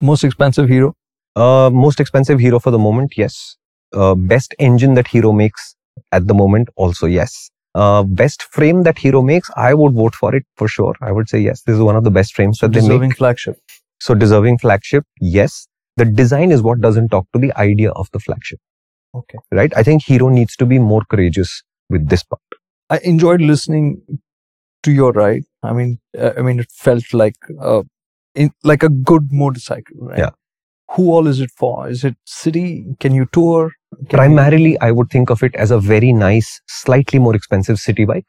Most 0.01 0.25
expensive 0.25 0.69
hero? 0.69 0.95
Uh, 1.35 1.71
most 1.73 2.01
expensive 2.01 2.39
hero 2.39 2.59
for 2.59 2.71
the 2.71 2.79
moment, 2.79 3.15
yes. 3.17 3.57
Uh, 3.95 4.15
best 4.15 4.55
engine 4.59 4.95
that 4.95 5.07
hero 5.09 5.33
makes 5.33 5.75
at 6.13 6.27
the 6.27 6.35
moment, 6.35 6.69
also 6.77 7.07
yes. 7.07 7.51
Uh, 7.75 8.03
best 8.03 8.43
frame 8.43 8.83
that 8.83 8.99
hero 8.99 9.23
makes, 9.23 9.51
I 9.57 9.73
would 9.73 9.95
vote 9.95 10.15
for 10.15 10.35
it 10.35 10.45
for 10.57 10.69
sure. 10.69 10.95
I 11.01 11.11
would 11.11 11.29
say 11.29 11.41
yes. 11.41 11.63
This 11.63 11.75
is 11.77 11.81
one 11.81 11.97
of 11.97 12.05
the 12.05 12.11
best 12.11 12.35
frames 12.35 12.59
that 12.59 12.73
they 12.73 12.81
make. 12.81 12.89
Deserving 12.89 13.13
flagship. 13.13 13.57
So 14.01 14.15
deserving 14.15 14.59
flagship, 14.59 15.05
yes. 15.21 15.67
The 15.97 16.05
design 16.05 16.53
is 16.53 16.63
what 16.63 16.81
doesn't 16.81 17.09
talk 17.11 17.27
to 17.33 17.39
the 17.39 17.53
idea 17.59 17.91
of 17.93 18.09
the 18.13 18.19
flagship, 18.19 18.59
Okay. 19.15 19.39
right? 19.53 19.73
I 19.77 19.83
think 19.83 20.03
hero 20.05 20.29
needs 20.29 20.57
to 20.57 20.67
be 20.67 20.79
more 20.79 21.03
courageous 21.09 21.63
with 21.89 22.09
this 22.09 22.23
part. 22.23 22.41
I 22.91 22.99
enjoyed 23.05 23.41
listening 23.41 24.03
to 24.83 24.93
your 24.93 25.13
ride. 25.13 25.45
I 25.63 25.73
mean, 25.73 25.99
uh, 26.19 26.33
I 26.37 26.43
mean, 26.43 26.61
it 26.61 26.71
felt 26.73 27.13
like 27.13 27.37
uh, 27.61 27.83
in, 28.35 28.51
like 28.65 28.83
a 28.83 28.89
good 28.89 29.29
motorcycle, 29.33 29.97
right? 30.01 30.19
Yeah. 30.19 30.31
Who 30.95 31.13
all 31.13 31.27
is 31.27 31.41
it 31.41 31.51
for? 31.57 31.89
Is 31.89 32.05
it 32.05 32.17
city? 32.27 32.85
Can 33.01 33.15
you 33.15 33.27
tour? 33.33 33.71
Can 33.95 34.01
you- 34.03 34.09
Primarily, 34.17 34.79
I 34.81 34.91
would 34.91 35.11
think 35.11 35.31
of 35.31 35.43
it 35.43 35.55
as 35.57 35.71
a 35.71 35.79
very 35.79 36.13
nice, 36.13 36.61
slightly 36.69 37.19
more 37.19 37.35
expensive 37.35 37.79
city 37.79 38.05
bike. 38.05 38.27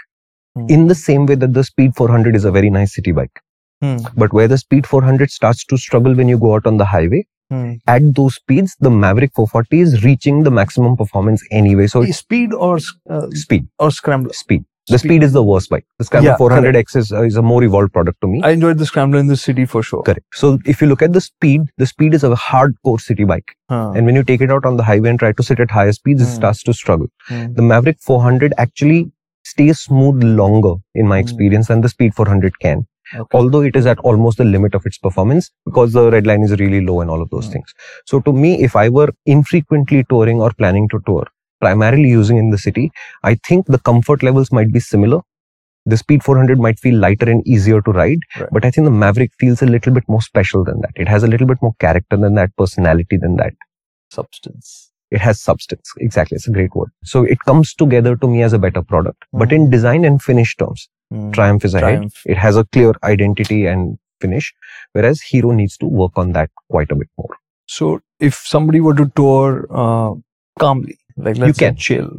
Hmm. 0.55 0.65
In 0.69 0.87
the 0.87 0.95
same 0.95 1.25
way 1.25 1.35
that 1.35 1.53
the 1.53 1.63
Speed 1.63 1.95
400 1.95 2.35
is 2.35 2.45
a 2.45 2.51
very 2.51 2.69
nice 2.69 2.95
city 2.95 3.11
bike. 3.11 3.39
Hmm, 3.81 3.97
But 4.15 4.31
where 4.33 4.47
the 4.47 4.57
Speed 4.57 4.87
400 4.87 5.31
starts 5.31 5.65
to 5.65 5.77
struggle 5.77 6.13
when 6.15 6.27
you 6.29 6.37
go 6.37 6.53
out 6.55 6.65
on 6.65 6.77
the 6.77 6.85
highway, 6.85 7.25
hmm. 7.49 7.73
at 7.87 8.03
those 8.15 8.35
speeds, 8.35 8.75
the 8.79 8.89
Mavrick 8.89 9.31
440 9.35 9.79
is 9.81 10.03
reaching 10.03 10.43
the 10.43 10.51
maximum 10.51 10.95
performance 10.95 11.43
anyway. 11.51 11.87
So 11.87 12.05
speed 12.05 12.53
or 12.53 12.77
uh, 13.09 13.29
speed, 13.31 13.67
or 13.79 13.91
scrambler. 13.91 14.33
speed. 14.33 14.63
The 14.89 14.99
speed 14.99 15.23
is 15.23 15.31
the 15.31 15.41
worst 15.43 15.69
bike. 15.69 15.85
The 15.97 16.03
Scrambler 16.05 16.31
Yeah, 16.31 16.37
400X 16.37 16.95
is, 16.97 17.11
uh, 17.11 17.21
is 17.23 17.37
a 17.37 17.41
more 17.41 17.63
evolved 17.63 17.93
product 17.93 18.19
to 18.21 18.27
me. 18.27 18.41
I 18.43 18.49
enjoyed 18.51 18.77
the 18.77 18.85
scrambler 18.85 19.17
in 19.19 19.27
the 19.27 19.37
city 19.37 19.65
for 19.65 19.81
sure. 19.81 20.03
Correct. 20.03 20.25
So 20.33 20.59
if 20.65 20.81
you 20.81 20.87
look 20.87 21.01
at 21.01 21.13
the 21.13 21.21
speed, 21.21 21.61
the 21.77 21.85
speed 21.85 22.13
is 22.13 22.23
a 22.25 22.31
hardcore 22.31 22.99
city 22.99 23.23
bike. 23.23 23.55
Huh. 23.69 23.93
And 23.95 24.05
when 24.05 24.15
you 24.15 24.23
take 24.23 24.41
it 24.41 24.51
out 24.51 24.65
on 24.65 24.75
the 24.75 24.83
highway 24.83 25.09
and 25.09 25.17
try 25.17 25.31
to 25.31 25.43
sit 25.43 25.61
at 25.61 25.71
higher 25.71 25.93
speeds, 25.93 26.21
it 26.21 26.25
Hmm. 26.25 26.35
starts 26.35 26.63
to 26.63 26.73
struggle. 26.73 27.07
Hmm. 27.27 27.53
The 27.53 27.61
Mavrick 27.61 28.01
400 28.01 28.53
actually 28.57 29.11
stays 29.45 29.79
smooth 29.79 30.21
longer 30.23 30.75
in 30.95 31.07
my 31.07 31.17
Hmm. 31.19 31.23
experience 31.27 31.67
than 31.67 31.79
the 31.81 31.89
Speed 31.89 32.13
400 32.15 32.59
can. 32.59 32.85
Okay. 33.15 33.37
although 33.37 33.61
it 33.61 33.75
is 33.75 33.85
at 33.85 33.99
almost 33.99 34.37
the 34.39 34.45
limit 34.45 34.73
of 34.73 34.85
its 34.85 34.97
performance 34.97 35.51
because 35.65 35.91
the 35.93 36.09
red 36.09 36.25
line 36.25 36.41
is 36.41 36.51
really 36.59 36.79
low 36.83 37.01
and 37.01 37.11
all 37.11 37.21
of 37.21 37.29
those 37.29 37.47
Mm. 37.47 37.51
things. 37.51 37.73
So 38.07 38.19
to 38.21 38.31
me, 38.33 38.63
if 38.63 38.75
I 38.77 38.87
were 38.89 39.09
infrequently 39.25 40.05
touring 40.09 40.39
or 40.41 40.51
planning 40.51 40.87
to 40.89 40.99
tour, 41.05 41.25
primarily 41.63 42.09
using 42.09 42.37
in 42.43 42.49
the 42.55 42.57
city, 42.67 42.85
I 43.23 43.35
think 43.47 43.65
the 43.75 43.79
comfort 43.89 44.23
levels 44.29 44.51
might 44.57 44.71
be 44.77 44.79
similar. 44.79 45.19
The 45.93 45.97
Speed 46.01 46.23
400 46.23 46.59
might 46.65 46.79
feel 46.79 46.97
lighter 47.05 47.29
and 47.29 47.45
easier 47.55 47.81
to 47.87 47.91
ride, 47.91 48.19
Right. 48.39 48.49
but 48.57 48.65
I 48.65 48.71
think 48.71 48.85
the 48.85 48.97
Mavrick 49.03 49.31
feels 49.43 49.61
a 49.61 49.65
little 49.75 49.93
bit 49.97 50.05
more 50.13 50.21
special 50.21 50.63
than 50.69 50.79
that. 50.83 50.91
It 51.05 51.09
has 51.13 51.23
a 51.23 51.27
little 51.33 51.47
bit 51.47 51.61
more 51.61 51.73
character 51.85 52.17
than 52.25 52.35
that, 52.35 52.55
personality 52.63 53.17
than 53.25 53.35
that. 53.41 53.53
Substance. 54.11 54.91
It 55.11 55.21
has 55.21 55.41
substance. 55.41 55.91
Exactly. 55.99 56.35
It's 56.37 56.47
a 56.47 56.51
great 56.51 56.75
word. 56.75 56.89
So 57.03 57.23
it 57.23 57.39
comes 57.49 57.73
together 57.73 58.15
to 58.15 58.27
me 58.27 58.41
as 58.47 58.53
a 58.53 58.59
better 58.65 58.81
product. 58.93 59.25
But 59.41 59.49
Mm. 59.49 59.55
in 59.57 59.69
design 59.75 60.05
and 60.11 60.21
finish 60.29 60.55
terms, 60.63 60.87
Hmm. 61.11 61.29
Triumph 61.31 61.65
is 61.65 61.73
ahead. 61.75 61.87
Triumph. 61.89 62.21
It 62.35 62.37
has 62.45 62.57
a 62.57 62.63
clear 62.75 62.93
identity 63.03 63.59
and 63.73 63.97
finish, 64.21 64.53
whereas 64.93 65.21
Hero 65.31 65.51
needs 65.51 65.77
to 65.83 65.85
work 66.01 66.17
on 66.23 66.31
that 66.37 66.49
quite 66.75 66.91
a 66.95 66.95
bit 67.01 67.09
more. 67.17 67.33
So 67.67 67.89
if 68.31 68.35
somebody 68.53 68.79
were 68.87 68.95
to 69.01 69.05
tour 69.21 69.67
uh, 69.83 70.13
calmly, 70.63 70.97
like 71.17 71.35
say 71.37 71.53
can. 71.53 71.75
chill, 71.75 72.09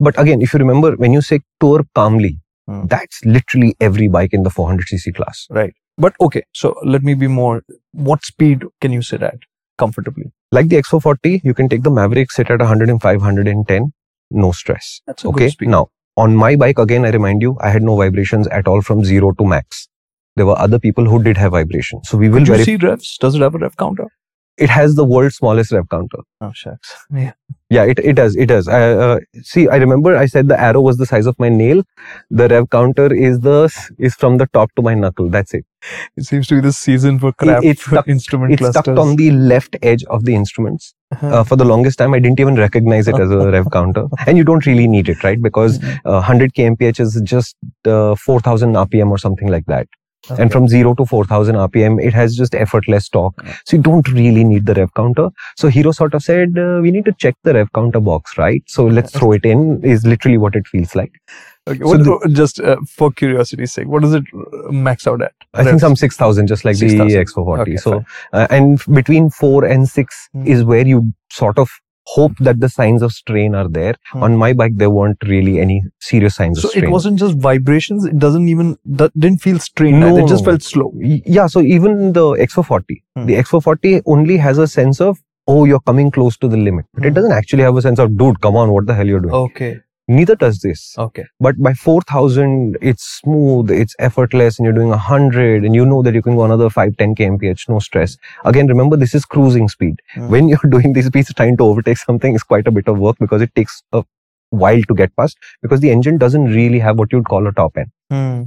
But 0.00 0.18
again, 0.18 0.42
if 0.42 0.52
you 0.52 0.58
remember, 0.58 0.92
when 0.96 1.12
you 1.12 1.20
say 1.20 1.40
tour 1.60 1.84
calmly, 1.94 2.38
Hmm. 2.68 2.86
that's 2.86 3.24
literally 3.24 3.74
every 3.80 4.06
bike 4.08 4.32
in 4.32 4.44
the 4.44 4.50
400cc 4.50 5.12
class. 5.14 5.46
Right. 5.50 5.74
But 5.98 6.14
okay. 6.20 6.42
So 6.52 6.74
let 6.84 7.02
me 7.02 7.14
be 7.14 7.26
more. 7.26 7.62
What 7.92 8.24
speed 8.24 8.62
can 8.80 8.92
you 8.92 9.02
sit 9.02 9.22
at 9.22 9.38
comfortably? 9.78 10.26
Like 10.52 10.68
the 10.68 10.76
X440, 10.76 11.40
you 11.44 11.54
can 11.54 11.68
take 11.68 11.82
the 11.82 11.90
Mavrick, 11.90 12.30
sit 12.30 12.50
at 12.50 12.60
105, 12.60 13.20
110, 13.20 13.92
no 14.30 14.52
stress. 14.52 15.00
That's 15.06 15.24
Okay. 15.24 15.50
Now, 15.62 15.88
on 16.16 16.36
my 16.36 16.54
bike, 16.56 16.78
again, 16.78 17.04
I 17.04 17.10
remind 17.10 17.42
you, 17.42 17.56
I 17.60 17.70
had 17.70 17.82
no 17.82 17.96
vibrations 17.96 18.46
at 18.48 18.68
all 18.68 18.80
from 18.82 19.04
zero 19.04 19.32
to 19.32 19.44
max. 19.44 19.88
There 20.36 20.46
were 20.46 20.58
other 20.58 20.78
people 20.78 21.04
who 21.06 21.22
did 21.22 21.36
have 21.36 21.52
vibrations. 21.52 22.08
So 22.08 22.16
we 22.18 22.28
will 22.28 22.44
Could 22.46 22.58
you 22.58 22.64
see 22.64 22.76
revs? 22.76 23.16
Does 23.18 23.34
it 23.34 23.40
have 23.42 23.54
a 23.54 23.58
rev 23.58 23.76
counter? 23.76 24.06
It 24.66 24.70
has 24.70 24.94
the 25.00 25.04
world's 25.04 25.36
smallest 25.36 25.72
rev 25.72 25.88
counter. 25.90 26.18
Oh 26.40 26.52
shucks. 26.54 26.94
Yeah. 27.24 27.32
Yeah, 27.74 27.84
it, 27.84 27.98
it 28.10 28.16
does. 28.16 28.34
It 28.36 28.46
does. 28.46 28.68
Uh, 28.68 28.72
uh, 29.04 29.18
see, 29.50 29.66
I 29.66 29.76
remember 29.76 30.14
I 30.22 30.26
said 30.26 30.48
the 30.48 30.60
arrow 30.60 30.82
was 30.82 30.98
the 30.98 31.06
size 31.06 31.26
of 31.30 31.36
my 31.44 31.48
nail. 31.48 31.82
The 32.30 32.46
rev 32.48 32.68
counter 32.74 33.06
is 33.28 33.40
the 33.46 33.60
is 33.98 34.14
from 34.14 34.36
the 34.42 34.46
top 34.58 34.70
to 34.76 34.82
my 34.88 34.92
knuckle. 34.94 35.30
That's 35.36 35.54
it. 35.54 35.64
It 36.18 36.24
seems 36.24 36.46
to 36.48 36.56
be 36.56 36.60
the 36.66 36.72
season 36.72 37.18
for 37.18 37.32
crap 37.32 37.64
it's 37.64 37.84
stuck- 37.86 38.08
instrument 38.16 38.52
It's 38.52 38.60
clusters. 38.60 38.82
stuck 38.84 38.98
on 39.06 39.16
the 39.16 39.30
left 39.30 39.76
edge 39.82 40.04
of 40.04 40.26
the 40.26 40.34
instruments. 40.34 40.92
Uh, 41.22 41.44
for 41.44 41.56
the 41.56 41.64
longest 41.64 41.98
time, 41.98 42.12
I 42.14 42.18
didn't 42.18 42.40
even 42.40 42.56
recognize 42.56 43.08
it 43.08 43.18
as 43.18 43.30
a 43.30 43.50
rev 43.50 43.66
counter. 43.78 44.04
And 44.26 44.36
you 44.42 44.44
don't 44.44 44.66
really 44.66 44.86
need 44.98 45.08
it, 45.08 45.24
right? 45.24 45.40
Because 45.48 45.78
Mhm. 45.78 45.96
uh, 46.04 46.20
100 46.20 46.54
kmph 46.60 47.00
is 47.00 47.20
just 47.24 47.56
uh, 47.86 48.14
4000 48.16 48.74
rpm 48.84 49.10
or 49.10 49.18
something 49.18 49.48
like 49.48 49.66
that. 49.66 49.88
Okay. 50.30 50.40
And 50.40 50.52
from 50.52 50.68
0 50.68 50.94
to 50.94 51.04
4000 51.04 51.56
rpm, 51.56 52.00
it 52.00 52.14
has 52.14 52.36
just 52.36 52.54
effortless 52.54 53.08
torque. 53.08 53.34
So 53.66 53.76
you 53.76 53.82
don't 53.82 54.08
really 54.08 54.44
need 54.44 54.66
the 54.66 54.74
rev 54.74 54.94
counter. 54.94 55.30
So 55.56 55.68
Hero 55.68 55.90
sort 55.90 56.14
of 56.14 56.22
said, 56.22 56.56
uh, 56.56 56.78
we 56.80 56.92
need 56.92 57.04
to 57.06 57.12
check 57.12 57.34
the 57.42 57.54
rev 57.54 57.72
counter 57.74 57.98
box, 58.00 58.38
right? 58.38 58.62
So 58.68 58.86
let's 58.86 59.10
throw 59.10 59.32
it 59.32 59.44
in 59.44 59.82
is 59.84 60.06
literally 60.06 60.38
what 60.38 60.54
it 60.54 60.68
feels 60.68 60.94
like. 60.94 61.10
Okay, 61.68 61.80
So 61.80 61.86
what, 61.88 62.04
the- 62.22 62.28
just 62.32 62.60
uh, 62.60 62.76
for 62.88 63.10
curiosity's 63.10 63.72
sake, 63.72 63.86
what 63.88 64.02
does 64.02 64.14
it 64.14 64.22
uh, 64.34 64.70
max 64.70 65.06
out 65.08 65.22
at? 65.22 65.32
I 65.54 65.64
think 65.64 65.80
some 65.80 65.96
6000, 65.96 66.46
just 66.46 66.64
like 66.64 66.76
6,000. 66.76 67.08
the 67.08 67.14
X440. 67.24 67.58
Okay, 67.60 67.76
so, 67.76 68.04
uh, 68.32 68.46
and 68.50 68.80
between 68.92 69.28
4 69.30 69.64
and 69.64 69.88
6 69.88 70.28
Hmm. 70.32 70.46
is 70.46 70.62
where 70.64 70.86
you 70.86 71.12
sort 71.30 71.58
of 71.58 71.68
hope 72.06 72.32
that 72.40 72.60
the 72.60 72.68
signs 72.68 73.02
of 73.02 73.12
strain 73.12 73.54
are 73.54 73.68
there. 73.68 73.94
Hmm. 74.12 74.22
On 74.24 74.36
my 74.36 74.52
bike, 74.52 74.72
there 74.76 74.90
weren't 74.90 75.18
really 75.26 75.60
any 75.60 75.82
serious 76.00 76.34
signs 76.34 76.60
So 76.60 76.66
of 76.68 76.70
strain. 76.70 76.84
So 76.84 76.88
it 76.88 76.92
wasn't 76.92 77.18
just 77.18 77.38
vibrations. 77.38 78.04
It 78.04 78.18
doesn't 78.18 78.48
even 78.48 78.76
that 78.84 79.12
didn't 79.18 79.38
feel 79.42 79.58
strained. 79.58 80.00
No. 80.00 80.16
It 80.18 80.26
just 80.28 80.44
felt 80.44 80.62
slow. 80.62 80.92
Yeah, 81.00 81.46
so 81.46 81.60
even 81.60 82.12
the 82.12 82.32
X440, 82.34 83.02
Hmm. 83.16 83.26
the 83.26 83.34
X440 83.36 84.02
only 84.06 84.36
has 84.38 84.58
a 84.58 84.66
sense 84.66 85.00
of, 85.00 85.18
oh, 85.46 85.64
you're 85.64 85.80
coming 85.80 86.10
close 86.10 86.36
to 86.38 86.48
the 86.48 86.56
limit. 86.56 86.86
But 86.94 87.04
it 87.04 87.10
Hmm. 87.10 87.14
doesn't 87.14 87.32
actually 87.32 87.62
have 87.62 87.76
a 87.76 87.82
sense 87.82 87.98
of, 87.98 88.16
dude, 88.16 88.40
come 88.40 88.56
on, 88.56 88.70
what 88.72 88.86
the 88.86 88.94
hell 88.94 89.06
you're 89.06 89.20
doing. 89.20 89.34
Okay. 89.34 89.80
Neither 90.12 90.36
does 90.36 90.60
this. 90.60 90.94
Okay. 90.98 91.24
But 91.40 91.56
by 91.58 91.74
4000, 91.74 92.76
it's 92.80 93.04
smooth, 93.20 93.70
it's 93.70 93.94
effortless, 93.98 94.58
and 94.58 94.64
you're 94.66 94.74
doing 94.74 94.88
100, 94.88 95.64
and 95.64 95.74
you 95.74 95.84
know 95.86 96.02
that 96.02 96.14
you 96.14 96.22
can 96.22 96.36
go 96.36 96.44
another 96.44 96.68
5, 96.70 96.96
10 96.96 97.14
kmph, 97.14 97.68
no 97.68 97.78
stress. 97.78 98.16
Again, 98.44 98.66
remember, 98.66 98.96
this 98.96 99.14
is 99.14 99.24
cruising 99.24 99.68
speed. 99.68 100.00
Hmm. 100.14 100.28
When 100.28 100.48
you're 100.48 100.58
doing 100.70 100.92
these 100.92 101.06
speeds, 101.06 101.32
trying 101.34 101.56
to 101.58 101.64
overtake 101.64 101.98
something 101.98 102.34
is 102.34 102.42
quite 102.42 102.66
a 102.66 102.70
bit 102.70 102.88
of 102.88 102.98
work 102.98 103.16
because 103.18 103.42
it 103.42 103.54
takes 103.54 103.82
a 103.92 104.04
while 104.50 104.82
to 104.82 104.94
get 104.94 105.14
past 105.16 105.38
because 105.62 105.80
the 105.80 105.90
engine 105.90 106.18
doesn't 106.18 106.44
really 106.44 106.78
have 106.78 106.98
what 106.98 107.12
you'd 107.12 107.24
call 107.24 107.46
a 107.46 107.52
top 107.52 107.76
end. 107.76 107.90
Hmm. 108.10 108.42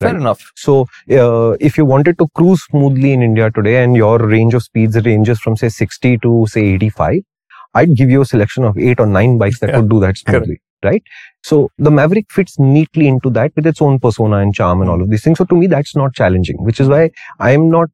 Fair 0.00 0.16
enough. 0.16 0.52
So, 0.56 0.86
uh, 1.10 1.52
if 1.60 1.78
you 1.78 1.84
wanted 1.84 2.18
to 2.18 2.26
cruise 2.34 2.62
smoothly 2.64 3.12
in 3.12 3.22
India 3.22 3.50
today 3.50 3.82
and 3.82 3.96
your 3.96 4.18
range 4.18 4.52
of 4.54 4.62
speeds 4.62 5.00
ranges 5.04 5.38
from 5.40 5.56
say 5.56 5.68
60 5.68 6.18
to 6.18 6.46
say 6.48 6.74
85, 6.74 7.22
I'd 7.74 7.96
give 7.96 8.10
you 8.10 8.20
a 8.22 8.24
selection 8.24 8.64
of 8.64 8.76
eight 8.78 9.00
or 9.00 9.06
nine 9.06 9.38
bikes 9.38 9.60
that 9.60 9.70
Yeah, 9.70 9.80
could 9.80 9.90
do 9.90 10.00
that 10.00 10.16
smoothly, 10.16 10.60
right? 10.84 11.02
So 11.42 11.70
the 11.78 11.90
Mavrick 11.90 12.30
fits 12.30 12.58
neatly 12.58 13.08
into 13.08 13.30
that 13.30 13.52
with 13.56 13.66
its 13.66 13.82
own 13.82 13.98
persona 13.98 14.38
and 14.38 14.54
charm 14.54 14.80
and 14.80 14.90
all 14.90 15.02
of 15.02 15.10
these 15.10 15.22
things. 15.24 15.38
So 15.38 15.44
to 15.46 15.54
me, 15.54 15.66
that's 15.66 15.96
not 15.96 16.14
challenging, 16.14 16.62
which 16.64 16.80
is 16.80 16.88
why 16.88 17.10
I'm 17.40 17.70
not 17.70 17.88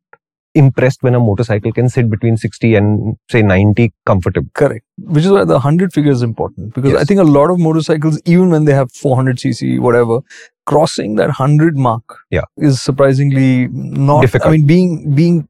impressed 0.55 1.03
when 1.05 1.15
a 1.15 1.21
motorcycle 1.21 1.73
can 1.73 1.89
sit 1.89 2.11
between 2.11 2.37
60 2.37 2.75
and 2.75 3.17
say 3.31 3.41
90 3.41 3.93
comfortably. 4.05 4.51
Correct. 4.55 4.85
Which 4.99 5.25
is 5.25 5.31
why 5.31 5.45
the 5.45 5.55
100 5.55 5.93
figure 5.93 6.11
is 6.11 6.23
important 6.23 6.75
because 6.75 6.95
I 6.95 7.05
think 7.05 7.21
a 7.21 7.25
lot 7.25 7.51
of 7.51 7.59
motorcycles, 7.61 8.21
even 8.25 8.51
when 8.51 8.65
they 8.65 8.75
have 8.75 8.91
400cc, 8.93 9.79
whatever, 9.79 10.21
crossing 10.67 11.15
that 11.17 11.29
100 11.29 11.77
mark 11.77 12.03
Yeah. 12.31 12.43
is 12.57 12.83
surprisingly 12.83 13.69
not. 13.69 14.23
Difficult. 14.23 14.49
I 14.49 14.57
mean, 14.57 14.67
being 14.67 15.15
being 15.15 15.49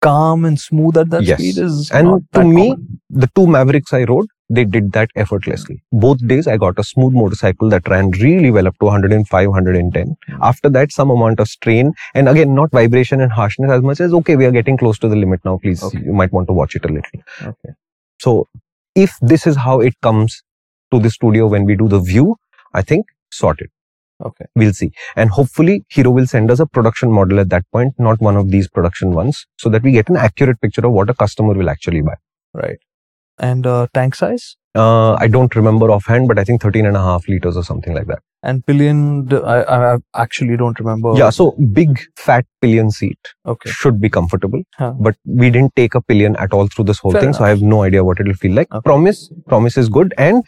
calm 0.00 0.44
and 0.44 0.58
smooth 0.58 0.96
at 0.96 1.10
that 1.10 1.22
Yes. 1.24 1.38
speed 1.38 1.58
is. 1.58 1.90
And 1.90 2.26
to 2.32 2.44
me, 2.44 2.70
common. 2.70 3.00
the 3.10 3.26
two 3.34 3.46
Mavricks 3.46 3.92
I 3.92 4.04
rode, 4.04 4.26
they 4.48 4.64
did 4.64 4.92
that 4.92 5.10
effortlessly. 5.14 5.82
Both 5.92 6.26
days 6.26 6.46
I 6.48 6.56
got 6.56 6.78
a 6.78 6.84
smooth 6.84 7.12
motorcycle 7.12 7.68
that 7.70 7.86
ran 7.88 8.10
really 8.12 8.50
well 8.50 8.66
up 8.66 8.78
to 8.78 8.86
105, 8.86 9.48
110. 9.48 10.16
After 10.40 10.68
that, 10.70 10.90
some 10.92 11.10
amount 11.10 11.38
of 11.40 11.48
strain 11.48 11.92
and 12.14 12.28
again, 12.28 12.54
not 12.54 12.70
vibration 12.72 13.20
and 13.20 13.30
harshness 13.30 13.70
as 13.70 13.82
much 13.82 14.00
as, 14.00 14.12
okay, 14.14 14.36
we 14.36 14.46
are 14.46 14.50
getting 14.50 14.76
close 14.76 14.98
to 15.00 15.08
the 15.08 15.16
limit 15.16 15.40
now. 15.44 15.58
Please, 15.58 15.82
Okay. 15.82 16.00
you 16.04 16.12
might 16.12 16.32
want 16.32 16.48
to 16.48 16.52
watch 16.52 16.74
it 16.74 16.84
a 16.84 16.88
little. 16.88 17.20
Okay. 17.42 17.74
So 18.18 18.48
if 18.94 19.12
this 19.20 19.46
is 19.46 19.56
how 19.56 19.80
it 19.80 19.94
comes 20.02 20.42
to 20.92 20.98
the 20.98 21.10
studio 21.10 21.46
when 21.46 21.64
we 21.64 21.76
do 21.76 21.88
the 21.88 22.00
view, 22.00 22.36
I 22.74 22.82
think 22.82 23.06
sorted. 23.30 23.70
Okay. 24.24 24.44
We'll 24.54 24.72
see. 24.72 24.92
And 25.16 25.30
hopefully 25.30 25.84
Hero 25.88 26.10
will 26.10 26.26
send 26.26 26.50
us 26.50 26.60
a 26.60 26.66
production 26.66 27.10
model 27.10 27.40
at 27.40 27.50
that 27.50 27.64
point, 27.72 27.94
not 27.98 28.20
one 28.20 28.36
of 28.36 28.50
these 28.50 28.68
production 28.68 29.12
ones, 29.12 29.46
so 29.58 29.68
that 29.70 29.82
we 29.82 29.92
get 29.92 30.08
an 30.08 30.16
accurate 30.16 30.60
picture 30.60 30.84
of 30.86 30.92
what 30.92 31.10
a 31.10 31.14
customer 31.14 31.54
will 31.54 31.70
actually 31.70 32.02
buy. 32.02 32.16
Right. 32.54 32.78
And 33.38 33.66
uh, 33.66 33.86
tank 33.94 34.14
size 34.14 34.56
Uh, 34.80 35.14
I 35.24 35.26
don't 35.34 35.54
remember 35.58 35.86
offhand, 35.90 36.28
but 36.30 36.38
I 36.38 36.44
think 36.48 36.62
13 36.64 36.86
and 36.88 36.96
a 36.96 37.00
half 37.06 37.26
liters 37.28 37.56
or 37.56 37.62
something 37.68 37.94
like 37.94 38.06
that. 38.10 38.20
and 38.50 38.60
pillion, 38.68 38.98
I, 39.54 39.56
I 39.76 39.96
actually 40.24 40.56
don't 40.60 40.78
remember. 40.82 41.10
Yeah. 41.20 41.30
So 41.38 41.46
big 41.78 41.98
fat 42.26 42.44
pillion 42.64 42.90
seat 42.98 43.18
Okay. 43.54 43.70
should 43.80 43.98
be 44.04 44.10
comfortable, 44.18 44.62
Huh. 44.82 44.92
but 45.06 45.16
we 45.40 45.50
didn't 45.56 45.74
take 45.80 45.96
a 46.00 46.02
pillion 46.12 46.36
at 46.44 46.54
all 46.58 46.68
through 46.74 46.86
this 46.90 47.00
whole 47.04 47.12
Fair 47.16 47.22
thing. 47.24 47.34
So 47.38 47.44
I 47.48 47.50
have 47.54 47.64
no 47.72 47.80
idea 47.88 48.04
what 48.10 48.20
it'll 48.24 48.38
feel 48.44 48.54
like. 48.60 48.72
Okay. 48.78 48.86
Promise, 48.90 49.20
promise 49.54 49.76
is 49.84 49.90
good. 49.98 50.14
And 50.28 50.42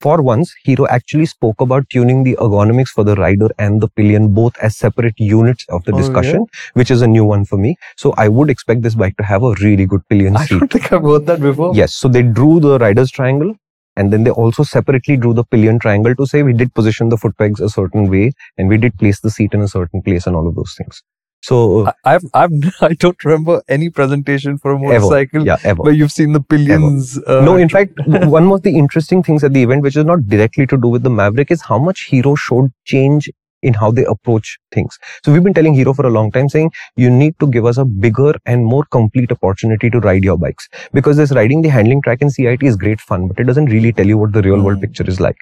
for 0.00 0.22
once, 0.22 0.54
Hero 0.64 0.86
actually 0.88 1.26
spoke 1.26 1.60
about 1.60 1.88
tuning 1.90 2.22
the 2.24 2.36
ergonomics 2.36 2.88
for 2.88 3.04
the 3.04 3.14
rider 3.16 3.48
and 3.58 3.80
the 3.80 3.88
pillion 3.88 4.32
both 4.34 4.56
as 4.58 4.76
separate 4.76 5.14
units 5.18 5.64
of 5.68 5.84
the 5.84 5.92
Oh, 5.92 5.96
yeah? 5.96 6.02
discussion, 6.02 6.46
which 6.74 6.90
is 6.90 7.02
a 7.02 7.06
new 7.06 7.24
one 7.24 7.44
for 7.44 7.56
me. 7.58 7.76
So 7.96 8.14
I 8.16 8.28
would 8.28 8.50
expect 8.50 8.82
this 8.82 8.94
bike 8.94 9.16
to 9.18 9.24
have 9.24 9.42
a 9.42 9.54
really 9.60 9.86
good 9.86 10.06
pillion 10.08 10.36
I 10.36 10.44
seat. 10.46 10.58
don't 10.58 10.72
think 10.72 10.92
I've 10.92 11.02
heard 11.02 11.26
that 11.26 11.40
before. 11.40 11.74
Yes. 11.74 11.94
So 11.94 12.08
they 12.08 12.22
drew 12.22 12.60
the 12.60 12.78
rider's 12.78 13.10
triangle 13.10 13.54
and 13.96 14.12
then 14.12 14.22
they 14.24 14.30
also 14.30 14.62
separately 14.62 15.16
drew 15.16 15.34
the 15.34 15.44
pillion 15.44 15.78
triangle 15.80 16.14
to 16.14 16.26
say 16.26 16.42
we 16.44 16.52
did 16.52 16.72
position 16.74 17.08
the 17.08 17.16
foot 17.16 17.36
pegs 17.36 17.60
a 17.60 17.68
certain 17.68 18.08
way 18.08 18.32
and 18.56 18.68
we 18.68 18.76
did 18.78 18.96
place 18.98 19.20
the 19.20 19.30
seat 19.30 19.52
in 19.54 19.60
a 19.62 19.68
certain 19.68 20.00
place 20.02 20.26
and 20.26 20.36
all 20.36 20.46
of 20.46 20.54
those 20.54 20.74
things. 20.78 21.02
So 21.42 21.86
I, 21.86 21.92
I've 22.04 22.24
I've 22.34 22.50
I 22.82 22.94
don't 22.94 23.24
remember 23.24 23.62
any 23.68 23.90
presentation 23.90 24.58
for 24.58 24.72
a 24.72 24.76
ever. 24.76 24.84
motorcycle 25.00 25.46
Yeah, 25.46 25.56
ever. 25.64 25.82
where 25.82 25.92
you've 25.92 26.12
seen 26.12 26.32
the 26.32 26.40
pillions. 26.40 27.18
Uh, 27.26 27.42
no, 27.44 27.56
in 27.56 27.68
fact, 27.68 27.92
one 28.06 28.50
of 28.52 28.62
the 28.62 28.76
interesting 28.76 29.22
things 29.22 29.44
at 29.44 29.52
the 29.52 29.62
event, 29.62 29.82
which 29.82 29.96
is 29.96 30.04
not 30.04 30.26
directly 30.28 30.66
to 30.66 30.76
do 30.76 30.88
with 30.88 31.02
the 31.02 31.10
Mavrick, 31.10 31.50
is 31.50 31.62
how 31.62 31.78
much 31.78 32.04
Hero 32.06 32.34
showed 32.34 32.70
change 32.84 33.30
in 33.62 33.74
how 33.74 33.90
they 33.90 34.04
approach 34.04 34.56
things. 34.72 34.96
So 35.24 35.32
we've 35.32 35.42
been 35.42 35.54
telling 35.54 35.74
Hero 35.74 35.92
for 35.92 36.06
a 36.06 36.10
long 36.10 36.30
time 36.30 36.48
saying 36.48 36.70
you 36.96 37.10
need 37.10 37.34
to 37.40 37.46
give 37.48 37.66
us 37.66 37.76
a 37.76 37.84
bigger 37.84 38.32
and 38.46 38.64
more 38.64 38.84
complete 38.84 39.32
opportunity 39.32 39.90
to 39.90 39.98
ride 39.98 40.22
your 40.22 40.36
bikes 40.38 40.68
because 40.92 41.16
this 41.16 41.32
riding 41.32 41.62
the 41.62 41.68
handling 41.68 42.00
track 42.02 42.22
in 42.22 42.30
CIT 42.30 42.62
is 42.62 42.76
great 42.76 43.00
fun, 43.00 43.26
but 43.26 43.38
it 43.40 43.44
doesn't 43.44 43.66
really 43.66 43.92
tell 43.92 44.06
you 44.06 44.16
what 44.18 44.32
the 44.32 44.42
real 44.42 44.60
world 44.62 44.78
Mm. 44.78 44.82
picture 44.82 45.08
is 45.08 45.18
like. 45.20 45.36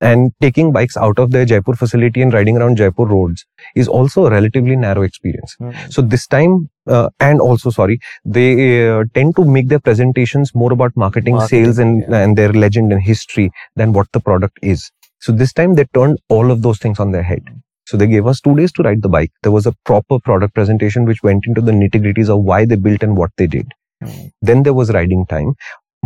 And 0.00 0.32
taking 0.42 0.72
bikes 0.72 0.96
out 0.96 1.18
of 1.18 1.30
their 1.30 1.46
Jaipur 1.46 1.74
facility 1.74 2.20
and 2.20 2.32
riding 2.32 2.58
around 2.58 2.76
Jaipur 2.76 3.06
roads 3.06 3.46
is 3.74 3.88
also 3.88 4.26
a 4.26 4.30
relatively 4.30 4.76
narrow 4.76 5.02
experience. 5.02 5.56
Mm. 5.58 5.90
So 5.90 6.02
this 6.02 6.26
time, 6.26 6.68
uh, 6.86 7.08
and 7.18 7.40
also 7.40 7.70
sorry, 7.70 7.98
they 8.22 8.90
uh, 8.90 9.04
tend 9.14 9.36
to 9.36 9.44
make 9.46 9.68
their 9.68 9.80
presentations 9.80 10.54
more 10.54 10.70
about 10.70 10.94
marketing, 10.96 11.36
Marketing, 11.36 11.64
sales, 11.64 11.78
and 11.78 12.02
yeah. 12.02 12.18
and 12.18 12.36
their 12.36 12.52
legend 12.52 12.92
and 12.92 13.00
history 13.00 13.50
than 13.74 13.94
what 13.94 14.12
the 14.12 14.20
product 14.20 14.58
is. 14.60 14.90
So 15.20 15.32
this 15.32 15.54
time 15.54 15.76
they 15.76 15.86
turned 15.94 16.18
all 16.28 16.50
of 16.50 16.60
those 16.60 16.78
things 16.78 17.00
on 17.00 17.12
their 17.12 17.22
head. 17.22 17.42
So 17.86 17.96
they 17.96 18.06
gave 18.06 18.26
us 18.26 18.40
two 18.40 18.54
days 18.54 18.72
to 18.72 18.82
ride 18.82 19.00
the 19.00 19.08
bike. 19.08 19.32
There 19.42 19.52
was 19.52 19.64
a 19.64 19.74
proper 19.84 20.18
product 20.18 20.54
presentation 20.54 21.06
which 21.06 21.22
went 21.22 21.46
into 21.46 21.60
the 21.60 21.72
nitty 21.72 22.02
gritties 22.02 22.28
of 22.28 22.42
why 22.42 22.66
they 22.66 22.76
built 22.76 23.02
and 23.02 23.16
what 23.16 23.30
they 23.38 23.46
did. 23.46 23.66
Mm. 24.02 24.32
Then 24.42 24.62
there 24.64 24.74
was 24.74 24.90
riding 24.90 25.24
time. 25.24 25.54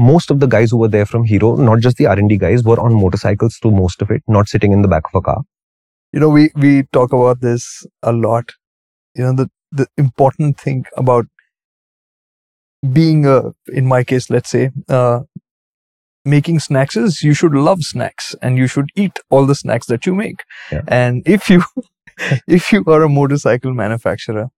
Most 0.08 0.30
of 0.34 0.40
the 0.40 0.46
guys 0.56 0.70
who 0.70 0.78
were 0.82 0.88
there 0.96 1.06
from 1.12 1.24
Hero, 1.30 1.54
not 1.68 1.80
just 1.86 1.96
the 1.98 2.06
R&D 2.16 2.36
guys, 2.44 2.64
were 2.64 2.80
on 2.80 2.94
motorcycles 3.00 3.56
through 3.58 3.72
most 3.78 4.02
of 4.06 4.10
it, 4.10 4.22
not 4.36 4.48
sitting 4.54 4.72
in 4.78 4.82
the 4.82 4.92
back 4.96 5.08
of 5.12 5.18
a 5.22 5.24
car. 5.30 5.40
you 6.16 6.20
know 6.22 6.28
we 6.34 6.42
we 6.62 6.70
talk 6.96 7.12
about 7.16 7.40
this 7.42 7.64
a 8.10 8.12
lot 8.22 8.52
you 9.18 9.24
know 9.26 9.34
the 9.40 9.44
the 9.80 9.84
important 10.04 10.62
thing 10.62 10.78
about 11.02 11.28
being 12.98 13.26
a 13.26 13.52
in 13.80 13.86
my 13.86 14.02
case 14.12 14.30
let's 14.30 14.50
say 14.56 14.70
uh 14.88 15.20
making 16.24 16.58
snacks 16.60 16.96
is 16.96 17.22
you 17.22 17.32
should 17.34 17.54
love 17.54 17.82
snacks 17.82 18.34
and 18.42 18.58
you 18.58 18.66
should 18.66 18.90
eat 19.04 19.18
all 19.30 19.46
the 19.46 19.54
snacks 19.54 19.86
that 19.86 20.06
you 20.06 20.14
make 20.14 20.42
Yeah. 20.72 20.82
and 20.88 21.22
if 21.36 21.48
you 21.50 21.62
if 22.58 22.72
you 22.72 22.82
are 22.86 23.02
a 23.02 23.08
motorcycle 23.08 23.74
manufacturer 23.74 24.48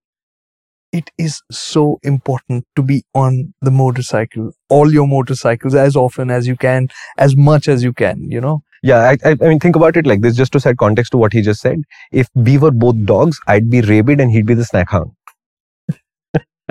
it 0.93 1.11
is 1.19 1.43
so 1.51 1.99
important 2.03 2.67
to 2.77 2.83
be 2.83 3.03
on 3.15 3.55
the 3.61 3.71
motorcycle 3.71 4.53
all 4.69 4.93
your 4.93 5.07
motorcycles 5.07 5.75
as 5.75 5.97
often 5.97 6.31
as 6.31 6.47
you 6.47 6.57
can 6.57 6.89
as 7.19 7.37
much 7.37 7.69
as 7.69 7.83
you 7.83 7.93
can 7.93 8.31
you 8.31 8.41
know 8.41 8.63
Yeah, 8.91 9.03
I, 9.11 9.17
I, 9.25 9.35
mean, 9.35 9.61
think 9.61 9.77
about 9.77 9.97
it 9.97 10.09
like 10.11 10.23
this, 10.23 10.35
just 10.39 10.53
to 10.55 10.61
set 10.63 10.77
context 10.77 11.13
to 11.13 11.19
what 11.19 11.33
he 11.33 11.41
just 11.49 11.61
said. 11.61 11.83
If 12.11 12.31
we 12.35 12.59
were 12.59 12.73
both 12.73 13.05
dogs, 13.11 13.39
I'd 13.47 13.71
be 13.75 13.81
rabid 13.81 14.21
and 14.21 14.33
he'd 14.33 14.49
be 14.49 14.55
the 14.55 14.65
snack 14.65 14.91
hound. 14.91 15.13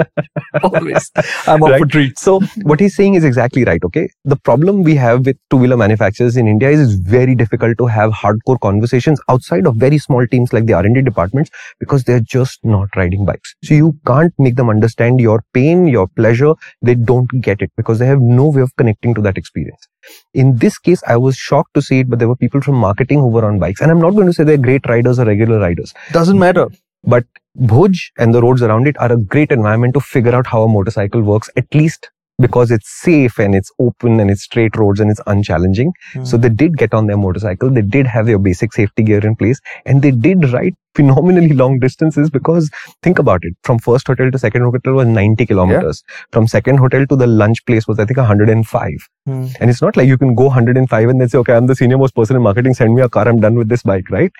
always 0.63 1.11
i'm 1.47 1.63
up 1.63 1.69
Right. 1.71 1.79
for 1.79 1.85
treats 1.95 2.21
So 2.21 2.39
what 2.69 2.79
he's 2.79 2.95
saying 2.95 3.13
is 3.15 3.23
exactly 3.23 3.63
right. 3.63 3.83
Okay. 3.83 4.09
The 4.25 4.35
problem 4.35 4.83
we 4.83 4.95
have 4.95 5.25
with 5.25 5.37
two-wheeler 5.49 5.77
manufacturers 5.77 6.35
in 6.37 6.47
India 6.47 6.69
is 6.69 6.81
it's 6.85 6.93
very 7.13 7.35
difficult 7.35 7.77
to 7.81 7.85
have 7.87 8.11
hardcore 8.11 8.59
conversations 8.65 9.21
outside 9.29 9.65
of 9.67 9.75
very 9.75 9.97
small 9.97 10.25
teams 10.27 10.53
like 10.53 10.65
the 10.65 10.73
R&D 10.73 11.01
departments 11.01 11.49
because 11.79 12.03
they're 12.03 12.19
just 12.35 12.59
not 12.63 12.89
riding 12.95 13.25
bikes. 13.25 13.53
So 13.63 13.73
you 13.73 13.93
can't 14.05 14.33
make 14.39 14.55
them 14.55 14.69
understand 14.69 15.19
your 15.19 15.43
pain, 15.53 15.87
your 15.87 16.07
pleasure. 16.21 16.53
They 16.81 16.95
don't 16.95 17.31
get 17.41 17.61
it 17.61 17.71
because 17.77 17.99
they 17.99 18.07
have 18.07 18.21
no 18.21 18.49
way 18.49 18.61
of 18.61 18.75
connecting 18.75 19.13
to 19.15 19.21
that 19.21 19.37
experience. 19.37 19.87
In 20.33 20.57
this 20.57 20.77
case, 20.77 21.01
I 21.07 21.17
was 21.17 21.35
shocked 21.37 21.73
to 21.75 21.81
see 21.81 21.99
it, 21.99 22.09
but 22.09 22.19
there 22.19 22.27
were 22.27 22.35
people 22.45 22.61
from 22.61 22.75
marketing 22.75 23.19
who 23.19 23.27
were 23.27 23.45
on 23.45 23.59
bikes. 23.59 23.81
And 23.81 23.91
I'm 23.91 23.99
not 24.01 24.11
going 24.15 24.27
to 24.27 24.33
say 24.33 24.43
they're 24.43 24.57
great 24.57 24.87
riders 24.87 25.19
or 25.19 25.25
regular 25.25 25.59
riders. 25.59 25.93
doesn't 26.11 26.39
matter 26.39 26.67
But 27.03 27.25
Bhuj 27.59 28.11
and 28.17 28.33
the 28.33 28.41
roads 28.41 28.61
around 28.61 28.87
it 28.87 28.97
are 28.97 29.11
a 29.11 29.17
great 29.17 29.51
environment 29.51 29.93
to 29.95 29.99
figure 29.99 30.33
out 30.33 30.47
how 30.47 30.63
a 30.63 30.67
motorcycle 30.67 31.21
works, 31.21 31.49
at 31.57 31.73
least 31.73 32.09
because 32.39 32.71
it's 32.71 32.89
safe 32.89 33.37
and 33.39 33.53
it's 33.53 33.71
open 33.79 34.19
and 34.19 34.31
it's 34.31 34.43
straight 34.43 34.75
roads 34.75 34.99
and 34.99 35.11
it's 35.11 35.21
unchallenging. 35.27 35.91
So 36.23 36.37
they 36.37 36.49
did 36.49 36.77
get 36.77 36.93
on 36.93 37.05
their 37.05 37.17
motorcycle. 37.17 37.69
They 37.69 37.83
did 37.83 38.07
have 38.07 38.25
their 38.25 38.39
basic 38.39 38.73
safety 38.73 39.03
gear 39.03 39.19
in 39.25 39.35
place 39.35 39.59
and 39.85 40.01
they 40.01 40.11
did 40.11 40.51
ride 40.51 40.73
phenomenally 40.95 41.53
long 41.53 41.79
distances 41.79 42.29
because 42.29 42.69
think 43.01 43.19
about 43.19 43.41
it. 43.43 43.53
From 43.63 43.79
first 43.79 44.07
hotel 44.07 44.31
to 44.31 44.39
second 44.39 44.63
hotel 44.63 44.93
was 44.93 45.07
90 45.07 45.45
kilometers. 45.45 46.03
From 46.31 46.47
second 46.47 46.77
hotel 46.77 47.05
to 47.07 47.15
the 47.15 47.27
lunch 47.27 47.63
place 47.65 47.87
was, 47.87 47.99
I 47.99 48.05
think, 48.05 48.17
105. 48.17 48.91
Hmm. 49.25 49.47
And 49.59 49.69
it's 49.69 49.81
not 49.81 49.95
like 49.95 50.07
you 50.07 50.17
can 50.17 50.35
go 50.35 50.45
105 50.45 51.09
and 51.09 51.21
then 51.21 51.29
say, 51.29 51.37
okay, 51.37 51.53
I'm 51.53 51.67
the 51.67 51.75
senior 51.75 51.97
most 51.97 52.15
person 52.15 52.35
in 52.35 52.41
marketing. 52.41 52.73
Send 52.73 52.93
me 52.93 53.01
a 53.03 53.09
car. 53.09 53.27
I'm 53.27 53.39
done 53.39 53.55
with 53.55 53.69
this 53.69 53.83
bike, 53.83 54.09
right? 54.09 54.31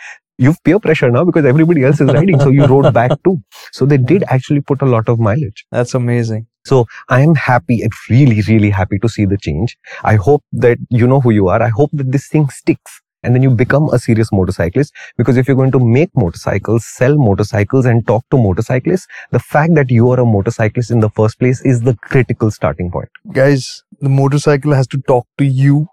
You've 0.42 0.64
peer 0.64 0.80
pressure 0.80 1.12
now 1.12 1.24
because 1.24 1.46
everybody 1.46 1.84
else 1.84 2.02
is 2.02 2.14
riding. 2.20 2.40
so 2.40 2.50
you 2.50 2.66
rode 2.66 2.94
back 2.94 3.12
too. 3.24 3.38
So 3.72 3.86
they 3.86 3.98
did 3.98 4.24
actually 4.28 4.62
put 4.62 4.82
a 4.82 4.86
lot 4.86 5.08
of 5.08 5.20
mileage. 5.20 5.66
That's 5.72 5.94
amazing. 5.94 6.48
So 6.66 6.86
I 7.10 7.22
am 7.22 7.36
happy 7.36 7.82
and 7.82 7.92
really, 8.10 8.42
really 8.48 8.70
happy 8.70 9.00
to 9.00 9.10
see 9.10 9.26
the 9.26 9.38
change. 9.38 9.78
I 10.04 10.16
hope 10.16 10.44
that 10.54 10.78
you 10.90 11.08
know 11.08 11.22
who 11.22 11.32
you 11.32 11.48
are. 11.48 11.62
I 11.62 11.70
hope 11.70 11.92
that 11.94 12.12
this 12.12 12.28
thing 12.28 12.50
sticks 12.50 13.02
and 13.24 13.36
then 13.36 13.44
you 13.44 13.52
become 13.52 13.90
a 13.90 14.00
serious 14.00 14.32
motorcyclist 14.32 14.94
because 15.18 15.38
if 15.38 15.48
you're 15.48 15.56
going 15.56 15.72
to 15.72 15.80
make 15.80 16.10
motorcycles, 16.16 16.86
sell 16.86 17.18
motorcycles 17.18 17.86
and 17.86 18.06
talk 18.08 18.26
to 18.32 18.38
motorcyclists, 18.38 19.08
the 19.32 19.40
fact 19.40 19.76
that 19.76 19.92
you 19.92 20.10
are 20.10 20.20
a 20.20 20.26
motorcyclist 20.26 20.92
in 20.92 21.00
the 21.02 21.10
first 21.10 21.40
place 21.40 21.62
is 21.64 21.82
the 21.82 21.96
critical 21.98 22.52
starting 22.52 22.92
point. 22.92 23.10
Guys, 23.32 23.84
the 24.00 24.10
motorcycle 24.10 24.74
has 24.74 24.88
to 24.88 25.02
talk 25.02 25.28
to 25.38 25.46
you. 25.46 25.88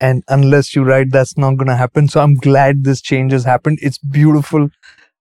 And 0.00 0.24
unless 0.28 0.74
you 0.74 0.84
write, 0.84 1.10
that's 1.10 1.36
not 1.36 1.56
going 1.56 1.68
to 1.68 1.76
happen. 1.76 2.08
So 2.08 2.20
I'm 2.20 2.34
glad 2.34 2.84
this 2.84 3.00
change 3.00 3.32
has 3.32 3.44
happened. 3.44 3.78
It's 3.82 3.98
beautiful. 3.98 4.70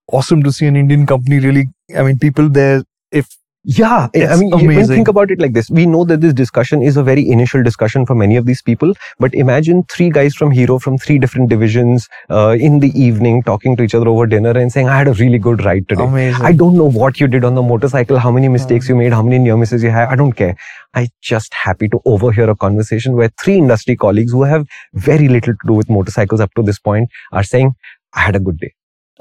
Awesome 0.07 0.43
to 0.43 0.51
see 0.51 0.67
an 0.67 0.75
Indian 0.75 1.05
company 1.05 1.39
really. 1.39 1.67
I 1.95 2.03
mean, 2.03 2.19
people 2.19 2.49
there, 2.49 2.83
if 3.11 3.38
Yeah, 3.65 4.07
I 4.15 4.37
mean, 4.37 4.53
amazing. 4.53 4.95
think 4.95 5.07
about 5.09 5.31
it 5.31 5.41
like 5.41 5.51
this. 5.51 5.69
We 5.69 5.85
know 5.85 6.05
that 6.05 6.21
this 6.21 6.33
discussion 6.33 6.81
is 6.81 6.95
a 6.95 7.03
very 7.03 7.29
initial 7.29 7.61
discussion 7.61 8.05
for 8.05 8.15
many 8.15 8.37
of 8.37 8.45
these 8.45 8.61
people, 8.61 8.93
but 9.19 9.33
imagine 9.33 9.83
three 9.91 10.09
guys 10.09 10.33
from 10.33 10.49
Hero 10.51 10.79
from 10.79 10.97
three 10.97 11.19
different 11.19 11.49
divisions 11.49 12.07
uh, 12.29 12.55
in 12.57 12.79
the 12.79 12.89
evening 12.99 13.43
talking 13.43 13.75
to 13.75 13.83
each 13.83 13.93
other 13.93 14.07
over 14.07 14.25
dinner 14.25 14.51
and 14.51 14.71
saying, 14.71 14.87
I 14.87 14.97
had 14.97 15.09
a 15.09 15.13
really 15.13 15.39
good 15.39 15.65
ride 15.65 15.89
today. 15.89 16.05
Amazing. 16.05 16.45
I 16.45 16.53
don't 16.53 16.77
know 16.77 16.89
what 16.89 17.19
you 17.19 17.27
did 17.27 17.43
on 17.43 17.55
the 17.55 17.61
motorcycle, 17.61 18.17
how 18.17 18.31
many 18.31 18.47
mistakes 18.47 18.87
you 18.87 18.95
made, 18.95 19.11
how 19.11 19.21
many 19.21 19.39
near 19.39 19.57
misses 19.57 19.83
you 19.83 19.89
had. 19.91 20.07
I 20.07 20.15
don't 20.15 20.33
care. 20.33 20.55
I'm 20.93 21.07
just 21.21 21.53
happy 21.53 21.89
to 21.89 21.99
overhear 22.05 22.49
a 22.49 22.55
conversation 22.55 23.17
where 23.17 23.29
three 23.43 23.57
industry 23.57 23.97
colleagues 23.97 24.31
who 24.31 24.43
have 24.43 24.67
very 24.93 25.27
little 25.27 25.53
to 25.53 25.67
do 25.67 25.73
with 25.73 25.89
motorcycles 25.89 26.39
up 26.39 26.53
to 26.55 26.63
this 26.63 26.79
point 26.79 27.09
are 27.33 27.43
saying, 27.43 27.75
I 28.13 28.21
had 28.21 28.37
a 28.37 28.39
good 28.39 28.57
day. 28.57 28.73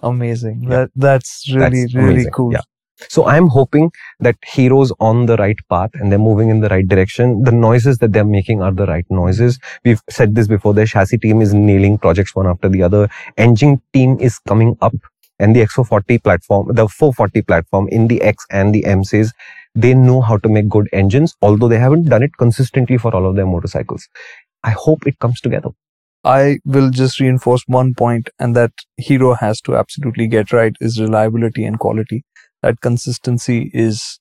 amazing. 0.02 0.62
Yeah. 0.62 0.68
That 0.70 0.90
that's 0.94 1.50
really 1.52 1.80
That's 1.82 1.94
really 1.94 2.10
amazing. 2.12 2.32
cool. 2.32 2.52
Yeah. 2.52 2.60
So 3.08 3.26
I'm 3.26 3.46
hoping 3.46 3.90
that 4.20 4.36
Hero's 4.44 4.92
on 5.00 5.26
the 5.26 5.36
right 5.36 5.58
path 5.68 5.90
and 5.94 6.10
they're 6.10 6.18
moving 6.18 6.48
in 6.48 6.60
the 6.60 6.68
right 6.68 6.86
direction. 6.86 7.42
The 7.44 7.52
noises 7.52 7.98
that 7.98 8.12
they're 8.12 8.24
making 8.24 8.62
are 8.62 8.72
the 8.72 8.86
right 8.86 9.06
noises. 9.10 9.58
We've 9.84 10.02
said 10.10 10.34
this 10.34 10.48
before. 10.48 10.74
The 10.74 10.86
chassis 10.86 11.18
team 11.18 11.40
is 11.40 11.54
nailing 11.54 11.98
projects 11.98 12.34
one 12.34 12.46
after 12.46 12.68
the 12.68 12.82
other. 12.82 13.08
Engine 13.36 13.80
team 13.92 14.18
is 14.20 14.38
coming 14.40 14.76
up 14.80 14.94
and 15.38 15.54
the 15.54 15.60
X440 15.60 16.22
platform, 16.22 16.74
the 16.74 16.88
440 16.88 17.42
platform 17.42 17.88
in 17.88 18.08
the 18.08 18.20
X 18.22 18.44
and 18.50 18.74
the 18.74 18.84
M 18.84 19.04
says 19.04 19.32
they 19.74 19.94
know 19.94 20.20
how 20.20 20.36
to 20.38 20.48
make 20.48 20.68
good 20.68 20.88
engines, 20.92 21.36
although 21.42 21.68
they 21.68 21.78
haven't 21.78 22.08
done 22.08 22.22
it 22.22 22.36
consistently 22.38 22.98
for 22.98 23.14
all 23.14 23.28
of 23.28 23.36
their 23.36 23.46
motorcycles. 23.46 24.08
I 24.64 24.70
hope 24.70 25.06
it 25.06 25.18
comes 25.20 25.40
together. 25.40 25.70
I 26.24 26.58
will 26.64 26.90
just 26.90 27.20
reinforce 27.20 27.62
one 27.68 27.94
point, 27.94 28.28
and 28.40 28.56
that 28.56 28.72
Hero 28.96 29.34
has 29.34 29.60
to 29.62 29.76
absolutely 29.76 30.26
get 30.26 30.52
right 30.52 30.74
is 30.80 31.00
reliability 31.00 31.64
and 31.64 31.78
quality. 31.78 32.24
That 32.62 32.80
consistency 32.80 33.70
is 33.72 34.18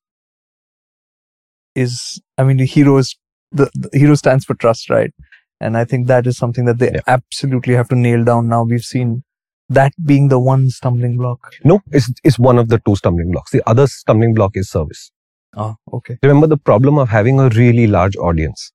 is 1.76 2.20
I 2.38 2.44
mean, 2.44 2.58
the 2.58 2.66
Hero 2.66 2.98
is 2.98 3.16
the, 3.52 3.70
the 3.74 3.90
Hero 3.98 4.16
stands 4.16 4.46
for 4.46 4.56
trust, 4.56 4.90
right? 4.90 5.12
And 5.60 5.78
I 5.78 5.86
think 5.86 6.08
that 6.08 6.28
is 6.28 6.38
something 6.38 6.66
that 6.66 6.78
they 6.80 6.92
Yeah. 6.94 7.02
absolutely 7.08 7.74
have 7.74 7.88
to 7.90 7.96
nail 7.96 8.24
down. 8.24 8.48
Now 8.48 8.64
we've 8.64 8.82
seen 8.84 9.24
that 9.70 9.94
being 10.06 10.28
the 10.30 10.40
one 10.40 10.70
stumbling 10.70 11.18
block. 11.18 11.52
No, 11.64 11.82
it's, 11.92 12.12
it's 12.24 12.40
one 12.40 12.58
of 12.58 12.70
the 12.70 12.80
two 12.86 12.96
stumbling 12.96 13.32
blocks. 13.32 13.52
The 13.52 13.68
other 13.68 13.88
stumbling 13.88 14.34
block 14.34 14.52
is 14.56 14.70
service. 14.70 15.12
Ah, 15.56 15.76
okay. 15.92 16.18
Remember 16.24 16.48
the 16.48 16.58
problem 16.58 16.98
of 17.00 17.10
having 17.10 17.40
a 17.40 17.50
really 17.50 17.88
large 17.88 18.16
audience 18.18 18.72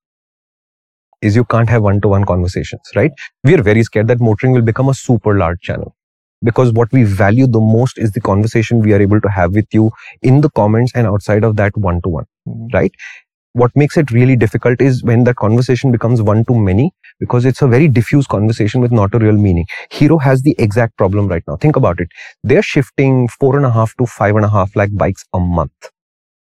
is 1.20 1.36
you 1.36 1.44
can't 1.44 1.68
have 1.70 1.82
one-to-one 1.82 2.24
conversations, 2.24 2.82
right? 2.96 3.12
We 3.44 3.54
are 3.54 3.62
very 3.62 3.84
scared 3.84 4.08
that 4.08 4.18
MotorInc 4.18 4.54
will 4.54 4.62
become 4.62 4.88
a 4.88 4.94
super 4.94 5.38
large 5.38 5.60
channel 5.60 5.94
because 6.42 6.72
what 6.72 6.92
we 6.92 7.04
value 7.04 7.46
the 7.46 7.60
most 7.60 7.98
is 7.98 8.12
the 8.12 8.20
conversation 8.20 8.80
we 8.80 8.92
are 8.92 9.00
able 9.00 9.20
to 9.20 9.28
have 9.28 9.54
with 9.54 9.66
you 9.72 9.90
in 10.22 10.40
the 10.40 10.50
comments 10.50 10.92
and 10.94 11.06
outside 11.06 11.44
of 11.44 11.56
that 11.56 11.76
one-to-one. 11.76 12.26
Mhm. 12.48 12.72
Right. 12.74 12.92
What 13.54 13.74
makes 13.76 13.96
it 13.98 14.10
really 14.10 14.34
difficult 14.36 14.80
is 14.80 15.02
when 15.04 15.24
the 15.24 15.34
conversation 15.34 15.92
becomes 15.92 16.22
one 16.22 16.44
to 16.46 16.54
many 16.54 16.92
because 17.20 17.44
it's 17.44 17.60
a 17.62 17.68
very 17.68 17.88
diffuse 17.88 18.26
conversation 18.26 18.80
with 18.80 18.92
not 18.92 19.14
a 19.14 19.18
real 19.18 19.36
meaning. 19.36 19.66
Hero 19.90 20.18
has 20.18 20.42
the 20.42 20.54
exact 20.58 20.96
problem 20.96 21.28
right 21.28 21.42
now. 21.46 21.56
Think 21.56 21.76
about 21.76 22.00
it. 22.00 22.08
They're 22.42 22.62
shifting 22.62 23.28
four 23.28 23.56
and 23.56 23.66
a 23.66 23.70
half 23.70 23.94
to 23.98 24.06
five 24.06 24.36
and 24.36 24.44
a 24.46 24.48
half 24.48 24.74
lakh 24.74 24.90
bikes 24.94 25.24
a 25.34 25.40
month. 25.40 25.90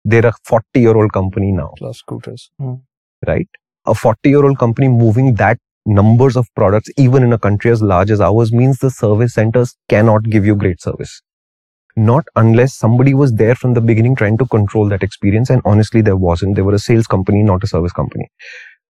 They're 0.05 0.25
a 0.27 0.33
40 0.45 0.81
year 0.81 0.95
old 0.97 1.13
company 1.13 1.51
now, 1.51 1.73
Plus 1.77 1.99
scooters. 1.99 2.51
Mm. 2.61 2.81
right? 3.27 3.47
A 3.85 3.95
40 3.95 4.29
year 4.29 4.43
old 4.45 4.59
company 4.59 4.87
moving 4.87 5.35
that 5.35 5.57
numbers 5.89 6.37
of 6.37 6.47
products, 6.55 6.89
even 6.97 7.23
in 7.23 7.33
a 7.33 7.37
country 7.39 7.71
as 7.71 7.81
large 7.81 8.11
as 8.11 8.21
ours, 8.21 8.51
means 8.53 8.77
the 8.79 8.89
service 8.91 9.33
centers 9.33 9.75
cannot 9.89 10.23
give 10.23 10.45
you 10.45 10.55
great 10.55 10.81
service. 10.81 11.21
Not 11.97 12.25
unless 12.35 12.75
somebody 12.77 13.13
was 13.13 13.33
there 13.33 13.55
from 13.55 13.73
the 13.73 13.81
beginning 13.81 14.15
trying 14.15 14.37
to 14.37 14.45
control 14.45 14.87
that 14.89 15.03
experience. 15.03 15.49
And 15.49 15.61
honestly, 15.65 16.01
there 16.01 16.15
wasn't. 16.17 16.55
They 16.55 16.61
were 16.61 16.75
a 16.75 16.79
sales 16.79 17.07
company, 17.07 17.43
not 17.43 17.63
a 17.63 17.67
service 17.67 17.91
company. 17.91 18.29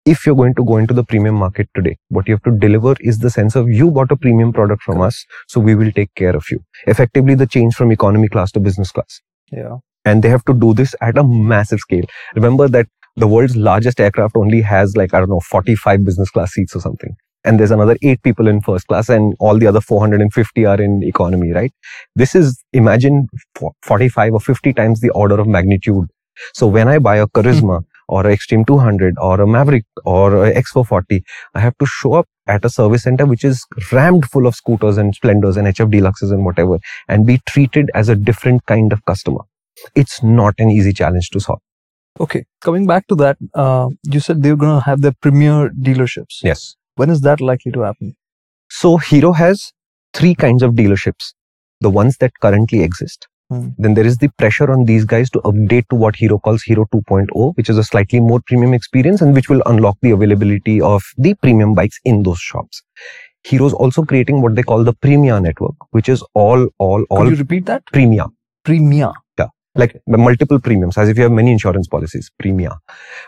If 0.04 0.26
you're 0.26 0.34
going 0.36 0.54
to 0.56 0.64
go 0.64 0.76
into 0.78 0.94
the 0.94 1.04
premium 1.04 1.36
market 1.36 1.68
today, 1.76 1.96
what 2.08 2.28
you 2.28 2.34
have 2.34 2.42
to 2.42 2.50
deliver 2.58 2.94
is 3.00 3.18
the 3.18 3.30
sense 3.30 3.54
of 3.56 3.68
you 3.70 3.90
bought 3.90 4.10
a 4.10 4.16
premium 4.16 4.52
product 4.52 4.82
from 4.82 5.00
us, 5.00 5.24
so 5.48 5.60
we 5.60 5.74
will 5.76 5.92
take 5.92 6.14
care 6.16 6.34
of 6.36 6.44
you. 6.50 6.60
Effectively, 6.86 7.34
the 7.36 7.46
change 7.46 7.74
from 7.74 7.92
economy 7.92 8.28
class 8.28 8.50
to 8.52 8.60
business 8.60 8.90
class 8.90 9.20
Yeah. 9.52 9.76
and 10.04 10.22
they 10.22 10.28
have 10.28 10.44
to 10.46 10.54
do 10.54 10.74
this 10.74 10.94
at 11.00 11.16
a 11.18 11.22
massive 11.24 11.78
scale. 11.78 12.04
Remember 12.34 12.66
that 12.68 12.88
the 13.16 13.26
world's 13.26 13.56
largest 13.56 14.00
aircraft 14.00 14.36
only 14.36 14.60
has 14.60 14.96
like, 14.96 15.14
I 15.14 15.18
don't 15.18 15.28
know, 15.28 15.40
45 15.40 16.04
business 16.04 16.30
class 16.30 16.52
seats 16.52 16.74
or 16.74 16.80
something. 16.80 17.14
And 17.44 17.58
there's 17.58 17.72
another 17.72 17.96
eight 18.02 18.22
people 18.22 18.46
in 18.46 18.60
first 18.60 18.86
class 18.86 19.08
and 19.08 19.34
all 19.40 19.58
the 19.58 19.66
other 19.66 19.80
450 19.80 20.64
are 20.64 20.80
in 20.80 21.02
economy, 21.02 21.50
right? 21.50 21.72
This 22.14 22.34
is, 22.34 22.62
imagine 22.72 23.28
45 23.82 24.34
or 24.34 24.40
50 24.40 24.72
times 24.72 25.00
the 25.00 25.10
order 25.10 25.40
of 25.40 25.48
magnitude. 25.48 26.06
So 26.54 26.66
when 26.66 26.88
I 26.88 26.98
buy 26.98 27.16
a 27.16 27.26
Karizma 27.26 27.82
or 28.08 28.26
a 28.26 28.36
Xtreme 28.36 28.66
200 28.66 29.16
or 29.20 29.40
a 29.40 29.46
Mavrick 29.46 29.82
or 30.04 30.46
a 30.46 30.54
X440, 30.54 31.22
I 31.54 31.60
have 31.60 31.76
to 31.78 31.86
show 31.86 32.14
up 32.14 32.26
at 32.46 32.64
a 32.64 32.70
service 32.70 33.02
center 33.02 33.26
which 33.26 33.44
is 33.44 33.66
rammed 33.90 34.30
full 34.30 34.46
of 34.46 34.54
scooters 34.54 34.96
and 34.98 35.14
Splendors 35.14 35.56
and 35.56 35.66
HF 35.66 35.92
Deluxes 35.92 36.32
and 36.32 36.44
whatever 36.44 36.78
and 37.08 37.26
be 37.26 37.40
treated 37.46 37.90
as 37.94 38.08
a 38.08 38.16
different 38.16 38.64
kind 38.66 38.92
of 38.92 39.04
customer 39.04 39.40
it's 39.94 40.22
not 40.22 40.54
an 40.58 40.70
easy 40.70 40.92
challenge 40.92 41.30
to 41.30 41.40
solve. 41.40 41.60
Okay. 42.20 42.44
Coming 42.60 42.86
back 42.86 43.06
to 43.08 43.14
that, 43.16 43.36
uh, 43.54 43.88
you 44.04 44.20
said 44.20 44.42
they're 44.42 44.56
going 44.56 44.78
to 44.78 44.84
have 44.84 45.00
their 45.00 45.12
premier 45.20 45.70
dealerships. 45.70 46.42
Yes. 46.42 46.76
When 46.96 47.10
is 47.10 47.20
that 47.22 47.40
likely 47.40 47.72
to 47.72 47.80
happen? 47.80 48.16
So 48.70 48.96
Hero 48.96 49.32
has 49.32 49.72
three 50.14 50.34
kinds 50.34 50.62
of 50.62 50.72
dealerships. 50.72 51.32
The 51.80 51.90
ones 51.90 52.16
that 52.18 52.32
currently 52.40 52.82
exist. 52.82 53.26
Hmm. 53.50 53.68
Then 53.78 53.94
there 53.94 54.06
is 54.06 54.18
the 54.18 54.28
pressure 54.38 54.70
on 54.70 54.84
these 54.84 55.04
guys 55.04 55.30
to 55.30 55.40
update 55.40 55.88
to 55.88 55.96
what 55.96 56.16
Hero 56.16 56.38
calls 56.38 56.62
Hero 56.62 56.86
2.0, 56.94 57.56
which 57.56 57.68
is 57.68 57.76
a 57.76 57.84
slightly 57.84 58.20
more 58.20 58.40
premium 58.46 58.72
experience 58.72 59.20
and 59.20 59.34
which 59.34 59.48
will 59.48 59.62
unlock 59.66 59.96
the 60.02 60.10
availability 60.10 60.80
of 60.80 61.02
the 61.18 61.34
premium 61.34 61.74
bikes 61.74 61.98
in 62.04 62.22
those 62.22 62.38
shops. 62.38 62.82
Hero's 63.44 63.72
also 63.72 64.04
creating 64.04 64.40
what 64.40 64.54
they 64.54 64.62
call 64.62 64.84
the 64.84 64.94
Premia 64.94 65.42
network, 65.42 65.74
which 65.90 66.08
is 66.08 66.22
all, 66.34 66.68
all, 66.78 67.04
all 67.10 67.24
Could 67.24 67.32
you 67.32 67.36
repeat 67.36 67.66
that? 67.66 67.84
Premia. 67.86 68.30
Premia. 68.64 69.12
Like 69.74 69.92
multiple 70.06 70.60
premiums 70.60 70.98
as 70.98 71.08
if 71.08 71.16
you 71.16 71.22
have 71.22 71.32
many 71.32 71.50
insurance 71.52 71.88
policies 71.88 72.30
premia 72.42 72.72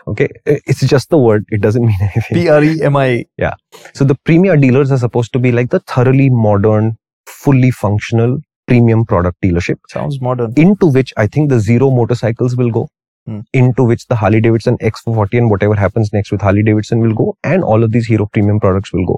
okay 0.07 0.27
it's 0.45 0.81
just 0.81 1.09
the 1.09 1.17
word 1.17 1.45
it 1.49 1.61
doesn't 1.61 1.85
mean 1.91 1.95
anything 2.01 2.35
P 2.39 2.49
R 2.49 2.63
E 2.63 2.81
M 2.83 2.95
I. 2.95 3.25
Yeah. 3.37 3.55
So 3.93 4.03
the 4.03 4.15
Premia 4.29 4.59
dealers 4.61 4.91
are 4.91 4.99
supposed 4.99 5.33
to 5.33 5.39
be 5.39 5.51
like 5.51 5.69
the 5.71 5.79
thoroughly 5.79 6.29
modern 6.29 6.97
fully 7.27 7.71
functional 7.71 8.37
premium 8.67 9.05
product 9.05 9.41
dealership 9.43 9.77
Sounds 9.89 10.19
modern. 10.21 10.53
into 10.57 10.87
which 10.91 11.13
i 11.17 11.25
think 11.27 11.49
the 11.49 11.59
zero 11.59 11.89
motorcycles 12.01 12.55
will 12.55 12.71
go 12.71 12.87
Hmm. 13.27 13.39
into 13.59 13.83
which 13.89 14.05
the 14.09 14.15
harley 14.21 14.39
davidson 14.45 14.75
x440 14.87 15.37
and 15.39 15.49
whatever 15.51 15.73
happens 15.83 16.11
next 16.15 16.31
with 16.31 16.41
harley 16.47 16.61
davidson 16.61 16.99
will 17.05 17.13
go 17.21 17.35
and 17.51 17.63
all 17.63 17.83
of 17.83 17.91
these 17.91 18.05
hero 18.05 18.27
premium 18.37 18.59
products 18.65 18.93
will 18.93 19.05
go 19.11 19.15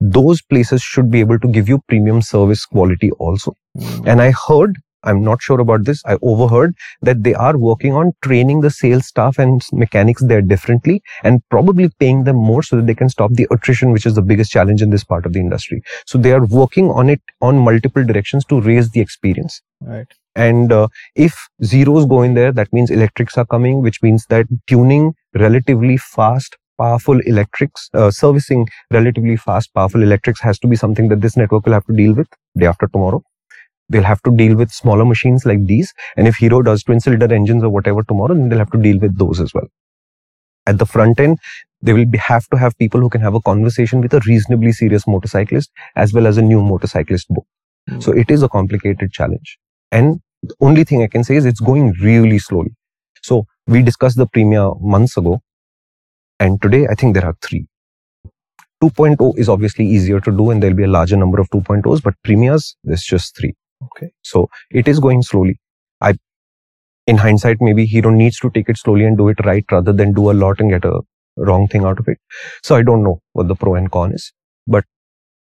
those 0.00 0.42
places 0.54 0.82
should 0.82 1.08
be 1.12 1.20
able 1.20 1.38
to 1.44 1.46
give 1.58 1.68
you 1.68 1.78
premium 1.92 2.20
service 2.30 2.64
quality 2.66 3.10
also 3.12 3.52
Mm. 3.78 4.06
and 4.10 4.22
I 4.22 4.30
heard, 4.30 4.76
I'm 5.04 5.22
not 5.22 5.42
sure 5.42 5.60
about 5.60 5.84
this, 5.84 6.02
I 6.04 6.16
overheard 6.22 6.74
that 7.02 7.22
they 7.22 7.34
are 7.34 7.56
working 7.56 7.92
on 7.92 8.12
training 8.22 8.60
the 8.60 8.70
sales 8.70 9.06
staff 9.06 9.38
and 9.38 9.62
mechanics 9.72 10.22
there 10.24 10.42
differently 10.42 11.02
and 11.22 11.40
probably 11.50 11.90
paying 12.00 12.24
them 12.24 12.36
more 12.36 12.62
so 12.62 12.76
that 12.76 12.86
they 12.86 12.94
can 12.94 13.08
stop 13.08 13.32
the 13.32 13.46
attrition, 13.50 13.92
which 13.92 14.06
is 14.06 14.14
the 14.14 14.22
biggest 14.22 14.50
challenge 14.50 14.82
in 14.82 14.90
this 14.90 15.04
part 15.04 15.26
of 15.26 15.32
the 15.32 15.40
industry. 15.40 15.82
So 16.06 16.18
they 16.18 16.32
are 16.32 16.44
working 16.46 16.90
on 16.90 17.08
it 17.08 17.20
on 17.40 17.58
multiple 17.58 18.04
directions 18.04 18.44
to 18.46 18.60
raise 18.60 18.90
the 18.90 19.00
experience. 19.00 19.60
Right. 19.80 20.06
And 20.34 20.72
uh, 20.72 20.88
if 21.14 21.48
zeros 21.62 22.06
go 22.06 22.22
in 22.22 22.34
there, 22.34 22.52
that 22.52 22.72
means 22.72 22.90
electrics 22.90 23.38
are 23.38 23.46
coming, 23.46 23.82
which 23.82 24.02
means 24.02 24.26
that 24.30 24.46
tuning 24.66 25.14
relatively 25.34 25.96
fast, 25.96 26.56
powerful 26.78 27.20
electrics, 27.20 27.88
uh, 27.94 28.10
servicing 28.10 28.66
relatively 28.90 29.36
fast, 29.36 29.72
powerful 29.74 30.02
electrics 30.02 30.40
has 30.40 30.58
to 30.58 30.66
be 30.66 30.76
something 30.76 31.08
that 31.08 31.20
this 31.20 31.36
network 31.36 31.66
will 31.66 31.72
have 31.72 31.86
to 31.86 31.92
deal 31.92 32.14
with 32.14 32.26
day 32.58 32.66
after 32.66 32.88
tomorrow. 32.88 33.22
They'll 33.88 34.02
have 34.02 34.22
to 34.22 34.34
deal 34.34 34.56
with 34.56 34.72
smaller 34.72 35.04
machines 35.04 35.44
like 35.44 35.64
these. 35.66 35.92
And 36.16 36.26
if 36.26 36.36
Hero 36.36 36.62
does 36.62 36.82
twin 36.82 37.00
cylinder 37.00 37.32
engines 37.32 37.62
or 37.62 37.68
whatever 37.68 38.02
tomorrow, 38.02 38.34
then 38.34 38.48
they'll 38.48 38.58
have 38.58 38.70
to 38.70 38.78
deal 38.78 38.98
with 38.98 39.18
those 39.18 39.40
as 39.40 39.52
well. 39.52 39.66
At 40.66 40.78
the 40.78 40.86
front 40.86 41.20
end, 41.20 41.38
they 41.82 41.92
will 41.92 42.06
be, 42.06 42.16
have 42.18 42.48
to 42.48 42.56
have 42.56 42.76
people 42.78 43.00
who 43.00 43.10
can 43.10 43.20
have 43.20 43.34
a 43.34 43.40
conversation 43.40 44.00
with 44.00 44.14
a 44.14 44.20
reasonably 44.26 44.72
serious 44.72 45.06
motorcyclist 45.06 45.70
as 45.96 46.14
well 46.14 46.26
as 46.26 46.38
a 46.38 46.42
new 46.42 46.62
motorcyclist 46.62 47.28
book. 47.28 47.46
Mm. 47.90 48.02
So 48.02 48.12
it 48.12 48.30
is 48.30 48.42
a 48.42 48.48
complicated 48.48 49.12
challenge. 49.12 49.58
And 49.92 50.20
the 50.42 50.54
only 50.60 50.84
thing 50.84 51.02
I 51.02 51.08
can 51.08 51.22
say 51.22 51.36
is 51.36 51.44
it's 51.44 51.60
going 51.60 51.92
really 52.00 52.38
slowly. 52.38 52.74
So 53.22 53.46
we 53.66 53.82
discussed 53.82 54.16
the 54.16 54.26
Premia 54.26 54.80
months 54.80 55.16
ago. 55.18 55.42
And 56.40 56.60
today 56.60 56.86
I 56.90 56.94
think 56.94 57.14
there 57.14 57.26
are 57.26 57.36
three. 57.42 57.66
2.0 58.82 59.38
is 59.38 59.48
obviously 59.48 59.86
easier 59.86 60.20
to 60.20 60.30
do 60.30 60.50
and 60.50 60.62
there'll 60.62 60.76
be 60.76 60.84
a 60.84 60.88
larger 60.88 61.16
number 61.16 61.40
of 61.40 61.48
2.0s, 61.50 62.02
but 62.02 62.14
Premias, 62.22 62.74
there's 62.84 63.02
just 63.02 63.36
three. 63.36 63.54
Okay. 63.82 64.10
So 64.22 64.48
it 64.70 64.88
is 64.88 65.00
going 65.00 65.22
slowly. 65.22 65.58
I, 66.00 66.14
in 67.06 67.18
hindsight, 67.18 67.58
maybe 67.60 67.86
Hero 67.86 68.10
needs 68.10 68.38
to 68.40 68.50
take 68.50 68.68
it 68.68 68.78
slowly 68.78 69.04
and 69.04 69.16
do 69.16 69.28
it 69.28 69.44
right 69.44 69.64
rather 69.70 69.92
than 69.92 70.12
do 70.12 70.30
a 70.30 70.32
lot 70.32 70.60
and 70.60 70.70
get 70.70 70.84
a 70.84 71.00
wrong 71.36 71.68
thing 71.68 71.84
out 71.84 71.98
of 71.98 72.08
it. 72.08 72.18
So 72.62 72.76
I 72.76 72.82
don't 72.82 73.02
know 73.02 73.20
what 73.32 73.48
the 73.48 73.54
pro 73.54 73.74
and 73.74 73.90
con 73.90 74.12
is, 74.12 74.32
but 74.66 74.84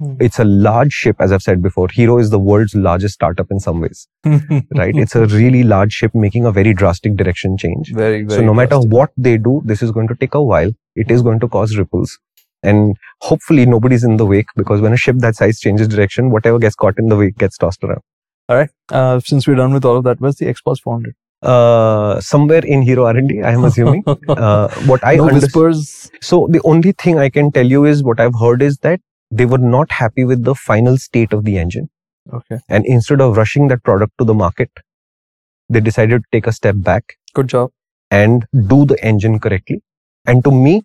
Hmm. 0.00 0.16
It's 0.18 0.40
a 0.40 0.44
large 0.44 0.92
ship, 0.92 1.16
as 1.20 1.30
I've 1.30 1.42
said 1.42 1.62
before. 1.62 1.88
Hero 1.88 2.18
is 2.18 2.30
the 2.30 2.38
world's 2.38 2.74
largest 2.74 3.14
startup 3.14 3.48
in 3.50 3.60
some 3.60 3.80
ways, 3.80 4.08
right? 4.24 4.94
it's 4.96 5.14
a 5.14 5.26
really 5.26 5.62
large 5.62 5.92
ship 5.92 6.12
making 6.14 6.44
a 6.44 6.50
very 6.50 6.74
drastic 6.74 7.14
direction 7.14 7.56
change. 7.56 7.92
very, 7.92 8.24
very. 8.24 8.40
so 8.40 8.44
no 8.44 8.52
matter 8.52 8.70
drastic. 8.70 8.92
what 8.92 9.10
they 9.16 9.38
do, 9.38 9.62
this 9.64 9.82
is 9.82 9.92
going 9.92 10.08
to 10.08 10.16
take 10.16 10.34
a 10.34 10.42
while. 10.42 10.72
It 10.96 11.12
is 11.12 11.22
going 11.22 11.38
to 11.40 11.48
cause 11.48 11.76
ripples. 11.76 12.18
And 12.64 12.96
hopefully 13.20 13.66
nobody's 13.66 14.02
in 14.02 14.16
the 14.16 14.26
wake 14.26 14.48
because 14.56 14.80
when 14.80 14.92
a 14.92 14.96
ship 14.96 15.16
that 15.18 15.36
size 15.36 15.60
changes 15.60 15.86
direction, 15.86 16.30
whatever 16.30 16.58
gets 16.58 16.74
caught 16.74 16.98
in 16.98 17.08
the 17.08 17.16
wake 17.16 17.36
gets 17.38 17.56
tossed 17.56 17.84
around. 17.84 18.00
All 18.48 18.56
right. 18.56 18.70
Uh, 18.90 19.20
since 19.20 19.46
we're 19.46 19.54
done 19.54 19.72
with 19.72 19.84
all 19.84 19.96
of 19.96 20.04
that, 20.04 20.20
where's 20.20 20.36
the 20.36 20.46
Xpulse 20.46 20.80
400? 20.80 21.14
Uh, 21.42 22.20
somewhere 22.20 22.64
in 22.64 22.82
Hero 22.82 23.04
R&D, 23.06 23.42
I 23.42 23.52
am 23.52 23.64
assuming. 23.64 24.02
Uh, 24.28 24.68
what 24.86 25.04
I 25.04 25.16
no 25.16 25.28
understand. 25.28 25.42
whispers. 25.64 26.10
So 26.20 26.46
the 26.50 26.60
only 26.64 26.92
thing 26.92 27.18
I 27.18 27.28
can 27.28 27.50
tell 27.52 27.66
you 27.66 27.84
is 27.84 28.02
what 28.02 28.20
I've 28.20 28.38
heard 28.38 28.62
is 28.62 28.78
that 28.78 29.00
they 29.30 29.46
were 29.46 29.58
not 29.58 29.90
happy 29.90 30.24
with 30.24 30.44
the 30.44 30.54
final 30.54 30.96
state 30.96 31.32
of 31.32 31.44
the 31.44 31.58
engine. 31.58 31.90
Okay. 32.32 32.58
And 32.68 32.86
instead 32.86 33.20
of 33.20 33.36
rushing 33.36 33.68
that 33.68 33.82
product 33.82 34.12
to 34.18 34.24
the 34.24 34.34
market, 34.34 34.70
they 35.68 35.80
decided 35.80 36.22
to 36.22 36.28
take 36.32 36.46
a 36.46 36.52
step 36.52 36.76
back 36.78 37.16
Good 37.34 37.48
job. 37.48 37.70
and 38.10 38.46
do 38.66 38.84
the 38.86 39.02
engine 39.04 39.38
correctly. 39.38 39.82
And 40.26 40.42
to 40.44 40.50
me, 40.50 40.82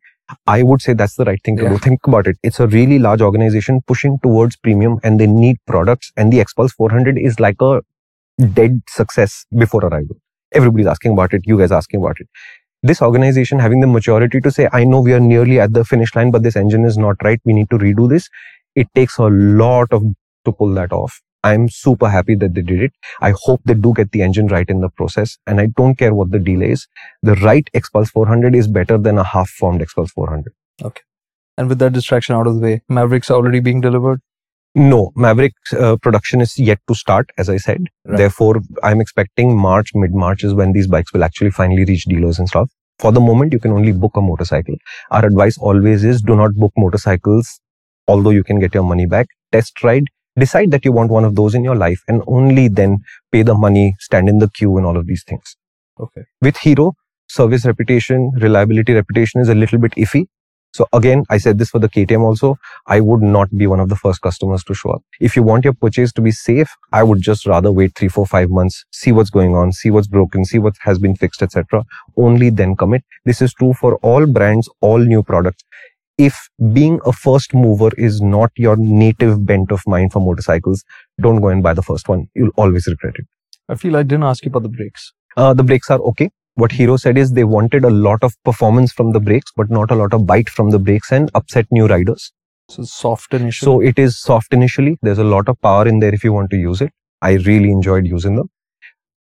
I 0.48 0.64
would 0.64 0.82
say 0.82 0.94
that's 0.94 1.16
the 1.16 1.26
right 1.26 1.42
thing 1.44 1.58
to 1.58 1.64
Yeah. 1.64 1.70
do. 1.70 1.78
Think 1.80 2.06
about 2.08 2.28
it. 2.28 2.38
It's 2.44 2.60
a 2.60 2.68
really 2.68 3.00
large 3.00 3.22
organization 3.22 3.82
pushing 3.88 4.20
towards 4.20 4.56
premium 4.56 5.00
and 5.04 5.20
they 5.20 5.28
need 5.28 5.58
products. 5.66 6.12
And 6.18 6.32
the 6.32 6.40
Xpulse 6.40 6.72
400 6.72 7.18
is 7.18 7.40
like 7.40 7.62
a 7.62 7.82
dead 8.54 8.82
success 8.88 9.46
before 9.58 9.82
arrival. 9.86 10.18
Everybody's 10.54 10.88
asking 10.88 11.14
about 11.14 11.34
it. 11.34 11.42
You 11.46 11.58
guys 11.58 11.72
asking 11.72 12.02
about 12.02 12.20
it. 12.20 12.28
This 12.82 13.02
organization 13.02 13.60
having 13.60 13.82
the 13.82 13.88
maturity 13.88 14.40
to 14.42 14.52
say, 14.52 14.70
I 14.72 14.84
know 14.86 15.02
we 15.02 15.14
are 15.14 15.20
nearly 15.20 15.60
at 15.60 15.74
the 15.74 15.84
finish 15.84 16.16
line, 16.16 16.32
but 16.32 16.44
this 16.44 16.56
engine 16.56 16.86
is 16.86 16.98
not 16.98 17.18
right. 17.24 17.40
We 17.44 17.54
need 17.54 17.70
to 17.72 17.78
redo 17.78 18.08
this. 18.10 18.30
It 18.76 18.88
takes 18.96 19.18
a 19.18 19.24
lot 19.24 19.92
of 19.92 20.04
to 20.46 20.52
pull 20.52 20.74
that 20.76 20.94
off. 20.94 21.22
I'm 21.44 21.70
super 21.70 22.10
happy 22.10 22.36
that 22.36 22.54
they 22.54 22.62
did 22.62 22.82
it. 22.82 22.94
I 23.22 23.34
hope 23.36 23.62
they 23.66 23.74
do 23.74 23.94
get 23.94 24.12
the 24.12 24.22
engine 24.22 24.48
right 24.48 24.70
in 24.70 24.82
the 24.82 24.90
process. 24.90 25.38
And 25.48 25.62
I 25.62 25.68
don't 25.68 25.96
care 25.96 26.14
what 26.14 26.32
the 26.32 26.40
delay 26.40 26.72
is. 26.72 26.88
The 27.22 27.36
right 27.36 27.68
Xpulse 27.74 28.10
400 28.10 28.56
is 28.56 28.68
better 28.68 28.98
than 28.98 29.18
a 29.18 29.24
half 29.24 29.50
formed 29.50 29.82
Xpulse 29.82 30.12
400. 30.12 30.54
Okay. 30.84 31.02
And 31.58 31.70
with 31.70 31.80
that 31.80 31.94
distraction 31.94 32.36
out 32.36 32.48
of 32.48 32.56
the 32.56 32.62
way, 32.62 32.82
Mavricks 32.90 33.30
already 33.30 33.60
being 33.60 33.82
delivered. 33.82 34.22
No, 34.76 35.12
Mavrick 35.18 35.54
uh, 35.78 35.98
production 35.98 36.42
is 36.42 36.58
yet 36.60 36.80
to 36.88 36.94
start, 36.94 37.32
as 37.38 37.50
I 37.50 37.58
said. 37.58 37.88
Right. 38.06 38.18
Therefore, 38.18 38.62
I'm 38.84 39.02
expecting 39.02 39.58
March, 39.58 39.92
mid 39.96 40.14
March 40.14 40.44
is 40.44 40.54
when 40.54 40.74
these 40.74 40.88
bikes 40.88 41.12
will 41.12 41.24
actually 41.24 41.52
finally 41.52 41.86
reach 41.86 42.04
dealers 42.06 42.38
and 42.38 42.48
stuff. 42.48 42.70
For 43.00 43.12
the 43.12 43.20
moment, 43.20 43.52
you 43.52 43.60
can 43.60 43.72
only 43.72 43.94
book 43.94 44.16
a 44.16 44.22
motorcycle. 44.22 44.76
Our 45.10 45.26
advice 45.26 45.58
always 45.58 46.04
is 46.04 46.22
do 46.22 46.36
not 46.36 46.54
book 46.54 46.72
motorcycles, 46.78 47.60
although 48.08 48.30
you 48.30 48.44
can 48.44 48.60
get 48.60 48.74
your 48.74 48.84
money 48.84 49.06
back. 49.06 49.28
Test 49.52 49.84
ride, 49.84 50.06
decide 50.40 50.72
that 50.72 50.86
you 50.86 50.92
want 50.92 51.12
one 51.12 51.26
of 51.26 51.36
those 51.36 51.56
in 51.56 51.64
your 51.64 51.76
life, 51.76 52.02
and 52.08 52.24
only 52.28 52.68
then 52.68 53.00
pay 53.32 53.44
the 53.44 53.56
money, 53.56 53.96
stand 54.00 54.30
in 54.30 54.40
the 54.40 54.50
queue, 54.50 54.78
and 54.78 54.86
all 54.86 54.98
of 54.98 55.08
these 55.08 55.24
things. 55.24 55.56
Okay. 56.00 56.22
With 56.42 56.58
Hero, 56.58 56.94
service 57.28 57.66
reputation, 57.66 58.32
reliability 58.36 58.94
reputation 58.94 59.42
is 59.42 59.50
a 59.50 59.56
little 59.56 59.80
bit 59.80 59.92
iffy. 59.94 60.26
So 60.72 60.86
again, 60.94 61.24
I 61.30 61.40
said 61.40 61.58
this 61.58 61.72
for 61.72 61.80
the 61.80 61.90
KTM 61.90 62.22
also. 62.22 62.58
I 62.86 63.00
would 63.00 63.22
not 63.22 63.50
be 63.58 63.66
one 63.66 63.80
of 63.80 63.90
the 63.90 63.96
first 63.96 64.22
customers 64.22 64.64
to 64.66 64.76
show 64.76 64.92
up. 64.92 65.02
If 65.20 65.36
you 65.36 65.42
want 65.42 65.64
your 65.64 65.74
purchase 65.74 66.14
to 66.14 66.22
be 66.22 66.32
safe, 66.32 66.70
I 66.94 67.02
would 67.02 67.22
just 67.22 67.48
rather 67.48 67.72
wait 67.72 67.96
three, 67.96 68.08
four, 68.08 68.28
five 68.28 68.52
months, 68.52 68.86
see 68.92 69.12
what's 69.12 69.32
going 69.32 69.56
on, 69.56 69.72
see 69.72 69.90
what's 69.90 70.08
broken, 70.08 70.46
see 70.46 70.60
what 70.60 70.76
has 70.82 71.00
been 71.00 71.16
fixed, 71.16 71.42
etc. 71.42 71.84
Only 72.18 72.52
then 72.52 72.76
commit. 72.76 73.04
This 73.26 73.42
is 73.42 73.54
true 73.54 73.74
for 73.74 73.96
all 73.98 74.28
brands, 74.28 74.70
all 74.82 75.00
new 75.00 75.24
products. 75.24 75.64
If 76.20 76.50
being 76.74 77.00
a 77.06 77.14
first 77.14 77.54
mover 77.54 77.92
is 77.98 78.22
not 78.22 78.52
your 78.58 78.76
native 78.76 79.46
bent 79.46 79.72
of 79.72 79.82
mind 79.88 80.12
for 80.12 80.20
motorcycles, 80.20 80.84
don't 81.22 81.40
go 81.40 81.48
and 81.48 81.64
buy 81.64 81.74
the 81.74 81.82
first 81.82 82.10
one. 82.10 82.28
You'll 82.36 82.52
always 82.58 82.88
regret 82.88 83.16
it. 83.18 83.26
I 83.70 83.76
feel 83.76 83.96
I 83.96 84.04
didn't 84.04 84.26
ask 84.26 84.44
you 84.44 84.50
about 84.50 84.64
the 84.64 84.70
brakes. 84.70 85.14
Uh, 85.38 85.54
the 85.54 85.64
brakes 85.64 85.90
are 85.90 86.00
okay. 86.00 86.30
What 86.56 86.74
Hero 86.74 86.98
said 86.98 87.18
is 87.18 87.32
they 87.32 87.46
wanted 87.46 87.86
a 87.86 87.90
lot 87.90 88.22
of 88.22 88.34
performance 88.44 88.92
from 88.92 89.14
the 89.14 89.22
brakes, 89.22 89.54
but 89.56 89.70
not 89.70 89.92
a 89.92 89.96
lot 89.96 90.14
of 90.14 90.28
bite 90.28 90.50
from 90.50 90.72
the 90.72 90.80
brakes 90.80 91.10
and 91.14 91.32
upset 91.36 91.68
new 91.72 91.88
riders. 91.88 92.34
So 92.70 92.84
soft 92.84 93.34
initial. 93.34 93.66
So 93.66 93.80
it 93.82 93.98
is 93.98 94.20
soft 94.20 94.54
initially. 94.54 94.98
There's 95.02 95.20
a 95.20 95.24
lot 95.24 95.48
of 95.48 95.62
power 95.62 95.88
in 95.88 96.00
there 96.02 96.14
if 96.14 96.26
you 96.26 96.34
want 96.34 96.50
to 96.50 96.58
use 96.58 96.82
it. 96.82 96.92
I 97.22 97.36
really 97.36 97.72
enjoyed 97.72 98.06
using 98.06 98.36
them. 98.36 98.50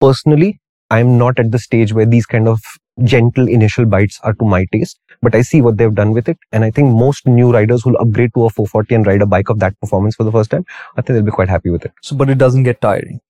Personally, 0.01 0.61
I'm 0.91 1.19
not 1.19 1.39
at 1.39 1.53
the 1.53 1.61
stage 1.61 1.93
where 1.93 2.05
these 2.07 2.27
kind 2.27 2.49
of 2.49 2.61
gentle 3.05 3.49
initial 3.49 3.87
bites 3.87 4.21
are 4.23 4.35
to 4.35 4.45
my 4.45 4.67
taste, 4.73 4.99
but 5.23 5.35
I 5.35 5.43
see 5.43 5.61
what 5.63 5.77
they've 5.77 5.95
done 5.95 6.13
with 6.13 6.29
it. 6.29 6.39
And 6.53 6.65
I 6.65 6.71
think 6.71 6.95
most 6.95 7.27
new 7.27 7.53
riders 7.53 7.83
who'll 7.83 7.97
upgrade 7.97 8.33
to 8.35 8.45
a 8.45 8.51
440 8.51 8.95
and 8.95 9.07
ride 9.07 9.23
a 9.23 9.27
bike 9.27 9.49
of 9.49 9.59
that 9.61 9.79
performance 9.81 10.17
for 10.17 10.25
the 10.25 10.33
first 10.33 10.51
time, 10.51 10.65
I 10.97 11.03
think 11.03 11.15
they'll 11.15 11.23
be 11.23 11.31
quite 11.31 11.49
happy 11.49 11.71
with 11.71 11.85
it. 11.85 11.93
so, 12.03 12.17
but 12.17 12.31
it 12.31 12.39
doesn't 12.39 12.65
get 12.65 12.81
tiring. 12.81 13.21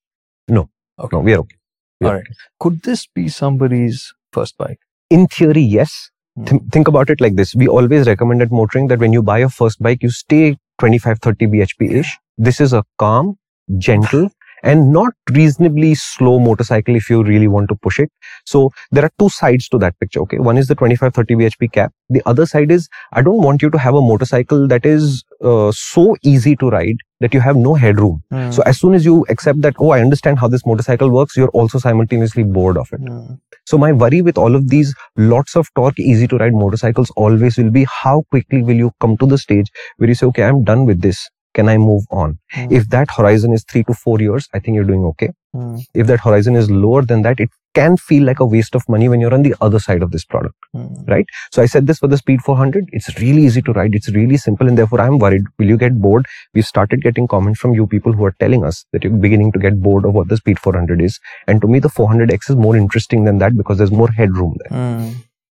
No. 0.48 0.68
Okay. 0.98 1.16
No, 1.16 1.22
we're 1.22 1.38
okay. 1.38 1.56
We're 2.00 2.08
All 2.08 2.14
right. 2.14 2.26
Could 2.58 2.82
this 2.82 3.06
be 3.06 3.28
somebody's 3.28 4.12
first 4.32 4.56
bike? 4.58 4.80
In 5.10 5.26
theory, 5.26 5.62
yes. 5.62 6.10
Hmm. 6.36 6.44
Th- 6.44 6.62
think 6.72 6.88
about 6.88 7.10
it 7.10 7.20
like 7.20 7.36
this. 7.36 7.54
We 7.54 7.68
always 7.68 8.06
recommend 8.06 8.42
at 8.42 8.50
MotorInc 8.50 8.88
that 8.88 8.98
when 8.98 9.12
you 9.12 9.22
buy 9.22 9.38
your 9.38 9.48
first 9.48 9.82
bike, 9.82 10.02
you 10.02 10.10
stay 10.10 10.56
25, 10.78 11.18
30 11.20 11.46
bhp 11.46 11.92
ish. 11.92 12.18
This 12.38 12.60
is 12.60 12.72
a 12.72 12.84
calm, 12.98 13.38
gentle, 13.78 14.30
and 14.62 14.92
not 14.92 15.12
reasonably 15.30 15.94
slow 15.94 16.38
motorcycle 16.38 16.96
if 16.96 17.08
you 17.10 17.22
really 17.22 17.48
want 17.48 17.68
to 17.68 17.74
push 17.74 17.98
it. 17.98 18.10
So 18.44 18.70
there 18.90 19.04
are 19.04 19.10
two 19.18 19.28
sides 19.28 19.68
to 19.68 19.78
that 19.78 19.98
picture. 20.00 20.20
Okay. 20.20 20.38
One 20.38 20.56
is 20.56 20.68
the 20.68 20.74
25, 20.74 21.14
30 21.14 21.34
bhp 21.34 21.72
cap. 21.72 21.92
The 22.08 22.22
other 22.26 22.46
side 22.46 22.70
is 22.70 22.88
I 23.12 23.22
don't 23.22 23.42
want 23.42 23.62
you 23.62 23.70
to 23.70 23.78
have 23.78 23.94
a 23.94 24.00
motorcycle 24.00 24.66
that 24.68 24.84
is 24.84 25.24
uh, 25.42 25.72
so 25.72 26.16
easy 26.22 26.56
to 26.56 26.70
ride 26.70 26.96
that 27.20 27.34
you 27.34 27.40
have 27.40 27.56
no 27.56 27.74
headroom. 27.74 28.22
Hmm. 28.30 28.50
So 28.50 28.62
as 28.62 28.80
soon 28.80 28.94
as 28.94 29.04
you 29.04 29.26
accept 29.28 29.60
that, 29.62 29.74
oh, 29.78 29.90
I 29.90 30.00
understand 30.00 30.38
how 30.38 30.48
this 30.48 30.64
motorcycle 30.64 31.10
works, 31.10 31.36
you're 31.36 31.50
also 31.50 31.78
simultaneously 31.78 32.44
bored 32.44 32.78
of 32.78 32.88
it. 32.92 33.00
Hmm. 33.00 33.34
So 33.66 33.78
my 33.78 33.92
worry 33.92 34.22
with 34.22 34.38
all 34.38 34.54
of 34.54 34.68
these 34.68 34.94
lots 35.16 35.54
of 35.54 35.68
torque, 35.74 35.98
easy 35.98 36.26
to 36.28 36.38
ride 36.38 36.54
motorcycles 36.54 37.10
always 37.16 37.58
will 37.58 37.70
be 37.70 37.86
how 38.02 38.22
quickly 38.30 38.62
will 38.62 38.76
you 38.76 38.92
come 39.00 39.16
to 39.18 39.26
the 39.26 39.38
stage 39.38 39.70
where 39.98 40.08
you 40.08 40.14
say, 40.14 40.26
okay, 40.26 40.44
I'm 40.44 40.64
done 40.64 40.86
with 40.86 41.02
this. 41.02 41.28
Can 41.54 41.68
I 41.68 41.78
move 41.78 42.04
on? 42.10 42.38
Hmm. 42.52 42.68
If 42.70 42.88
that 42.90 43.10
horizon 43.10 43.52
is 43.52 43.64
three 43.64 43.84
to 43.84 43.94
four 43.94 44.20
years, 44.20 44.48
I 44.54 44.60
think 44.60 44.76
you're 44.76 44.84
doing 44.84 45.04
okay. 45.04 45.30
Hmm. 45.52 45.78
If 45.94 46.06
that 46.06 46.20
horizon 46.20 46.54
is 46.54 46.70
lower 46.70 47.02
than 47.02 47.22
that, 47.22 47.40
it 47.40 47.50
can 47.74 47.96
feel 47.96 48.24
like 48.24 48.40
a 48.40 48.46
waste 48.46 48.74
of 48.74 48.88
money 48.88 49.08
when 49.08 49.20
you're 49.20 49.34
on 49.34 49.42
the 49.42 49.54
other 49.60 49.80
side 49.80 50.02
of 50.02 50.12
this 50.12 50.24
product. 50.24 50.54
Hmm. 50.72 50.86
Right. 51.08 51.26
So 51.50 51.60
I 51.62 51.66
said 51.66 51.86
this 51.86 51.98
for 51.98 52.06
the 52.06 52.16
Speed 52.16 52.42
400. 52.42 52.88
It's 52.92 53.20
really 53.20 53.42
easy 53.42 53.62
to 53.62 53.72
ride. 53.72 53.94
It's 53.94 54.08
really 54.10 54.36
simple. 54.36 54.68
And 54.68 54.78
therefore 54.78 55.00
I'm 55.00 55.18
worried. 55.18 55.42
Will 55.58 55.66
you 55.66 55.76
get 55.76 56.00
bored? 56.00 56.26
We've 56.54 56.64
started 56.64 57.02
getting 57.02 57.26
comments 57.26 57.58
from 57.60 57.74
you 57.74 57.86
people 57.86 58.12
who 58.12 58.24
are 58.24 58.34
telling 58.38 58.64
us 58.64 58.84
that 58.92 59.02
you're 59.02 59.12
beginning 59.12 59.52
to 59.52 59.58
get 59.58 59.80
bored 59.80 60.04
of 60.04 60.14
what 60.14 60.28
the 60.28 60.36
Speed 60.36 60.60
400 60.60 61.00
is. 61.00 61.18
And 61.48 61.60
to 61.60 61.66
me, 61.66 61.80
the 61.80 61.88
400X 61.88 62.50
is 62.50 62.56
more 62.56 62.76
interesting 62.76 63.24
than 63.24 63.38
that 63.38 63.56
because 63.56 63.78
there's 63.78 63.92
more 63.92 64.10
headroom 64.10 64.56
there. 64.58 64.78
Hmm. 64.78 65.12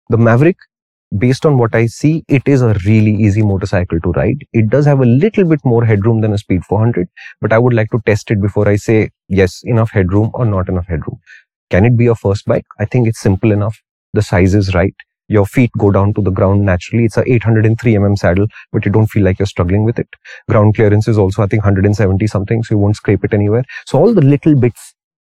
The 0.09 0.19
Mavrick, 0.19 0.57
based 1.19 1.47
on 1.47 1.59
what 1.59 1.75
I 1.75 1.87
see, 1.87 2.25
it 2.29 2.43
is 2.47 2.63
a 2.63 2.75
really 2.87 3.15
easy 3.15 3.43
motorcycle 3.43 4.01
to 4.01 4.11
ride. 4.13 4.45
It 4.53 4.71
does 4.71 4.87
have 4.87 5.01
a 5.01 5.07
little 5.07 5.45
bit 5.45 5.61
more 5.65 5.85
headroom 5.85 6.21
than 6.21 6.33
a 6.33 6.39
Speed 6.39 6.65
400, 6.65 7.09
but 7.41 7.53
I 7.53 7.59
would 7.59 7.75
like 7.75 7.91
to 7.91 8.01
test 8.07 8.31
it 8.31 8.41
before 8.41 8.69
I 8.69 8.77
say 8.77 9.11
yes, 9.29 9.61
enough 9.65 9.91
headroom 9.91 10.31
or 10.35 10.47
not 10.47 10.69
enough 10.69 10.87
headroom. 10.87 11.19
Can 11.71 11.85
it 11.85 11.97
be 11.97 12.07
a 12.07 12.15
first 12.15 12.47
bike? 12.47 12.67
I 12.79 12.85
think 12.85 13.09
it's 13.09 13.21
simple 13.21 13.53
enough. 13.53 13.81
The 14.15 14.23
size 14.23 14.55
is 14.55 14.75
right. 14.75 14.95
Your 15.29 15.47
feet 15.47 15.71
go 15.79 15.91
down 15.91 16.15
to 16.15 16.23
the 16.23 16.31
ground 16.31 16.65
naturally. 16.65 17.05
It's 17.07 17.17
a 17.17 17.33
803 17.33 17.95
mm 17.95 18.19
saddle, 18.19 18.47
but 18.73 18.87
you 18.87 18.93
don't 18.93 19.09
feel 19.09 19.25
like 19.25 19.39
you're 19.41 19.47
struggling 19.47 19.85
with 19.85 19.99
it. 19.99 20.09
Ground 20.49 20.77
clearance 20.77 21.09
is 21.09 21.19
also, 21.19 21.43
I 21.43 21.47
think, 21.47 21.65
170 21.65 22.27
something, 22.29 22.63
so 22.63 22.75
you 22.75 22.79
won't 22.79 22.97
scrape 22.97 23.25
it 23.25 23.35
anywhere. 23.35 23.65
So 23.87 23.99
all 23.99 24.15
the 24.15 24.23
little 24.23 24.55
bits 24.55 24.95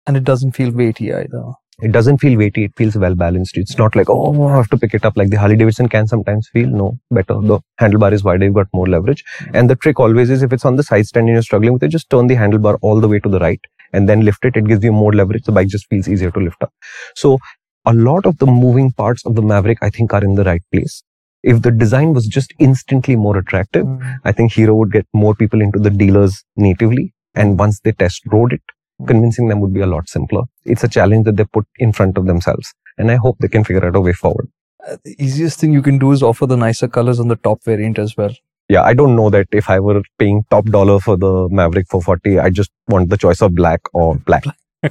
And 0.08 0.18
it 0.18 0.24
doesn't 0.24 0.54
feel 0.54 0.72
weighty 0.72 1.14
either. 1.14 1.44
It 1.82 1.92
doesn't 1.92 2.18
feel 2.18 2.38
weighty. 2.38 2.64
It 2.64 2.74
feels 2.76 2.96
well 2.98 3.14
balanced. 3.14 3.56
It's 3.56 3.78
not 3.78 3.96
like, 3.96 4.10
oh, 4.10 4.48
I 4.48 4.56
have 4.56 4.70
to 4.70 4.78
pick 4.78 4.96
it 4.96 5.06
up 5.06 5.16
like 5.16 5.30
the 5.30 5.38
Harley 5.38 5.56
Davidson 5.56 5.88
can 5.88 6.08
sometimes 6.08 6.50
feel. 6.50 6.68
No, 6.70 6.98
better. 7.12 7.36
The 7.40 7.60
handlebar 7.80 8.14
is 8.14 8.24
wider. 8.24 8.46
You've 8.46 8.56
got 8.56 8.68
more 8.74 8.88
leverage. 8.88 9.24
And 9.54 9.70
the 9.70 9.76
trick 9.76 10.00
always 10.00 10.32
is 10.32 10.42
if 10.42 10.52
it's 10.54 10.66
on 10.66 10.76
the 10.76 10.82
side 10.84 11.06
stand 11.06 11.28
and 11.28 11.36
you're 11.36 11.44
struggling 11.44 11.74
with 11.74 11.84
it, 11.84 11.90
just 11.90 12.10
turn 12.10 12.26
the 12.28 12.36
handlebar 12.36 12.80
all 12.82 13.00
the 13.00 13.08
way 13.08 13.20
to 13.20 13.30
the 13.30 13.40
right 13.40 13.62
and 13.94 14.10
then 14.10 14.22
lift 14.26 14.44
it. 14.44 14.58
It 14.58 14.66
gives 14.66 14.84
you 14.84 14.92
more 14.92 15.14
leverage. 15.14 15.44
The 15.44 15.52
bike 15.52 15.68
just 15.68 15.88
feels 15.88 16.08
easier 16.08 16.32
to 16.32 16.40
lift 16.40 16.64
up. 16.64 16.74
So 17.16 17.38
a 17.86 17.94
lot 17.94 18.26
of 18.26 18.40
the 18.40 18.48
moving 18.48 18.92
parts 18.92 19.24
of 19.26 19.36
the 19.36 19.44
Mavrick, 19.44 19.78
I 19.82 19.92
think 19.92 20.14
are 20.14 20.24
in 20.24 20.34
the 20.34 20.44
right 20.44 20.64
place. 20.74 21.04
If 21.44 21.62
the 21.62 21.72
design 21.72 22.14
was 22.14 22.26
just 22.26 22.54
instantly 22.58 23.16
more 23.16 23.38
attractive, 23.38 23.86
Hmm. 23.86 24.02
I 24.26 24.32
think 24.32 24.52
Hero 24.52 24.74
would 24.76 24.92
get 24.92 25.06
more 25.14 25.36
people 25.36 25.62
into 25.62 25.78
the 25.78 25.92
dealers 25.92 26.44
natively. 26.56 27.14
And 27.36 27.60
once 27.60 27.80
they 27.82 27.92
test 27.92 28.24
rode 28.32 28.54
it, 28.54 28.62
convincing 29.06 29.48
them 29.48 29.60
would 29.60 29.74
be 29.74 29.82
a 29.82 29.88
lot 29.88 30.10
simpler. 30.10 30.44
It's 30.66 30.84
a 30.84 30.88
challenge 30.88 31.26
that 31.26 31.38
they 31.38 31.46
put 31.46 31.68
in 31.78 31.92
front 31.92 32.18
of 32.18 32.26
themselves. 32.26 32.74
And 32.98 33.12
I 33.12 33.16
hope 33.16 33.38
they 33.40 33.48
can 33.48 33.64
figure 33.64 33.86
out 33.86 33.96
a 33.96 34.02
way 34.02 34.14
forward. 34.14 34.50
Uh, 34.88 34.98
the 35.04 35.16
easiest 35.20 35.60
thing 35.60 35.72
you 35.72 35.82
can 35.82 36.00
do 36.00 36.12
is 36.12 36.24
offer 36.24 36.46
the 36.46 36.58
nicer 36.58 36.88
colors 36.88 37.20
on 37.20 37.28
the 37.28 37.36
top 37.36 37.64
variant 37.64 38.00
as 38.00 38.18
well. 38.18 38.34
Yeah, 38.70 38.84
I 38.84 38.94
don't 38.94 39.16
know 39.16 39.30
that 39.30 39.48
if 39.52 39.70
I 39.70 39.80
were 39.80 40.02
paying 40.18 40.44
top 40.50 40.66
dollar 40.66 41.00
for 41.00 41.16
the 41.16 41.48
Mavrick 41.50 41.88
440, 41.90 42.40
I 42.40 42.50
just 42.50 42.72
want 42.88 43.10
the 43.10 43.18
choice 43.18 43.42
of 43.42 43.56
black 43.56 43.82
or 43.94 44.16
black. 44.16 44.44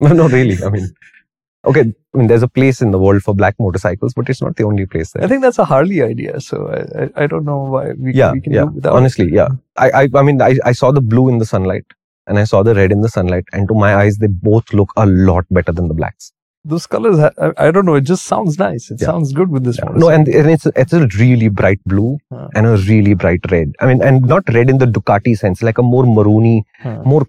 no, 0.00 0.12
no, 0.12 0.28
really. 0.28 0.62
I 0.62 0.68
mean, 0.68 0.94
Okay, 1.66 1.80
I 2.14 2.18
mean, 2.18 2.28
there's 2.28 2.44
a 2.44 2.48
place 2.48 2.80
in 2.80 2.92
the 2.92 2.98
world 2.98 3.22
for 3.22 3.34
black 3.34 3.56
motorcycles, 3.58 4.14
but 4.14 4.28
it's 4.28 4.40
not 4.40 4.56
the 4.56 4.62
only 4.62 4.86
place 4.86 5.10
there. 5.10 5.24
I 5.24 5.26
think 5.26 5.42
that's 5.42 5.58
a 5.58 5.64
Harley 5.64 6.00
idea. 6.00 6.40
So 6.40 6.68
I, 6.68 7.02
I, 7.02 7.24
I 7.24 7.26
don't 7.26 7.44
know 7.44 7.58
why 7.58 7.92
we, 7.98 8.14
yeah, 8.14 8.32
we 8.32 8.40
can 8.40 8.52
yeah. 8.52 8.60
do 8.60 8.66
without. 8.68 8.94
Honestly, 8.94 9.32
yeah. 9.32 9.48
I, 9.76 9.90
I, 9.90 10.08
I 10.14 10.22
mean, 10.22 10.40
I, 10.40 10.58
I 10.64 10.72
saw 10.72 10.92
the 10.92 11.00
blue 11.00 11.28
in 11.28 11.38
the 11.38 11.44
sunlight 11.44 11.84
and 12.26 12.38
I 12.38 12.44
saw 12.44 12.62
the 12.62 12.74
red 12.74 12.92
in 12.92 13.00
the 13.02 13.08
sunlight, 13.08 13.44
and 13.52 13.68
to 13.68 13.74
my 13.74 13.94
eyes, 13.96 14.18
they 14.18 14.26
both 14.28 14.72
look 14.72 14.90
a 14.96 15.06
lot 15.06 15.44
better 15.50 15.72
than 15.72 15.88
the 15.88 15.94
blacks. 15.94 16.32
Those 16.64 16.86
colors, 16.86 17.18
I, 17.20 17.30
I 17.58 17.70
don't 17.70 17.84
know. 17.86 17.94
It 17.94 18.00
just 18.02 18.24
sounds 18.24 18.58
nice. 18.58 18.90
It 18.90 19.00
Yeah. 19.00 19.06
sounds 19.06 19.32
good 19.32 19.50
with 19.50 19.62
this 19.62 19.78
Yeah. 19.78 19.84
one. 19.90 19.98
No, 20.00 20.08
and, 20.08 20.26
and 20.26 20.50
it's 20.50 20.66
it's 20.66 20.92
a 20.92 21.06
really 21.18 21.48
bright 21.48 21.80
blue 21.86 22.18
Huh. 22.32 22.48
and 22.56 22.66
a 22.66 22.76
really 22.88 23.14
bright 23.14 23.48
red. 23.52 23.74
I 23.80 23.86
mean, 23.86 24.02
and 24.02 24.22
not 24.32 24.48
red 24.52 24.68
in 24.68 24.78
the 24.78 24.86
Ducati 24.86 25.38
sense, 25.38 25.62
like 25.62 25.78
a 25.78 25.82
more 25.82 26.02
maroony, 26.04 26.62
Huh. 26.80 27.02
more 27.04 27.24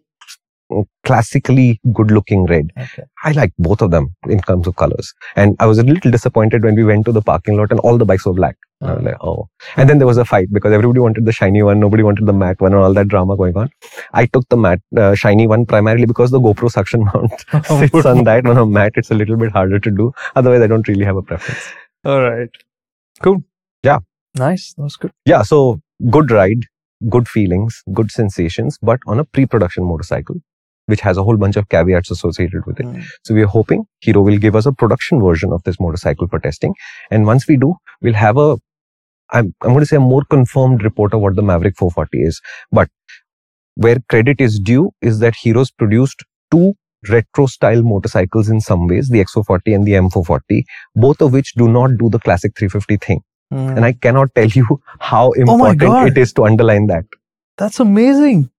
classically 1.05 1.79
good-looking 1.93 2.45
red. 2.45 2.71
Okay. 2.77 3.03
I 3.23 3.31
like 3.31 3.53
both 3.57 3.81
of 3.81 3.91
them 3.91 4.13
in 4.29 4.39
terms 4.41 4.67
of 4.67 4.75
colors. 4.75 5.13
And 5.35 5.55
I 5.59 5.65
was 5.65 5.77
a 5.77 5.83
little 5.83 6.11
disappointed 6.11 6.63
when 6.63 6.75
we 6.75 6.83
went 6.83 7.05
to 7.05 7.11
the 7.11 7.21
parking 7.21 7.55
lot 7.57 7.71
and 7.71 7.79
all 7.81 7.97
the 7.97 8.05
bikes 8.05 8.25
were 8.25 8.33
black. 8.33 8.57
I 8.81 8.93
was 8.93 8.99
Uh, 8.99 9.05
like, 9.05 9.17
oh. 9.21 9.49
And 9.75 9.89
then 9.89 9.97
there 9.97 10.07
was 10.07 10.17
a 10.17 10.25
fight 10.25 10.49
because 10.51 10.73
everybody 10.73 10.99
wanted 10.99 11.25
the 11.25 11.31
shiny 11.31 11.63
one, 11.63 11.79
nobody 11.79 12.03
wanted 12.03 12.25
the 12.25 12.33
matte 12.33 12.59
one, 12.61 12.73
and 12.73 12.81
all 12.83 12.93
that 12.93 13.07
drama 13.07 13.35
going 13.37 13.55
on. 13.57 13.69
I 14.13 14.25
took 14.27 14.47
the 14.49 14.57
matte, 14.57 14.81
uh, 14.95 15.15
shiny 15.15 15.47
one 15.47 15.65
primarily 15.65 16.05
because 16.05 16.31
the 16.31 16.39
GoPro 16.39 16.69
suction 16.71 17.05
mount 17.13 17.45
sits 17.65 18.05
on 18.05 18.23
that. 18.25 18.45
On 18.45 18.57
a 18.57 18.65
matte, 18.65 18.93
it's 18.95 19.09
a 19.11 19.15
little 19.15 19.37
bit 19.37 19.51
harder 19.51 19.79
to 19.79 19.91
do. 19.91 20.11
Otherwise, 20.35 20.61
I 20.61 20.67
don't 20.67 20.87
really 20.87 21.05
have 21.05 21.15
a 21.17 21.21
preference. 21.23 21.65
All 22.05 22.21
right. 22.21 22.49
Cool. 23.21 23.43
Yeah. 23.83 23.99
Nice. 24.35 24.73
That 24.75 24.83
was 24.83 24.95
good. 24.97 25.11
Yeah, 25.25 25.41
so 25.41 25.81
good 26.11 26.29
ride, 26.29 26.65
good 27.09 27.27
feelings, 27.27 27.81
good 27.93 28.11
sensations, 28.11 28.77
but 28.81 28.99
on 29.07 29.19
a 29.19 29.23
pre-production 29.23 29.83
motorcycle, 29.85 30.35
which 30.87 31.01
has 31.01 31.17
a 31.17 31.23
whole 31.23 31.37
bunch 31.37 31.55
of 31.55 31.69
caveats 31.69 32.11
associated 32.11 32.65
with 32.65 32.79
it. 32.79 32.85
Mm. 32.85 33.05
So 33.23 33.33
we 33.33 33.43
are 33.43 33.47
hoping 33.47 33.85
Hero 33.99 34.21
will 34.21 34.37
give 34.37 34.55
us 34.55 34.65
a 34.65 34.71
production 34.71 35.21
version 35.21 35.53
of 35.53 35.63
this 35.63 35.79
motorcycle 35.79 36.27
for 36.27 36.39
testing. 36.39 36.73
And 37.11 37.25
once 37.25 37.47
we 37.47 37.57
do, 37.57 37.75
we'll 38.01 38.13
have 38.13 38.37
a, 38.37 38.57
I'm, 39.31 39.53
I'm 39.61 39.69
going 39.69 39.79
to 39.79 39.85
say 39.85 39.97
a 39.97 40.01
more 40.01 40.23
confirmed 40.23 40.83
report 40.83 41.13
of 41.13 41.21
what 41.21 41.35
the 41.35 41.41
Mavrick 41.41 41.77
440 41.77 42.23
is. 42.23 42.41
But 42.71 42.89
where 43.75 43.97
credit 44.09 44.41
is 44.41 44.59
due 44.59 44.91
is 45.01 45.19
that 45.19 45.35
Hero's 45.35 45.71
produced 45.71 46.23
two 46.49 46.73
retro 47.09 47.45
style 47.45 47.83
motorcycles 47.83 48.49
in 48.49 48.61
some 48.61 48.87
ways, 48.87 49.09
the 49.09 49.23
X440 49.23 49.75
and 49.75 49.85
the 49.85 49.93
M440, 49.93 50.63
both 50.95 51.21
of 51.21 51.33
which 51.33 51.53
do 51.53 51.67
not 51.67 51.91
do 51.97 52.09
the 52.09 52.19
classic 52.19 52.53
350 52.57 52.97
thing. 53.05 53.21
Mm. 53.53 53.77
And 53.77 53.85
I 53.85 53.93
cannot 53.93 54.33
tell 54.35 54.47
you 54.47 54.81
how 54.99 55.31
important 55.31 55.79
God. 55.79 56.07
it 56.07 56.17
is 56.17 56.33
to 56.33 56.45
underline 56.45 56.87
that. 56.87 57.05
That's 57.57 57.79
amazing. 57.79 58.49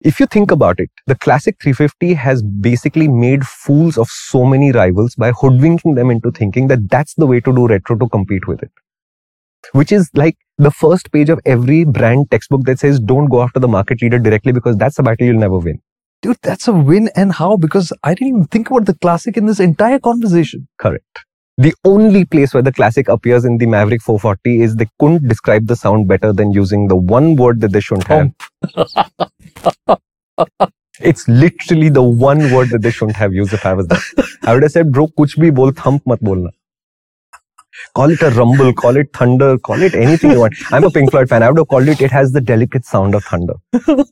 If 0.00 0.20
you 0.20 0.26
think 0.26 0.52
about 0.52 0.78
it, 0.78 0.90
the 1.06 1.16
classic 1.16 1.56
350 1.60 2.14
has 2.14 2.40
basically 2.42 3.08
made 3.08 3.44
fools 3.44 3.98
of 3.98 4.08
so 4.08 4.44
many 4.44 4.70
rivals 4.70 5.16
by 5.16 5.32
hoodwinking 5.32 5.96
them 5.96 6.10
into 6.10 6.30
thinking 6.30 6.68
that 6.68 6.88
that's 6.88 7.14
the 7.14 7.26
way 7.26 7.40
to 7.40 7.52
do 7.52 7.66
retro 7.66 7.96
to 7.96 8.08
compete 8.08 8.46
with 8.46 8.62
it. 8.62 8.70
Which 9.72 9.90
is 9.90 10.08
like 10.14 10.36
the 10.56 10.70
first 10.70 11.10
page 11.10 11.30
of 11.30 11.40
every 11.44 11.84
brand 11.84 12.30
textbook 12.30 12.62
that 12.66 12.78
says 12.78 13.00
don't 13.00 13.26
go 13.26 13.42
after 13.42 13.58
the 13.58 13.66
market 13.66 14.00
leader 14.00 14.20
directly 14.20 14.52
because 14.52 14.76
that's 14.76 15.00
a 15.00 15.02
battle 15.02 15.26
you'll 15.26 15.40
never 15.40 15.58
win. 15.58 15.80
Dude, 16.22 16.38
that's 16.42 16.68
a 16.68 16.72
win. 16.72 17.10
And 17.16 17.32
how? 17.32 17.56
Because 17.56 17.92
I 18.04 18.14
didn't 18.14 18.28
even 18.28 18.44
think 18.44 18.70
about 18.70 18.86
the 18.86 18.94
classic 18.94 19.36
in 19.36 19.46
this 19.46 19.58
entire 19.58 19.98
conversation. 19.98 20.68
Correct. 20.78 21.24
The 21.58 21.74
only 21.86 22.26
place 22.26 22.54
where 22.54 22.62
the 22.64 22.72
classic 22.72 23.08
appears 23.08 23.44
in 23.46 23.58
the 23.58 23.66
Mavrick 23.66 24.02
440 24.02 24.62
is 24.62 24.76
they 24.76 24.88
couldn't 25.00 25.28
describe 25.28 25.68
the 25.68 25.76
sound 25.76 26.08
better 26.08 26.32
than 26.32 26.52
using 26.52 26.88
the 26.88 26.96
one 26.96 27.36
word 27.36 27.62
that 27.62 27.72
they 27.72 27.80
shouldn't 27.80 28.08
have. 28.08 28.32
It's 31.00 31.28
literally 31.28 31.90
the 31.90 32.02
one 32.02 32.52
word 32.52 32.70
that 32.70 32.82
they 32.82 32.90
shouldn't 32.90 33.16
have 33.18 33.34
used 33.34 33.54
if 33.54 33.66
I 33.66 33.74
was 33.74 33.88
there. 33.88 34.00
I 34.44 34.54
would 34.54 34.64
have 34.64 34.72
said, 34.72 34.92
bro, 34.92 35.08
kuch 35.08 35.36
bhi 35.38 35.54
bol, 35.54 35.72
thump 35.72 36.06
mat 36.06 36.20
bolna. 36.20 36.50
Call 37.94 38.10
it 38.10 38.22
a 38.22 38.30
rumble, 38.30 38.72
call 38.74 38.96
it 38.96 39.12
thunder, 39.14 39.58
call 39.58 39.82
it 39.82 39.94
anything 39.94 40.32
you 40.32 40.40
want. 40.40 40.54
I'm 40.72 40.84
a 40.84 40.90
Pink 40.90 41.12
Floyd 41.12 41.28
fan. 41.28 41.42
I 41.44 41.50
would 41.50 41.58
have 41.58 41.68
called 41.68 41.88
it, 41.88 42.00
it 42.02 42.12
has 42.12 42.32
the 42.32 42.40
delicate 42.40 42.84
sound 42.84 43.14
of 43.16 43.24
thunder. 43.24 43.54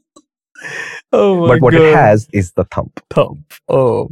Oh 1.13 1.49
but 1.49 1.61
what 1.63 1.75
it 1.75 1.95
has 1.95 2.29
is 2.33 2.53
the 2.53 2.65
thump. 2.65 3.01
thump. 3.11 3.55
Oh, 3.69 4.11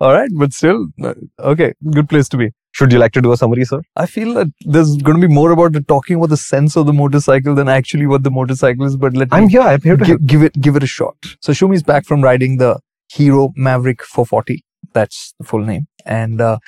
all 0.00 0.12
right. 0.14 0.30
But 0.36 0.52
still, 0.52 0.88
uh, 1.02 1.14
okay. 1.40 1.74
Good 1.90 2.08
place 2.08 2.28
to 2.30 2.36
be. 2.36 2.52
Should 2.76 2.92
you 2.92 2.98
like 2.98 3.12
to 3.12 3.22
do 3.22 3.32
a 3.32 3.36
summary, 3.38 3.64
sir? 3.64 3.80
I 3.96 4.04
feel 4.04 4.34
that 4.34 4.48
there's 4.60 4.98
going 4.98 5.18
to 5.18 5.26
be 5.26 5.32
more 5.32 5.50
about 5.50 5.72
the 5.72 5.80
talking 5.80 6.16
about 6.16 6.28
the 6.28 6.36
sense 6.36 6.76
of 6.76 6.84
the 6.84 6.92
motorcycle 6.92 7.54
than 7.54 7.70
actually 7.70 8.06
what 8.06 8.22
the 8.22 8.30
motorcycle 8.30 8.84
is. 8.84 8.98
But 8.98 9.16
let 9.16 9.28
I'm 9.32 9.46
me 9.46 9.52
here. 9.52 9.62
I'm 9.62 9.80
here 9.80 9.96
to 9.96 10.04
help. 10.04 10.20
give, 10.20 10.26
give 10.26 10.42
it 10.42 10.60
give 10.60 10.76
it 10.76 10.82
a 10.82 10.86
shot. 10.86 11.16
So 11.40 11.54
Shumi's 11.54 11.82
back 11.82 12.04
from 12.04 12.20
riding 12.20 12.58
the 12.58 12.78
Hero 13.10 13.54
Mavrick 13.58 14.02
440. 14.02 14.62
That's 14.92 15.32
the 15.38 15.46
full 15.46 15.64
name. 15.64 15.86
And 16.04 16.42
uh, 16.42 16.58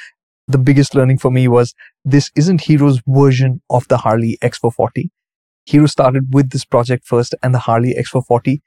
the 0.46 0.56
biggest 0.56 0.94
learning 0.94 1.18
for 1.18 1.30
me 1.30 1.46
was 1.46 1.74
this 2.06 2.30
isn't 2.34 2.62
Hero's 2.62 3.02
version 3.06 3.60
of 3.68 3.86
the 3.88 3.98
Harley 3.98 4.38
X440. 4.42 5.10
Hero 5.66 5.86
started 5.86 6.32
with 6.32 6.50
this 6.50 6.64
project 6.64 7.04
first, 7.06 7.34
and 7.42 7.54
the 7.54 7.58
Harley 7.58 7.94
X440 7.94 8.60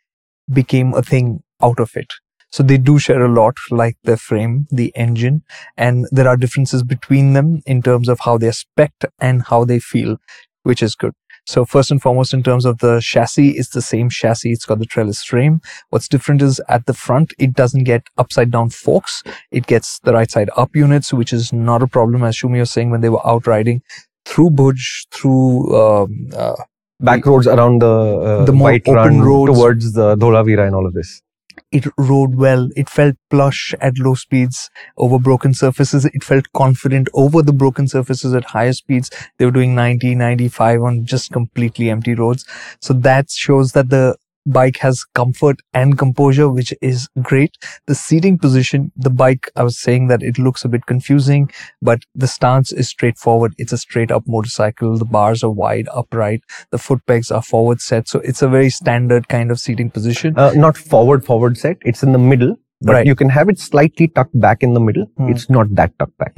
became 0.54 0.94
a 0.94 1.02
thing 1.02 1.40
out 1.60 1.80
of 1.80 1.96
it. 1.96 2.14
So 2.52 2.64
they 2.64 2.78
do 2.78 3.00
share 3.00 3.24
a 3.24 3.32
lot, 3.32 3.56
like 3.70 3.98
the 4.04 4.18
frame, 4.18 4.68
the 4.72 4.92
engine, 4.96 5.44
and 5.78 6.06
there 6.12 6.28
are 6.28 6.38
differences 6.38 6.84
between 6.84 7.34
them 7.34 7.62
in 7.66 7.82
terms 7.82 8.10
of 8.10 8.20
how 8.22 8.38
they're 8.38 8.52
spec 8.52 8.92
and 9.20 9.44
how 9.44 9.64
they 9.66 9.80
feel, 9.80 10.18
which 10.64 10.84
is 10.84 10.96
good. 10.96 11.14
So 11.48 11.66
first 11.66 11.90
and 11.90 12.02
foremost, 12.02 12.34
in 12.34 12.44
terms 12.44 12.66
of 12.66 12.78
the 12.80 13.00
chassis, 13.02 13.52
it's 13.58 13.70
the 13.70 13.82
same 13.82 14.10
chassis. 14.10 14.52
It's 14.52 14.66
got 14.66 14.80
the 14.80 14.86
trellis 14.86 15.24
frame. 15.24 15.60
What's 15.90 16.08
different 16.08 16.42
is 16.42 16.62
at 16.70 16.86
the 16.86 16.94
front, 16.94 17.34
it 17.40 17.54
doesn't 17.54 17.86
get 17.86 18.04
upside 18.18 18.52
down 18.52 18.70
forks. 18.70 19.24
It 19.50 19.66
gets 19.66 20.00
the 20.00 20.14
right 20.14 20.30
side 20.30 20.50
up 20.56 20.76
units, 20.76 21.12
which 21.12 21.34
is 21.34 21.52
not 21.52 21.82
a 21.82 21.88
problem, 21.88 22.24
as 22.24 22.36
Shumi 22.38 22.60
was 22.60 22.70
saying 22.70 22.92
when 22.92 23.02
they 23.02 23.10
were 23.10 23.26
out 23.26 23.48
riding 23.48 23.82
through 24.26 24.52
Bhuj, 24.52 25.08
through 25.12 25.76
um, 25.82 26.30
uh, 26.36 26.56
Back 27.00 27.26
roads 27.26 27.48
around 27.48 27.82
the, 27.82 27.88
uh, 27.90 28.46
The 28.46 28.52
more 28.52 28.70
White 28.70 28.88
open 28.88 28.96
Run 28.96 29.22
roads. 29.22 29.52
towards 29.52 29.94
the 29.94 30.16
Dholavira 30.16 30.68
and 30.68 30.76
all 30.76 30.86
of 30.86 30.94
this. 30.94 31.24
It 31.72 31.86
rode 31.98 32.36
well. 32.36 32.70
It 32.76 32.90
felt 32.90 33.16
plush 33.30 33.74
at 33.82 33.98
low 34.00 34.16
speeds 34.16 34.70
over 34.98 35.20
broken 35.20 35.54
surfaces. 35.54 36.06
It 36.06 36.24
felt 36.24 36.46
confident 36.54 37.10
over 37.14 37.42
the 37.42 37.54
broken 37.54 37.88
surfaces 37.88 38.34
at 38.34 38.46
higher 38.46 38.74
speeds. 38.74 39.10
They 39.38 39.46
were 39.46 39.52
doing 39.52 39.76
90, 39.76 40.16
95 40.16 40.82
on 40.82 41.06
just 41.06 41.32
completely 41.32 41.90
empty 41.90 42.16
roads. 42.16 42.46
So 42.82 42.94
that 42.94 43.30
shows 43.30 43.72
that 43.74 43.90
the 43.90 44.16
bike 44.46 44.78
has 44.78 45.04
comfort 45.16 45.58
and 45.74 45.98
composure, 45.98 46.50
which 46.50 46.74
is 46.82 47.08
great. 47.22 47.58
The 47.88 47.96
seating 47.96 48.38
position, 48.38 48.92
the 48.96 49.10
bike, 49.10 49.50
I 49.56 49.64
was 49.64 49.80
saying 49.80 50.08
that 50.08 50.24
it 50.24 50.38
looks 50.40 50.66
a 50.66 50.70
bit 50.70 50.86
confusing, 50.86 51.52
but 51.82 52.04
the 52.16 52.28
stance 52.28 52.72
is 52.72 52.90
straightforward. 52.90 53.54
It's 53.58 53.74
a 53.74 53.78
straight 53.78 54.12
up 54.12 54.24
motorcycle. 54.28 54.98
The 54.98 55.06
bars 55.06 55.44
are 55.44 55.52
wide, 55.52 55.88
upright. 55.94 56.42
The 56.72 56.78
foot 56.78 57.06
pegs 57.06 57.32
are 57.32 57.42
forward 57.42 57.82
set. 57.82 58.08
So 58.08 58.20
it's 58.20 58.42
a 58.42 58.48
very 58.50 58.70
standard 58.70 59.28
kind 59.28 59.52
of 59.52 59.60
seating 59.60 59.90
position. 59.90 60.38
Uh, 60.38 60.52
not 60.56 60.78
forward, 60.78 61.26
forward 61.26 61.58
set. 61.58 61.78
It's 61.82 62.04
in 62.04 62.12
the 62.12 62.20
middle. 62.20 62.56
But 62.84 62.94
Right. 62.94 63.06
you 63.06 63.14
can 63.14 63.30
have 63.30 63.48
it 63.48 63.60
slightly 63.60 64.08
tucked 64.08 64.40
back 64.40 64.64
in 64.64 64.74
the 64.74 64.80
middle. 64.80 65.06
Hmm. 65.16 65.30
It's 65.30 65.52
not 65.52 65.68
that 65.76 65.92
tucked 66.00 66.18
back. 66.18 66.34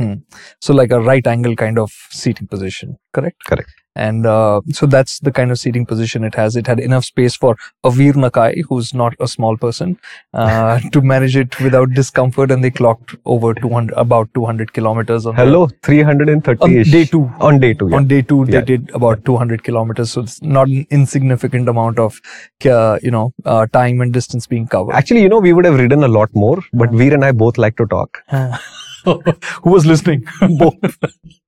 So 0.59 0.73
like 0.73 0.91
a 0.91 0.99
right 0.99 1.25
angle 1.25 1.55
kind 1.55 1.79
of 1.79 1.89
seating 2.11 2.47
position, 2.47 2.97
correct? 3.13 3.43
Correct. 3.45 3.69
And 3.95 4.25
uh, 4.25 4.61
so 4.71 4.87
that's 4.87 5.19
the 5.19 5.31
kind 5.31 5.51
of 5.51 5.59
seating 5.59 5.85
position 5.85 6.23
it 6.23 6.33
has. 6.33 6.55
It 6.55 6.65
had 6.65 6.79
enough 6.79 7.05
space 7.05 7.35
for 7.35 7.55
a 7.83 7.91
Veer 7.91 8.13
Nakai, 8.13 8.63
who's 8.67 8.91
not 8.91 9.13
a 9.19 9.27
small 9.27 9.55
person, 9.55 9.99
uh, 10.33 10.79
to 10.93 11.01
manage 11.01 11.37
it 11.37 11.59
without 11.59 11.91
discomfort. 11.93 12.49
And 12.49 12.63
they 12.63 12.71
clocked 12.71 13.15
over 13.25 13.53
200, 13.53 13.93
about 13.95 14.33
200 14.33 14.73
kilometers 14.73 15.27
on 15.27 15.35
Hello, 15.35 15.67
330 15.83 16.59
on 16.63 16.73
day 16.95 17.05
two. 17.05 17.29
On 17.39 17.59
day 17.59 17.73
two, 17.75 17.89
yeah. 17.89 17.95
On 17.97 18.07
day 18.07 18.21
two, 18.23 18.45
they 18.45 18.53
Yeah. 18.53 18.61
did 18.61 18.89
about 18.95 19.23
200 19.25 19.63
kilometers. 19.63 20.09
So 20.13 20.21
it's 20.21 20.41
not 20.41 20.67
an 20.69 20.87
insignificant 20.89 21.69
amount 21.69 21.99
of, 21.99 22.19
uh, 22.65 22.97
you 23.03 23.11
know, 23.11 23.31
uh, 23.45 23.67
time 23.67 24.01
and 24.01 24.11
distance 24.11 24.47
being 24.47 24.67
covered. 24.67 24.95
Actually, 24.95 25.21
you 25.21 25.29
know, 25.29 25.39
we 25.39 25.53
would 25.53 25.65
have 25.65 25.77
ridden 25.77 26.03
a 26.03 26.07
lot 26.07 26.29
more, 26.33 26.63
but 26.73 26.89
Veer 26.89 27.13
and 27.13 27.23
I 27.23 27.31
both 27.31 27.59
like 27.59 27.77
to 27.77 27.85
talk. 27.85 28.23
Who 29.05 29.69
was 29.69 29.85
listening? 29.85 30.25
Both. 30.57 30.97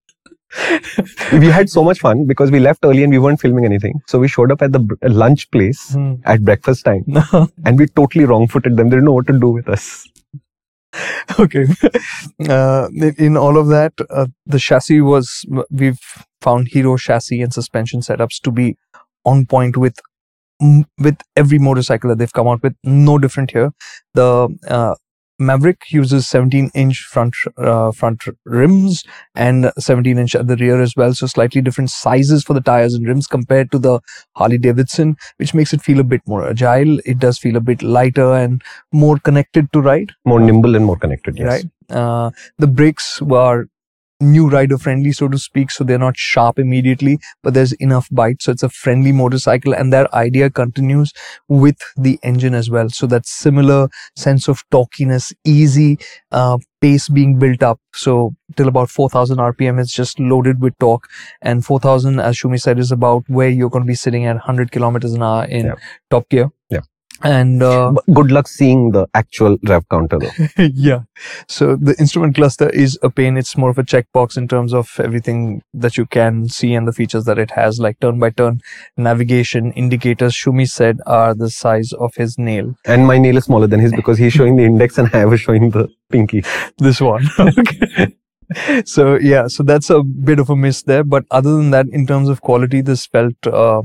we 1.33 1.47
had 1.47 1.69
so 1.69 1.83
much 1.83 1.99
fun 1.99 2.25
because 2.25 2.51
we 2.51 2.59
left 2.59 2.83
early 2.85 3.03
and 3.03 3.11
we 3.11 3.19
weren't 3.19 3.39
filming 3.41 3.65
anything. 3.65 4.01
So 4.07 4.19
we 4.19 4.27
showed 4.27 4.51
up 4.51 4.61
at 4.61 4.71
the 4.71 4.79
br- 4.79 4.95
lunch 5.03 5.49
place 5.51 5.93
Hmm. 5.93 6.13
at 6.25 6.43
breakfast 6.43 6.85
time 6.85 7.03
and 7.65 7.77
we 7.79 7.87
totally 7.87 8.25
wrong 8.25 8.47
footed 8.47 8.77
them. 8.77 8.89
They 8.89 8.95
didn't 8.97 9.05
know 9.05 9.13
what 9.13 9.27
to 9.27 9.39
do 9.39 9.49
with 9.49 9.67
us. 9.69 10.07
okay 11.39 11.65
uh, 12.47 12.87
in- 13.17 13.35
all 13.35 13.57
of 13.57 13.67
that 13.67 13.91
uh, 14.09 14.27
the 14.45 14.57
chassis 14.57 15.01
was 15.01 15.45
we've 15.69 15.99
found 16.41 16.69
hero 16.69 16.95
chassis 16.95 17.41
and 17.41 17.53
suspension 17.53 17.99
setups 17.99 18.39
to 18.41 18.49
be 18.49 18.77
on 19.25 19.45
point 19.45 19.75
with 19.75 19.99
with 20.97 21.17
every 21.35 21.59
motorcycle 21.59 22.09
that 22.09 22.17
they've 22.17 22.31
come 22.31 22.47
out 22.47 22.63
with 22.63 22.75
no 22.85 23.17
different 23.17 23.51
here 23.51 23.71
the 24.13 24.47
uh, 24.69 24.95
Mavrick 25.39 25.91
uses 25.91 26.27
17 26.27 26.71
inch 26.73 26.99
front 26.99 27.35
uh, 27.57 27.91
front 27.91 28.23
rims 28.45 29.03
and 29.35 29.71
17 29.77 30.17
inch 30.17 30.35
at 30.35 30.47
the 30.47 30.55
rear 30.55 30.81
as 30.81 30.95
well. 30.95 31.13
So 31.13 31.27
slightly 31.27 31.61
different 31.61 31.89
sizes 31.89 32.43
for 32.43 32.53
the 32.53 32.61
tires 32.61 32.93
and 32.93 33.07
rims 33.07 33.27
compared 33.27 33.71
to 33.71 33.79
the 33.79 33.99
Harley 34.35 34.57
Davidson, 34.57 35.17
which 35.37 35.53
makes 35.53 35.73
it 35.73 35.81
feel 35.81 35.99
a 35.99 36.03
bit 36.03 36.21
more 36.25 36.47
agile. 36.47 36.99
It 37.05 37.19
does 37.19 37.37
feel 37.37 37.57
a 37.57 37.61
bit 37.61 37.83
lighter 37.83 38.33
and 38.33 38.61
more 38.91 39.17
connected 39.19 39.71
to 39.73 39.81
ride. 39.81 40.13
More 40.25 40.39
nimble 40.39 40.75
and 40.75 40.85
more 40.85 40.97
connected. 40.97 41.37
Yes. 41.37 41.47
Right. 41.47 41.97
Uh, 41.97 42.31
the 42.57 42.67
brakes 42.67 43.21
were 43.21 43.67
new 44.21 44.49
rider 44.49 44.77
friendly, 44.77 45.11
so 45.11 45.27
to 45.27 45.37
speak. 45.37 45.71
So 45.71 45.83
they're 45.83 45.99
not 45.99 46.17
sharp 46.17 46.59
immediately, 46.59 47.19
but 47.43 47.53
there's 47.53 47.73
enough 47.73 48.07
bite. 48.11 48.41
So 48.41 48.51
it's 48.51 48.63
a 48.63 48.69
friendly 48.69 49.11
motorcycle 49.11 49.73
and 49.73 49.91
that 49.93 50.11
idea 50.13 50.49
continues 50.49 51.11
with 51.47 51.77
the 51.97 52.19
engine 52.23 52.53
as 52.53 52.69
well. 52.69 52.89
So 52.89 53.07
that 53.07 53.25
similar 53.25 53.89
sense 54.15 54.47
of 54.47 54.63
torquiness, 54.71 55.33
easy, 55.45 55.99
uh, 56.31 56.57
pace 56.81 57.09
being 57.09 57.39
built 57.39 57.63
up. 57.63 57.79
So 57.93 58.35
till 58.55 58.67
about 58.67 58.89
4000 58.89 59.37
RPM, 59.37 59.79
it's 59.79 59.93
just 59.93 60.19
loaded 60.19 60.61
with 60.61 60.77
torque 60.79 61.09
and 61.41 61.65
4000, 61.65 62.19
as 62.19 62.37
Shumi 62.37 62.61
said, 62.61 62.79
is 62.79 62.91
about 62.91 63.23
where 63.27 63.49
you're 63.49 63.69
going 63.69 63.83
to 63.83 63.87
be 63.87 63.95
sitting 63.95 64.25
at 64.25 64.35
100 64.35 64.71
kilometers 64.71 65.13
an 65.13 65.23
hour 65.23 65.45
in 65.45 65.65
Yeah. 65.67 65.75
top 66.09 66.29
gear. 66.29 66.49
Yeah. 66.69 66.81
And, 67.25 67.63
uh, 67.63 67.93
good 68.13 68.31
luck 68.31 68.47
seeing 68.47 68.91
the 68.91 69.07
actual 69.15 69.57
rev 69.63 69.89
counter 69.89 70.19
though. 70.19 70.63
yeah. 70.63 70.99
So 71.47 71.75
the 71.75 71.95
instrument 71.97 72.35
cluster 72.35 72.69
is 72.69 72.99
a 73.01 73.09
pain. 73.09 73.35
It's 73.35 73.57
more 73.57 73.71
of 73.71 73.79
a 73.79 73.83
checkbox 73.83 74.37
in 74.37 74.47
terms 74.47 74.75
of 74.75 74.91
everything 74.99 75.63
that 75.73 75.97
you 75.97 76.05
can 76.05 76.47
see 76.49 76.75
and 76.75 76.87
the 76.87 76.93
features 76.93 77.25
that 77.25 77.39
it 77.39 77.49
has, 77.51 77.79
like 77.79 77.99
turn 77.99 78.19
by 78.19 78.29
turn 78.29 78.61
navigation 78.95 79.71
indicators. 79.71 80.35
Shumi 80.35 80.69
said 80.69 80.99
are 81.07 81.33
the 81.33 81.49
size 81.49 81.93
of 81.93 82.13
his 82.13 82.37
nail. 82.37 82.75
And 82.85 83.07
my 83.07 83.17
nail 83.17 83.37
is 83.37 83.45
smaller 83.45 83.65
than 83.65 83.79
his 83.79 83.91
because 83.91 84.19
he's 84.19 84.33
showing 84.33 84.55
the 84.55 84.63
index 84.65 84.99
and 84.99 85.09
I 85.15 85.25
was 85.25 85.41
showing 85.41 85.71
the 85.71 85.89
pinky. 86.11 86.43
This 86.77 87.01
one. 87.01 87.27
okay. 87.39 88.13
So 88.85 89.15
yeah, 89.15 89.47
so 89.47 89.63
that's 89.63 89.89
a 89.89 90.03
bit 90.03 90.37
of 90.37 90.51
a 90.51 90.55
miss 90.55 90.83
there. 90.83 91.03
But 91.03 91.25
other 91.31 91.57
than 91.57 91.71
that, 91.71 91.87
in 91.87 92.05
terms 92.05 92.29
of 92.29 92.41
quality, 92.41 92.81
this 92.81 93.07
felt 93.07 93.35
uh, 93.47 93.81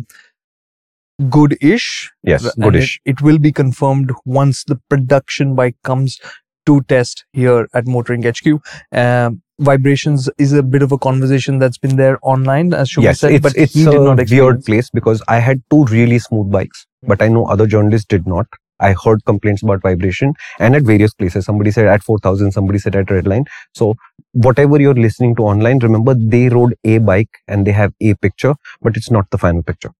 good-ish. 1.28 2.10
Yes, 2.22 2.54
goodish. 2.54 3.00
It, 3.04 3.10
it 3.10 3.22
will 3.22 3.38
be 3.38 3.52
confirmed 3.52 4.12
once 4.24 4.64
the 4.64 4.76
production 4.88 5.54
bike 5.54 5.76
comes 5.84 6.18
to 6.66 6.80
test 6.82 7.24
here 7.32 7.68
at 7.74 7.84
MotorInc 7.86 8.24
HQ. 8.24 8.62
Um, 8.96 9.42
vibrations 9.58 10.28
is 10.38 10.52
a 10.52 10.62
bit 10.62 10.82
of 10.82 10.92
a 10.92 10.98
conversation 10.98 11.58
that's 11.58 11.78
been 11.78 11.96
there 11.96 12.18
online, 12.22 12.72
as 12.72 12.90
Shumi 12.90 13.04
Yes, 13.04 13.20
said, 13.20 13.32
it's, 13.32 13.42
but 13.42 13.56
it's 13.56 13.74
he 13.74 13.84
a 13.84 13.90
did 13.90 14.00
not 14.00 14.30
weird 14.30 14.64
place 14.64 14.90
because 14.90 15.22
I 15.28 15.38
had 15.38 15.62
two 15.70 15.84
really 15.86 16.18
smooth 16.18 16.50
bikes, 16.50 16.86
but 17.02 17.22
I 17.22 17.28
know 17.28 17.46
other 17.46 17.66
journalists 17.66 18.06
did 18.06 18.26
not. 18.26 18.46
I 18.80 18.94
heard 18.94 19.24
complaints 19.26 19.62
about 19.62 19.82
vibration 19.82 20.32
and 20.58 20.74
at 20.74 20.84
various 20.84 21.12
places. 21.12 21.44
Somebody 21.44 21.70
said 21.70 21.86
at 21.86 22.02
4000, 22.02 22.50
somebody 22.52 22.78
said 22.78 22.96
at 22.96 23.06
Redline. 23.06 23.44
So 23.74 23.94
whatever 24.32 24.80
you're 24.80 24.94
listening 24.94 25.36
to 25.36 25.42
online, 25.42 25.80
remember 25.80 26.14
they 26.14 26.48
rode 26.48 26.74
a 26.84 26.96
bike 26.96 27.28
and 27.46 27.66
they 27.66 27.72
have 27.72 27.92
a 28.00 28.14
picture, 28.14 28.54
but 28.80 28.96
it's 28.96 29.10
not 29.10 29.28
the 29.30 29.38
final 29.38 29.62
picture. 29.62 29.90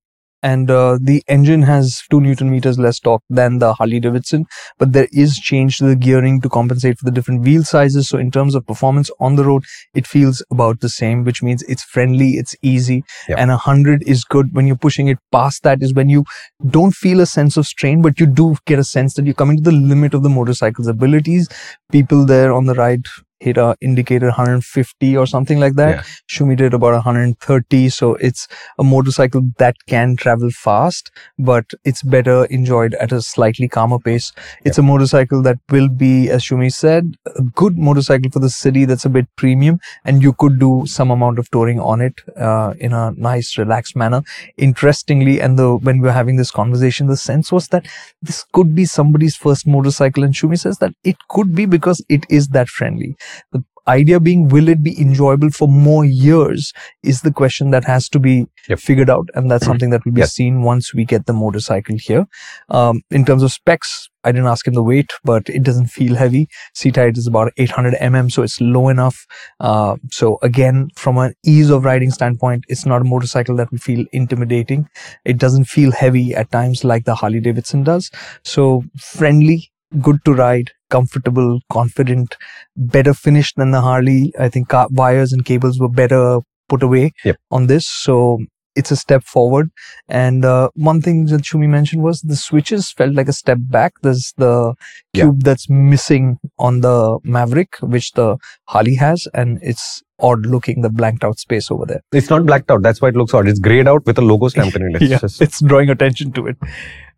And 0.43 0.71
uh, 0.71 0.99
the 1.01 1.23
engine 1.29 1.63
has 1.63 2.03
2 2.11 2.21
newton 2.21 2.51
meters 2.51 2.79
less 2.79 2.99
torque 2.99 3.23
than 3.29 3.59
the 3.59 3.75
Harley 3.75 4.01
Davidson 4.01 4.47
but 4.79 4.93
there 4.93 5.09
is 5.13 5.39
change 5.39 5.79
to 5.79 5.85
the 5.85 5.97
gearing 5.97 6.41
to 6.41 6.49
compensate 6.49 6.99
for 6.99 7.05
the 7.05 7.11
different 7.11 7.43
wheel 7.43 7.63
sizes. 7.65 8.09
So 8.09 8.19
in 8.19 8.31
terms 8.31 8.55
of 8.55 8.67
performance 8.67 9.11
on 9.21 9.37
the 9.37 9.45
road 9.45 9.65
it 9.95 10.07
feels 10.07 10.43
about 10.51 10.81
the 10.81 10.89
same 10.89 11.25
which 11.25 11.43
means 11.43 11.63
it's 11.65 11.83
friendly 11.83 12.31
it's 12.33 12.55
easy 12.63 13.05
Yep. 13.29 13.39
and 13.39 13.51
a 13.51 13.55
100 13.55 14.03
is 14.07 14.25
good. 14.25 14.55
When 14.55 14.67
you're 14.67 14.77
pushing 14.77 15.09
it 15.09 15.19
past 15.33 15.63
that 15.63 15.83
is 15.83 15.95
when 15.95 16.09
you 16.09 16.25
don't 16.69 16.93
feel 16.93 17.21
a 17.21 17.27
sense 17.27 17.57
of 17.57 17.67
strain 17.67 18.03
but 18.03 18.19
you 18.21 18.27
do 18.27 18.57
get 18.67 18.79
a 18.79 18.85
sense 18.85 19.15
that 19.15 19.25
you're 19.27 19.35
coming 19.35 19.57
to 19.59 19.63
the 19.63 19.73
limit 19.73 20.15
of 20.15 20.23
the 20.23 20.29
motorcycle's 20.29 20.87
abilities. 20.87 21.49
People 21.93 22.25
there 22.25 22.53
on 22.53 22.65
the 22.67 22.75
ride 22.75 23.05
hit 23.41 23.57
a 23.57 23.77
indicator 23.81 24.27
150 24.27 25.17
or 25.17 25.27
something 25.27 25.59
like 25.59 25.75
that 25.75 25.91
Yeah. 25.97 26.03
Shumi 26.29 26.57
did 26.57 26.75
about 26.75 26.93
130 26.95 27.89
so 27.89 28.15
it's 28.17 28.47
a 28.79 28.85
motorcycle 28.85 29.43
that 29.59 29.77
can 29.87 30.17
travel 30.17 30.51
fast, 30.51 31.11
but 31.39 31.65
it's 31.85 32.03
better 32.03 32.45
enjoyed 32.47 32.95
at 32.95 33.13
a 33.13 33.21
slightly 33.23 33.69
calmer 33.69 33.99
pace. 33.99 34.33
It's 34.65 34.79
a 34.79 34.83
motorcycle 34.83 35.43
that 35.43 35.59
will 35.71 35.89
be, 35.89 36.29
as 36.31 36.43
Shumi 36.45 36.73
said, 36.73 37.17
a 37.37 37.43
good 37.43 37.79
motorcycle 37.79 38.31
for 38.31 38.39
the 38.39 38.51
city 38.51 38.85
that's 38.85 39.05
a 39.05 39.09
bit 39.09 39.27
premium, 39.37 39.81
and 40.05 40.23
you 40.23 40.33
could 40.33 40.59
do 40.59 40.85
some 40.87 41.11
amount 41.11 41.39
of 41.39 41.51
touring 41.51 41.81
on 41.81 42.01
it 42.01 42.21
uh, 42.37 42.75
in 42.79 42.93
a 42.93 43.13
nice, 43.13 43.57
relaxed 43.59 43.97
manner. 43.97 44.23
Interestingly, 44.57 45.41
and 45.41 45.59
the 45.59 45.77
when 45.77 46.01
we 46.01 46.07
were 46.07 46.13
having 46.13 46.37
this 46.37 46.51
conversation, 46.51 47.07
the 47.07 47.17
sense 47.17 47.51
was 47.51 47.69
that 47.69 47.87
this 48.23 48.45
could 48.53 48.75
be 48.75 48.85
somebody's 48.85 49.37
first 49.37 49.67
motorcycle, 49.67 50.23
and 50.25 50.35
Shumi 50.35 50.59
says 50.59 50.79
that 50.79 50.95
it 51.05 51.17
could 51.29 51.55
be 51.55 51.67
because 51.67 52.05
it 52.09 52.27
is 52.29 52.49
that 52.49 52.69
friendly. 52.69 53.17
The 53.53 53.63
idea 53.89 54.21
being, 54.21 54.49
will 54.49 54.69
it 54.69 54.83
be 54.83 55.01
enjoyable 55.01 55.51
for 55.51 55.67
more 55.67 56.05
years? 56.05 56.73
Is 57.03 57.23
the 57.23 57.33
question 57.33 57.71
that 57.71 57.85
has 57.85 58.09
to 58.11 58.19
be 58.19 58.47
Yep. 58.69 58.79
figured 58.79 59.11
out, 59.11 59.29
and 59.35 59.51
that's 59.51 59.65
something 59.65 59.91
that 59.91 60.05
will 60.05 60.13
be 60.13 60.21
Yes. 60.21 60.35
seen 60.35 60.63
once 60.63 60.93
we 60.95 61.05
get 61.05 61.27
the 61.27 61.33
motorcycle 61.33 61.97
here. 61.99 62.27
Um, 62.69 63.01
in 63.11 63.25
terms 63.25 63.43
of 63.43 63.51
specs, 63.53 64.09
I 64.23 64.33
didn't 64.33 64.49
ask 64.49 64.67
him 64.69 64.75
the 64.75 64.83
weight, 64.83 65.13
but 65.25 65.49
it 65.49 65.63
doesn't 65.63 65.87
feel 65.87 66.15
heavy. 66.15 66.49
Seat 66.75 66.97
height 66.97 67.17
is 67.17 67.27
about 67.27 67.53
800 67.57 67.95
mm, 68.01 68.31
so 68.31 68.43
it's 68.43 68.61
low 68.61 68.89
enough. 68.89 69.27
Uh, 69.59 69.97
so 70.13 70.39
again, 70.43 70.89
from 70.95 71.17
an 71.17 71.33
ease 71.45 71.71
of 71.71 71.85
riding 71.85 72.11
standpoint, 72.11 72.65
it's 72.69 72.85
not 72.85 73.01
a 73.01 73.05
motorcycle 73.05 73.57
that 73.57 73.71
will 73.73 73.79
feel 73.79 74.05
intimidating. 74.13 74.89
It 75.25 75.39
doesn't 75.39 75.65
feel 75.65 75.91
heavy 75.91 76.35
at 76.35 76.51
times 76.53 76.85
like 76.85 77.07
the 77.07 77.15
Harley 77.15 77.41
Davidson 77.41 77.83
does. 77.83 78.11
So 78.45 78.85
friendly, 78.99 79.73
good 80.01 80.23
to 80.27 80.35
ride, 80.35 80.71
comfortable, 80.91 81.61
confident, 81.73 82.37
better 82.77 83.15
finished 83.15 83.57
than 83.57 83.71
the 83.71 83.81
Harley. 83.81 84.33
I 84.39 84.49
think 84.49 84.69
car- 84.69 84.89
wires 84.91 85.33
and 85.33 85.45
cables 85.45 85.79
were 85.81 85.89
better 85.89 86.41
put 86.69 86.83
away 86.83 87.13
Yep. 87.25 87.37
on 87.51 87.67
this. 87.67 87.87
So 87.87 88.39
it's 88.77 88.93
a 88.93 88.97
step 88.97 89.25
forward. 89.25 89.71
And 90.09 90.45
uh, 90.45 90.69
one 90.75 91.01
thing 91.03 91.25
that 91.27 91.43
Shumi 91.43 91.69
mentioned 91.69 92.03
was 92.05 92.21
the 92.21 92.37
switches 92.37 92.93
felt 92.93 93.15
like 93.15 93.29
a 93.29 93.33
step 93.33 93.59
back. 93.61 93.95
There's 94.03 94.33
the 94.37 94.75
Yeah. 95.13 95.25
cube 95.25 95.43
that's 95.43 95.69
missing 95.69 96.39
on 96.59 96.81
the 96.81 97.19
Mavrick, 97.25 97.81
which 97.83 98.13
the 98.13 98.37
Harley 98.69 98.95
has, 98.95 99.27
and 99.35 99.59
it's 99.63 100.03
odd 100.21 100.47
looking 100.47 100.83
the 100.83 100.91
blanked 100.91 101.25
out 101.25 101.39
space 101.41 101.71
over 101.71 101.85
there. 101.87 102.01
It's 102.13 102.31
not 102.31 102.47
blacked 102.47 102.71
out. 102.71 102.83
That's 102.83 103.01
why 103.03 103.09
it 103.09 103.17
looks 103.17 103.35
odd. 103.35 103.49
It's 103.49 103.59
grayed 103.59 103.89
out 103.89 104.07
with 104.07 104.19
a 104.19 104.23
logo 104.23 104.49
stamped 104.55 104.77
in 104.77 104.83
it. 104.95 105.03
It's 105.03 105.11
yeah, 105.11 105.19
just- 105.19 105.43
it's 105.43 105.61
drawing 105.61 105.91
attention 105.91 106.31
to 106.33 106.47
it. 106.47 106.57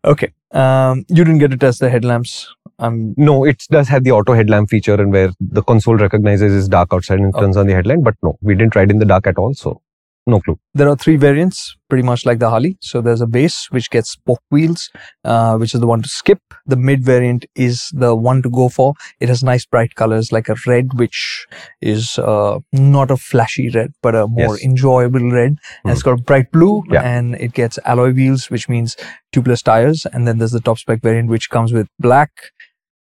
Okay. 0.05 0.33
Um, 0.51 1.05
you 1.07 1.23
didn't 1.23 1.37
get 1.39 1.51
to 1.51 1.57
test 1.57 1.79
the 1.81 1.89
headlamps. 1.89 2.47
Um, 2.79 3.13
no, 3.17 3.43
it 3.45 3.63
does 3.69 3.87
have 3.87 4.03
the 4.03 4.11
auto 4.11 4.33
headlamp 4.33 4.69
feature 4.69 4.95
and 4.95 5.11
where 5.11 5.31
the 5.39 5.61
console 5.63 5.95
recognizes 5.95 6.53
it's 6.55 6.67
dark 6.67 6.89
outside 6.91 7.19
and 7.19 7.33
turns 7.35 7.55
on 7.57 7.67
the 7.67 7.73
headlamp. 7.73 8.03
But 8.03 8.15
no, 8.23 8.37
we 8.41 8.55
didn't 8.55 8.75
ride 8.75 8.91
in 8.91 8.99
the 8.99 9.05
dark 9.05 9.27
at 9.27 9.37
all. 9.37 9.53
So 9.53 9.81
no 10.25 10.39
clue. 10.39 10.57
there 10.73 10.87
are 10.87 10.95
three 10.95 11.17
variants, 11.17 11.75
pretty 11.89 12.01
much 12.01 12.25
like 12.25 12.39
the 12.39 12.49
Harley. 12.49 12.77
So 12.79 13.01
there's 13.01 13.19
a 13.19 13.27
base 13.27 13.67
which 13.71 13.89
gets 13.89 14.09
spoke 14.11 14.39
wheels, 14.49 14.89
uh, 15.25 15.57
which 15.57 15.73
is 15.75 15.81
the 15.81 15.87
one 15.87 16.01
to 16.01 16.07
skip. 16.07 16.39
The 16.65 16.77
mid 16.77 17.03
variant 17.03 17.45
is 17.55 17.89
the 17.93 18.15
one 18.15 18.41
to 18.41 18.49
go 18.49 18.69
for. 18.69 18.93
It 19.19 19.27
has 19.27 19.43
nice 19.43 19.65
bright 19.65 19.95
colors 19.95 20.31
like 20.31 20.47
a 20.47 20.55
red, 20.65 20.93
which 20.93 21.45
is 21.81 22.17
uh, 22.19 22.59
not 22.71 23.11
a 23.11 23.17
flashy 23.17 23.69
red, 23.69 23.91
but 24.01 24.15
a 24.15 24.25
more 24.27 24.55
Yes. 24.55 24.63
enjoyable 24.63 25.29
red. 25.29 25.57
And 25.83 25.91
it's 25.91 26.03
got 26.03 26.17
a 26.19 26.23
bright 26.23 26.51
blue, 26.53 26.83
Yeah. 26.89 27.01
and 27.03 27.35
it 27.35 27.51
gets 27.53 27.77
alloy 27.83 28.13
wheels, 28.13 28.49
which 28.49 28.69
means 28.69 28.95
tubeless 29.33 29.61
tires. 29.61 30.05
And 30.13 30.25
then 30.25 30.37
there's 30.37 30.51
the 30.51 30.61
top 30.61 30.77
spec 30.79 31.01
variant, 31.01 31.29
which 31.29 31.49
comes 31.49 31.73
with 31.73 31.87
black. 31.99 32.31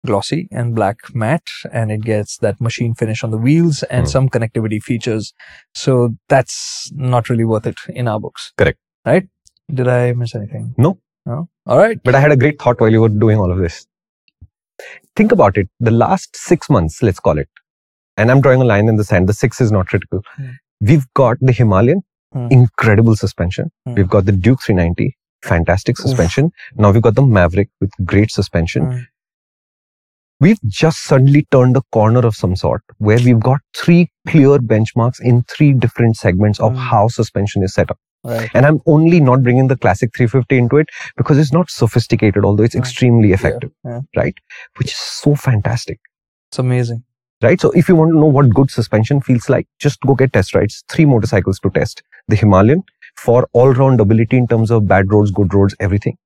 Glossy 0.06 0.47
and 0.52 0.74
black 0.76 0.97
matte, 1.14 1.49
and 1.72 1.91
it 1.91 2.02
gets 2.02 2.38
that 2.38 2.60
machine 2.60 2.95
finish 2.95 3.24
on 3.24 3.32
the 3.32 3.38
wheels 3.38 3.84
and 3.84 4.06
Hmm. 4.06 4.10
some 4.12 4.30
connectivity 4.30 4.82
features. 4.82 5.34
So 5.76 6.16
that's 6.28 6.89
not 6.95 7.30
really 7.30 7.45
worth 7.45 7.68
it 7.68 7.78
in 7.89 8.08
our 8.08 8.20
books. 8.20 8.52
Correct. 8.58 8.80
Right? 9.06 9.28
Did 9.72 9.88
I 9.88 10.14
miss 10.14 10.34
anything? 10.36 10.74
No. 10.78 10.97
No. 11.26 11.49
All 11.68 11.78
right. 11.78 11.99
But 12.04 12.16
I 12.16 12.20
had 12.20 12.32
a 12.32 12.36
great 12.38 12.60
thought 12.60 12.82
while 12.82 12.89
you 12.91 13.02
were 13.02 13.10
doing 13.10 13.38
all 13.38 13.52
of 13.52 13.60
this. 13.60 13.86
Think 15.16 15.32
about 15.32 15.58
it. 15.58 15.70
The 15.80 15.91
last 15.91 16.36
six 16.36 16.70
months, 16.70 17.02
let's 17.04 17.20
call 17.20 17.38
it, 17.38 17.49
and 18.18 18.32
I'm 18.32 18.41
drawing 18.41 18.62
a 18.62 18.66
line 18.66 18.88
in 18.88 18.95
the 18.95 19.04
sand. 19.04 19.30
The 19.30 19.34
six 19.34 19.62
is 19.62 19.72
not 19.72 19.88
critical. 19.88 20.22
Hmm. 20.36 20.49
We've 20.80 21.06
got 21.14 21.38
the 21.41 21.52
Himalayan, 21.52 22.02
Hmm. 22.34 22.47
incredible 22.49 23.16
suspension. 23.16 23.72
Hmm. 23.86 23.93
We've 23.95 24.10
got 24.10 24.26
the 24.26 24.32
Duke 24.32 24.62
390, 24.66 25.16
fantastic 25.43 25.99
Oof. 25.99 26.08
suspension. 26.08 26.52
Now 26.76 26.91
we've 26.91 27.02
got 27.04 27.14
the 27.16 27.22
Mavrick 27.22 27.70
with 27.80 27.91
great 28.04 28.32
suspension. 28.32 29.08
We've 30.42 30.60
just 30.68 31.04
suddenly 31.04 31.48
turned 31.52 31.78
a 31.78 31.84
corner 31.94 32.20
of 32.28 32.36
some 32.36 32.56
sort 32.56 32.82
where 32.98 33.20
we've 33.24 33.39
got 33.39 33.60
three 33.78 34.10
clear 34.28 34.58
benchmarks 34.58 35.22
in 35.22 35.44
three 35.44 35.72
different 35.74 36.18
segments 36.18 36.60
of 36.60 36.74
Hmm. 36.74 36.80
how 36.80 37.08
suspension 37.10 37.64
is 37.64 37.74
set 37.76 37.92
up. 37.92 38.00
Right. 38.24 38.50
And 38.56 38.66
I'm 38.66 38.80
only 38.88 39.20
not 39.20 39.44
bringing 39.44 39.68
the 39.68 39.78
classic 39.78 40.10
350 40.16 40.58
into 40.58 40.78
it 40.78 40.89
because 41.16 41.38
it's 41.38 41.54
not 41.54 41.70
sophisticated, 41.70 42.44
although 42.44 42.64
it's 42.64 42.76
Mm. 42.76 42.80
extremely 42.80 43.32
effective, 43.34 43.72
yeah. 43.86 44.02
right? 44.16 44.36
Which 44.78 44.89
is 44.92 44.98
so 44.98 45.36
fantastic, 45.36 46.00
It's 46.50 46.60
amazing. 46.60 47.04
right? 47.44 47.60
So 47.62 47.72
if 47.72 47.88
you 47.89 47.96
want 47.96 48.12
to 48.12 48.20
know 48.20 48.34
what 48.39 48.50
good 48.54 48.70
suspension 48.72 49.22
feels 49.22 49.48
like, 49.50 49.68
just 49.80 50.02
go 50.02 50.16
get 50.16 50.34
test 50.34 50.56
rides. 50.56 50.84
Three 50.89 51.06
motorcycles 51.06 51.60
to 51.60 51.70
test. 51.70 52.04
The 52.28 52.36
Himalayan 52.36 52.84
for 53.18 53.48
all 53.54 53.74
round 53.74 54.00
ability 54.02 54.38
in 54.38 54.48
terms 54.48 54.72
of 54.72 54.88
bad 54.88 55.12
roads, 55.12 55.32
good 55.32 55.54
roads, 55.54 55.76
everything. 55.80 56.18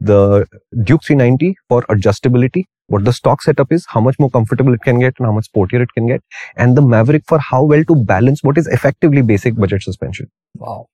The 0.00 0.46
Duke 0.82 1.02
390 1.04 1.56
for 1.68 1.82
adjustability, 1.84 2.64
what 2.88 3.04
the 3.04 3.12
stock 3.12 3.42
setup 3.42 3.72
is, 3.72 3.86
how 3.88 4.00
much 4.00 4.18
more 4.18 4.30
comfortable 4.30 4.74
it 4.74 4.80
can 4.82 4.98
get 4.98 5.14
and 5.18 5.26
how 5.26 5.32
much 5.32 5.46
sportier 5.50 5.80
it 5.80 5.92
can 5.94 6.06
get, 6.06 6.22
and 6.56 6.76
the 6.76 6.82
Mavrick 6.82 7.22
for 7.26 7.38
how 7.38 7.62
well 7.64 7.84
to 7.84 7.94
balance 7.96 8.42
what 8.42 8.58
is 8.58 8.66
effectively 8.66 9.22
basic 9.22 9.56
budget 9.56 9.82
suspension. 9.82 10.30
Wow. 10.56 10.86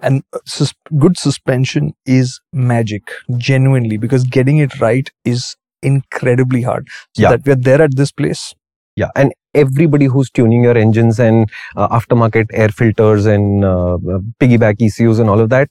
And 0.00 0.22
uh, 0.32 0.38
sus- 0.44 0.74
good 0.98 1.16
suspension 1.16 1.94
is 2.04 2.40
magic, 2.52 3.02
genuinely, 3.36 3.96
because 3.96 4.24
getting 4.24 4.58
it 4.58 4.78
right 4.80 5.10
is 5.24 5.56
incredibly 5.82 6.62
hard. 6.62 6.88
So 7.16 7.22
Yeah. 7.22 7.30
that 7.30 7.46
we're 7.46 7.54
there 7.56 7.80
at 7.82 7.96
this 7.96 8.12
place. 8.12 8.54
Yeah, 8.96 9.10
and 9.14 9.32
everybody 9.54 10.06
who's 10.06 10.28
tuning 10.28 10.64
your 10.64 10.76
engines 10.76 11.20
and 11.20 11.48
uh, 11.76 11.86
aftermarket 11.88 12.46
air 12.52 12.68
filters 12.68 13.26
and 13.26 13.64
uh, 13.64 13.94
uh, 13.94 14.18
piggyback 14.40 14.82
ECUs 14.82 15.20
and 15.20 15.30
all 15.30 15.38
of 15.38 15.50
that, 15.50 15.68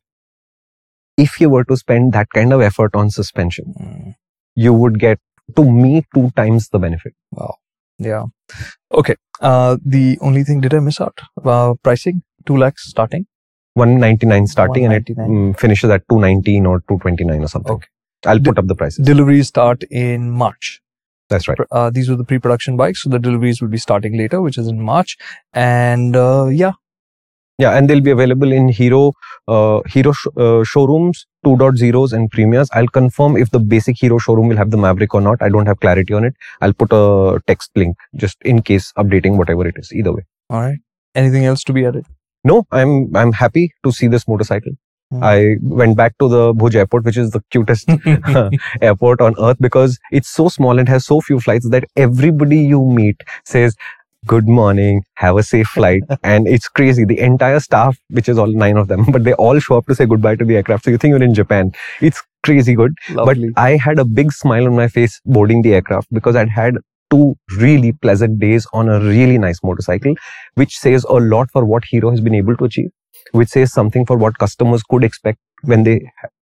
if 1.17 1.39
you 1.41 1.49
were 1.49 1.63
to 1.65 1.77
spend 1.77 2.13
that 2.13 2.29
kind 2.33 2.53
of 2.53 2.61
effort 2.61 2.95
on 2.95 3.09
suspension, 3.09 3.73
Mm, 3.79 4.15
you 4.55 4.73
would 4.73 4.99
get, 4.99 5.19
to 5.55 5.63
me, 5.69 6.05
two 6.13 6.31
times 6.35 6.69
the 6.69 6.79
benefit. 6.79 7.13
Wow. 7.31 7.55
Yeah. 7.99 8.25
Okay. 8.93 9.15
Uh, 9.41 9.77
the 9.85 10.17
only 10.21 10.43
thing, 10.43 10.61
did 10.61 10.73
I 10.73 10.79
miss 10.79 10.99
out? 11.01 11.19
Uh, 11.43 11.73
pricing, 11.83 12.23
2 12.45 12.57
lakhs 12.57 12.89
starting. 12.89 13.25
199 13.73 14.47
starting 14.47 14.85
and 14.85 14.93
it 14.93 15.09
199. 15.09 15.53
mm, 15.53 15.59
finishes 15.59 15.89
at 15.91 16.01
219 16.09 16.65
or 16.65 16.79
229 16.89 17.43
or 17.43 17.47
something. 17.47 17.73
Okay. 17.73 17.87
I'll 18.25 18.39
put 18.39 18.57
up 18.57 18.65
the 18.67 18.75
prices. 18.75 19.05
Deliveries 19.05 19.47
start 19.47 19.83
in 19.91 20.31
March. 20.31 20.81
That's 21.29 21.47
right. 21.47 21.57
Uh, 21.71 21.89
these 21.91 22.09
were 22.09 22.15
the 22.15 22.23
pre-production 22.23 22.77
bikes, 22.77 23.03
so 23.03 23.09
the 23.09 23.19
deliveries 23.19 23.61
will 23.61 23.67
be 23.67 23.77
starting 23.77 24.17
later, 24.17 24.41
which 24.41 24.57
is 24.57 24.67
in 24.67 24.81
March. 24.81 25.17
And 25.53 26.15
uh, 26.15 26.45
yeah, 26.47 26.71
Yeah, 27.59 27.75
and 27.75 27.89
they'll 27.89 28.01
be 28.01 28.11
available 28.11 28.51
in 28.51 28.69
Hero, 28.69 29.13
uh, 29.47 29.81
Hero 29.87 30.11
sh- 30.11 30.27
uh, 30.37 30.63
showrooms, 30.63 31.25
2.0s 31.43 32.13
and 32.13 32.29
Premias. 32.31 32.67
I'll 32.73 32.87
confirm 32.87 33.35
if 33.35 33.49
the 33.49 33.59
basic 33.59 33.95
Hero 33.99 34.19
showroom 34.19 34.47
will 34.47 34.57
have 34.57 34.69
the 34.69 34.77
Mavrick 34.77 35.13
or 35.13 35.21
not. 35.21 35.41
I 35.41 35.49
don't 35.49 35.65
have 35.65 35.79
clarity 35.79 36.13
on 36.13 36.23
it. 36.23 36.35
I'll 36.61 36.73
put 36.73 36.89
a 36.91 37.39
text 37.47 37.71
link 37.75 37.95
just 38.15 38.37
in 38.43 38.61
case 38.61 38.93
updating 38.97 39.37
whatever 39.37 39.67
it 39.67 39.75
is. 39.77 39.91
Either 39.91 40.13
way. 40.13 40.23
all 40.51 40.61
right. 40.61 40.77
Anything 41.15 41.45
else 41.45 41.63
to 41.63 41.73
be 41.73 41.83
added? 41.85 42.05
No, 42.43 42.65
I'm 42.71 43.15
I'm 43.15 43.31
happy 43.31 43.71
to 43.83 43.91
see 43.91 44.05
this 44.07 44.27
motorcycle. 44.27 44.73
Hmm. 45.09 45.23
I 45.23 45.55
went 45.63 45.97
back 45.97 46.15
to 46.19 46.27
the 46.29 46.53
Bhuj 46.53 46.75
airport, 46.75 47.05
which 47.05 47.17
is 47.17 47.31
the 47.31 47.41
cutest 47.49 47.89
airport 48.81 49.21
on 49.21 49.33
earth 49.39 49.57
because 49.59 49.97
it's 50.11 50.29
so 50.29 50.47
small 50.49 50.77
and 50.77 50.87
has 50.87 51.05
so 51.05 51.21
few 51.21 51.39
flights 51.39 51.69
that 51.69 51.85
everybody 51.95 52.59
you 52.59 52.85
meet 52.85 53.23
says 53.45 53.75
good 54.27 54.47
morning 54.47 55.01
have 55.15 55.37
a 55.37 55.43
safe 55.43 55.67
flight. 55.67 56.03
And 56.23 56.47
it's 56.47 56.67
crazy. 56.67 57.05
The 57.05 57.19
entire 57.19 57.59
staff 57.59 57.97
which 58.09 58.29
is 58.29 58.37
all 58.37 58.51
nine 58.63 58.77
of 58.77 58.87
them 58.87 59.05
but 59.11 59.23
they 59.23 59.33
all 59.33 59.59
show 59.59 59.77
up 59.77 59.85
to 59.87 59.95
say 59.95 60.05
goodbye 60.05 60.35
to 60.35 60.45
the 60.45 60.55
aircraft. 60.57 60.85
So 60.85 60.91
you 60.91 60.97
think 60.97 61.11
you're 61.11 61.23
in 61.23 61.33
japan. 61.33 61.71
It's 62.01 62.21
crazy 62.43 62.75
good. 62.75 62.93
Lovely. 63.09 63.49
but 63.49 63.61
i 63.61 63.77
had 63.77 63.99
a 63.99 64.05
big 64.05 64.31
smile 64.31 64.67
on 64.67 64.75
my 64.75 64.87
face 64.87 65.19
boarding 65.25 65.61
the 65.63 65.73
aircraft 65.73 66.07
because 66.19 66.35
i'd 66.35 66.49
had 66.49 66.75
two 67.09 67.35
really 67.57 67.91
pleasant 68.05 68.39
days 68.39 68.67
on 68.73 68.89
a 68.89 68.99
really 68.99 69.37
nice 69.37 69.59
motorcycle 69.63 70.13
which 70.55 70.77
says 70.77 71.05
a 71.09 71.19
lot 71.33 71.49
for 71.51 71.65
what 71.65 71.83
hero 71.85 72.09
has 72.09 72.21
been 72.21 72.35
able 72.35 72.55
to 72.57 72.65
achieve 72.65 72.89
which 73.31 73.49
says 73.49 73.73
something 73.73 74.05
for 74.05 74.17
what 74.17 74.37
customers 74.37 74.83
could 74.83 75.03
expect 75.03 75.39
when 75.63 75.83
they 75.83 75.95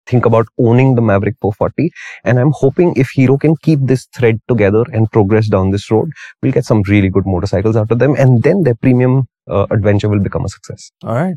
think 0.07 0.27
about 0.27 0.47
owning 0.59 0.95
the 0.95 1.03
Mavrick 1.03 1.37
440. 1.41 1.91
And 2.25 2.39
I'm 2.39 2.53
hoping 2.53 2.95
if 2.97 3.11
Hero 3.11 3.37
can 3.37 3.57
keep 3.57 3.81
this 3.83 4.07
thread 4.15 4.41
together 4.49 4.85
and 4.93 5.11
progress 5.11 5.49
down 5.49 5.71
this 5.71 5.91
road, 5.91 6.11
we'll 6.43 6.53
get 6.53 6.65
some 6.65 6.83
really 6.89 7.09
good 7.09 7.27
motorcycles 7.27 7.77
out 7.77 7.91
of 7.91 7.99
them. 7.99 8.15
And 8.17 8.43
then 8.43 8.63
their 8.65 8.75
premium 8.75 9.29
uh, 9.49 9.67
adventure 9.71 10.09
will 10.09 10.21
become 10.21 10.45
a 10.45 10.49
success. 10.49 10.91
All 11.05 11.15
right. 11.15 11.37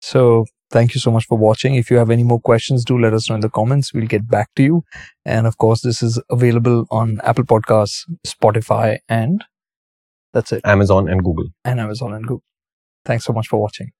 So 0.00 0.46
thank 0.70 0.94
you 0.94 1.00
so 1.00 1.10
much 1.10 1.26
for 1.26 1.36
watching. 1.36 1.74
If 1.74 1.90
you 1.90 1.98
have 1.98 2.10
any 2.10 2.22
more 2.22 2.40
questions, 2.40 2.84
do 2.84 2.98
let 2.98 3.12
us 3.12 3.28
know 3.28 3.34
in 3.34 3.42
the 3.42 3.50
comments. 3.50 3.92
We'll 3.92 4.06
get 4.06 4.28
back 4.28 4.48
to 4.56 4.62
you. 4.62 4.84
And 5.24 5.46
of 5.46 5.58
course, 5.58 5.82
this 5.82 6.02
is 6.02 6.20
available 6.30 6.86
on 6.90 7.20
Apple 7.22 7.44
Podcasts, 7.44 8.04
Spotify, 8.26 8.98
and 9.08 9.44
that's 10.32 10.52
it. 10.52 10.62
Amazon 10.64 11.08
and 11.08 11.24
Google. 11.24 11.46
And 11.64 11.80
Amazon 11.80 12.14
and 12.14 12.22
Google. 12.22 12.44
Thanks 13.04 13.24
so 13.24 13.32
much 13.32 13.48
for 13.48 13.60
watching. 13.60 13.90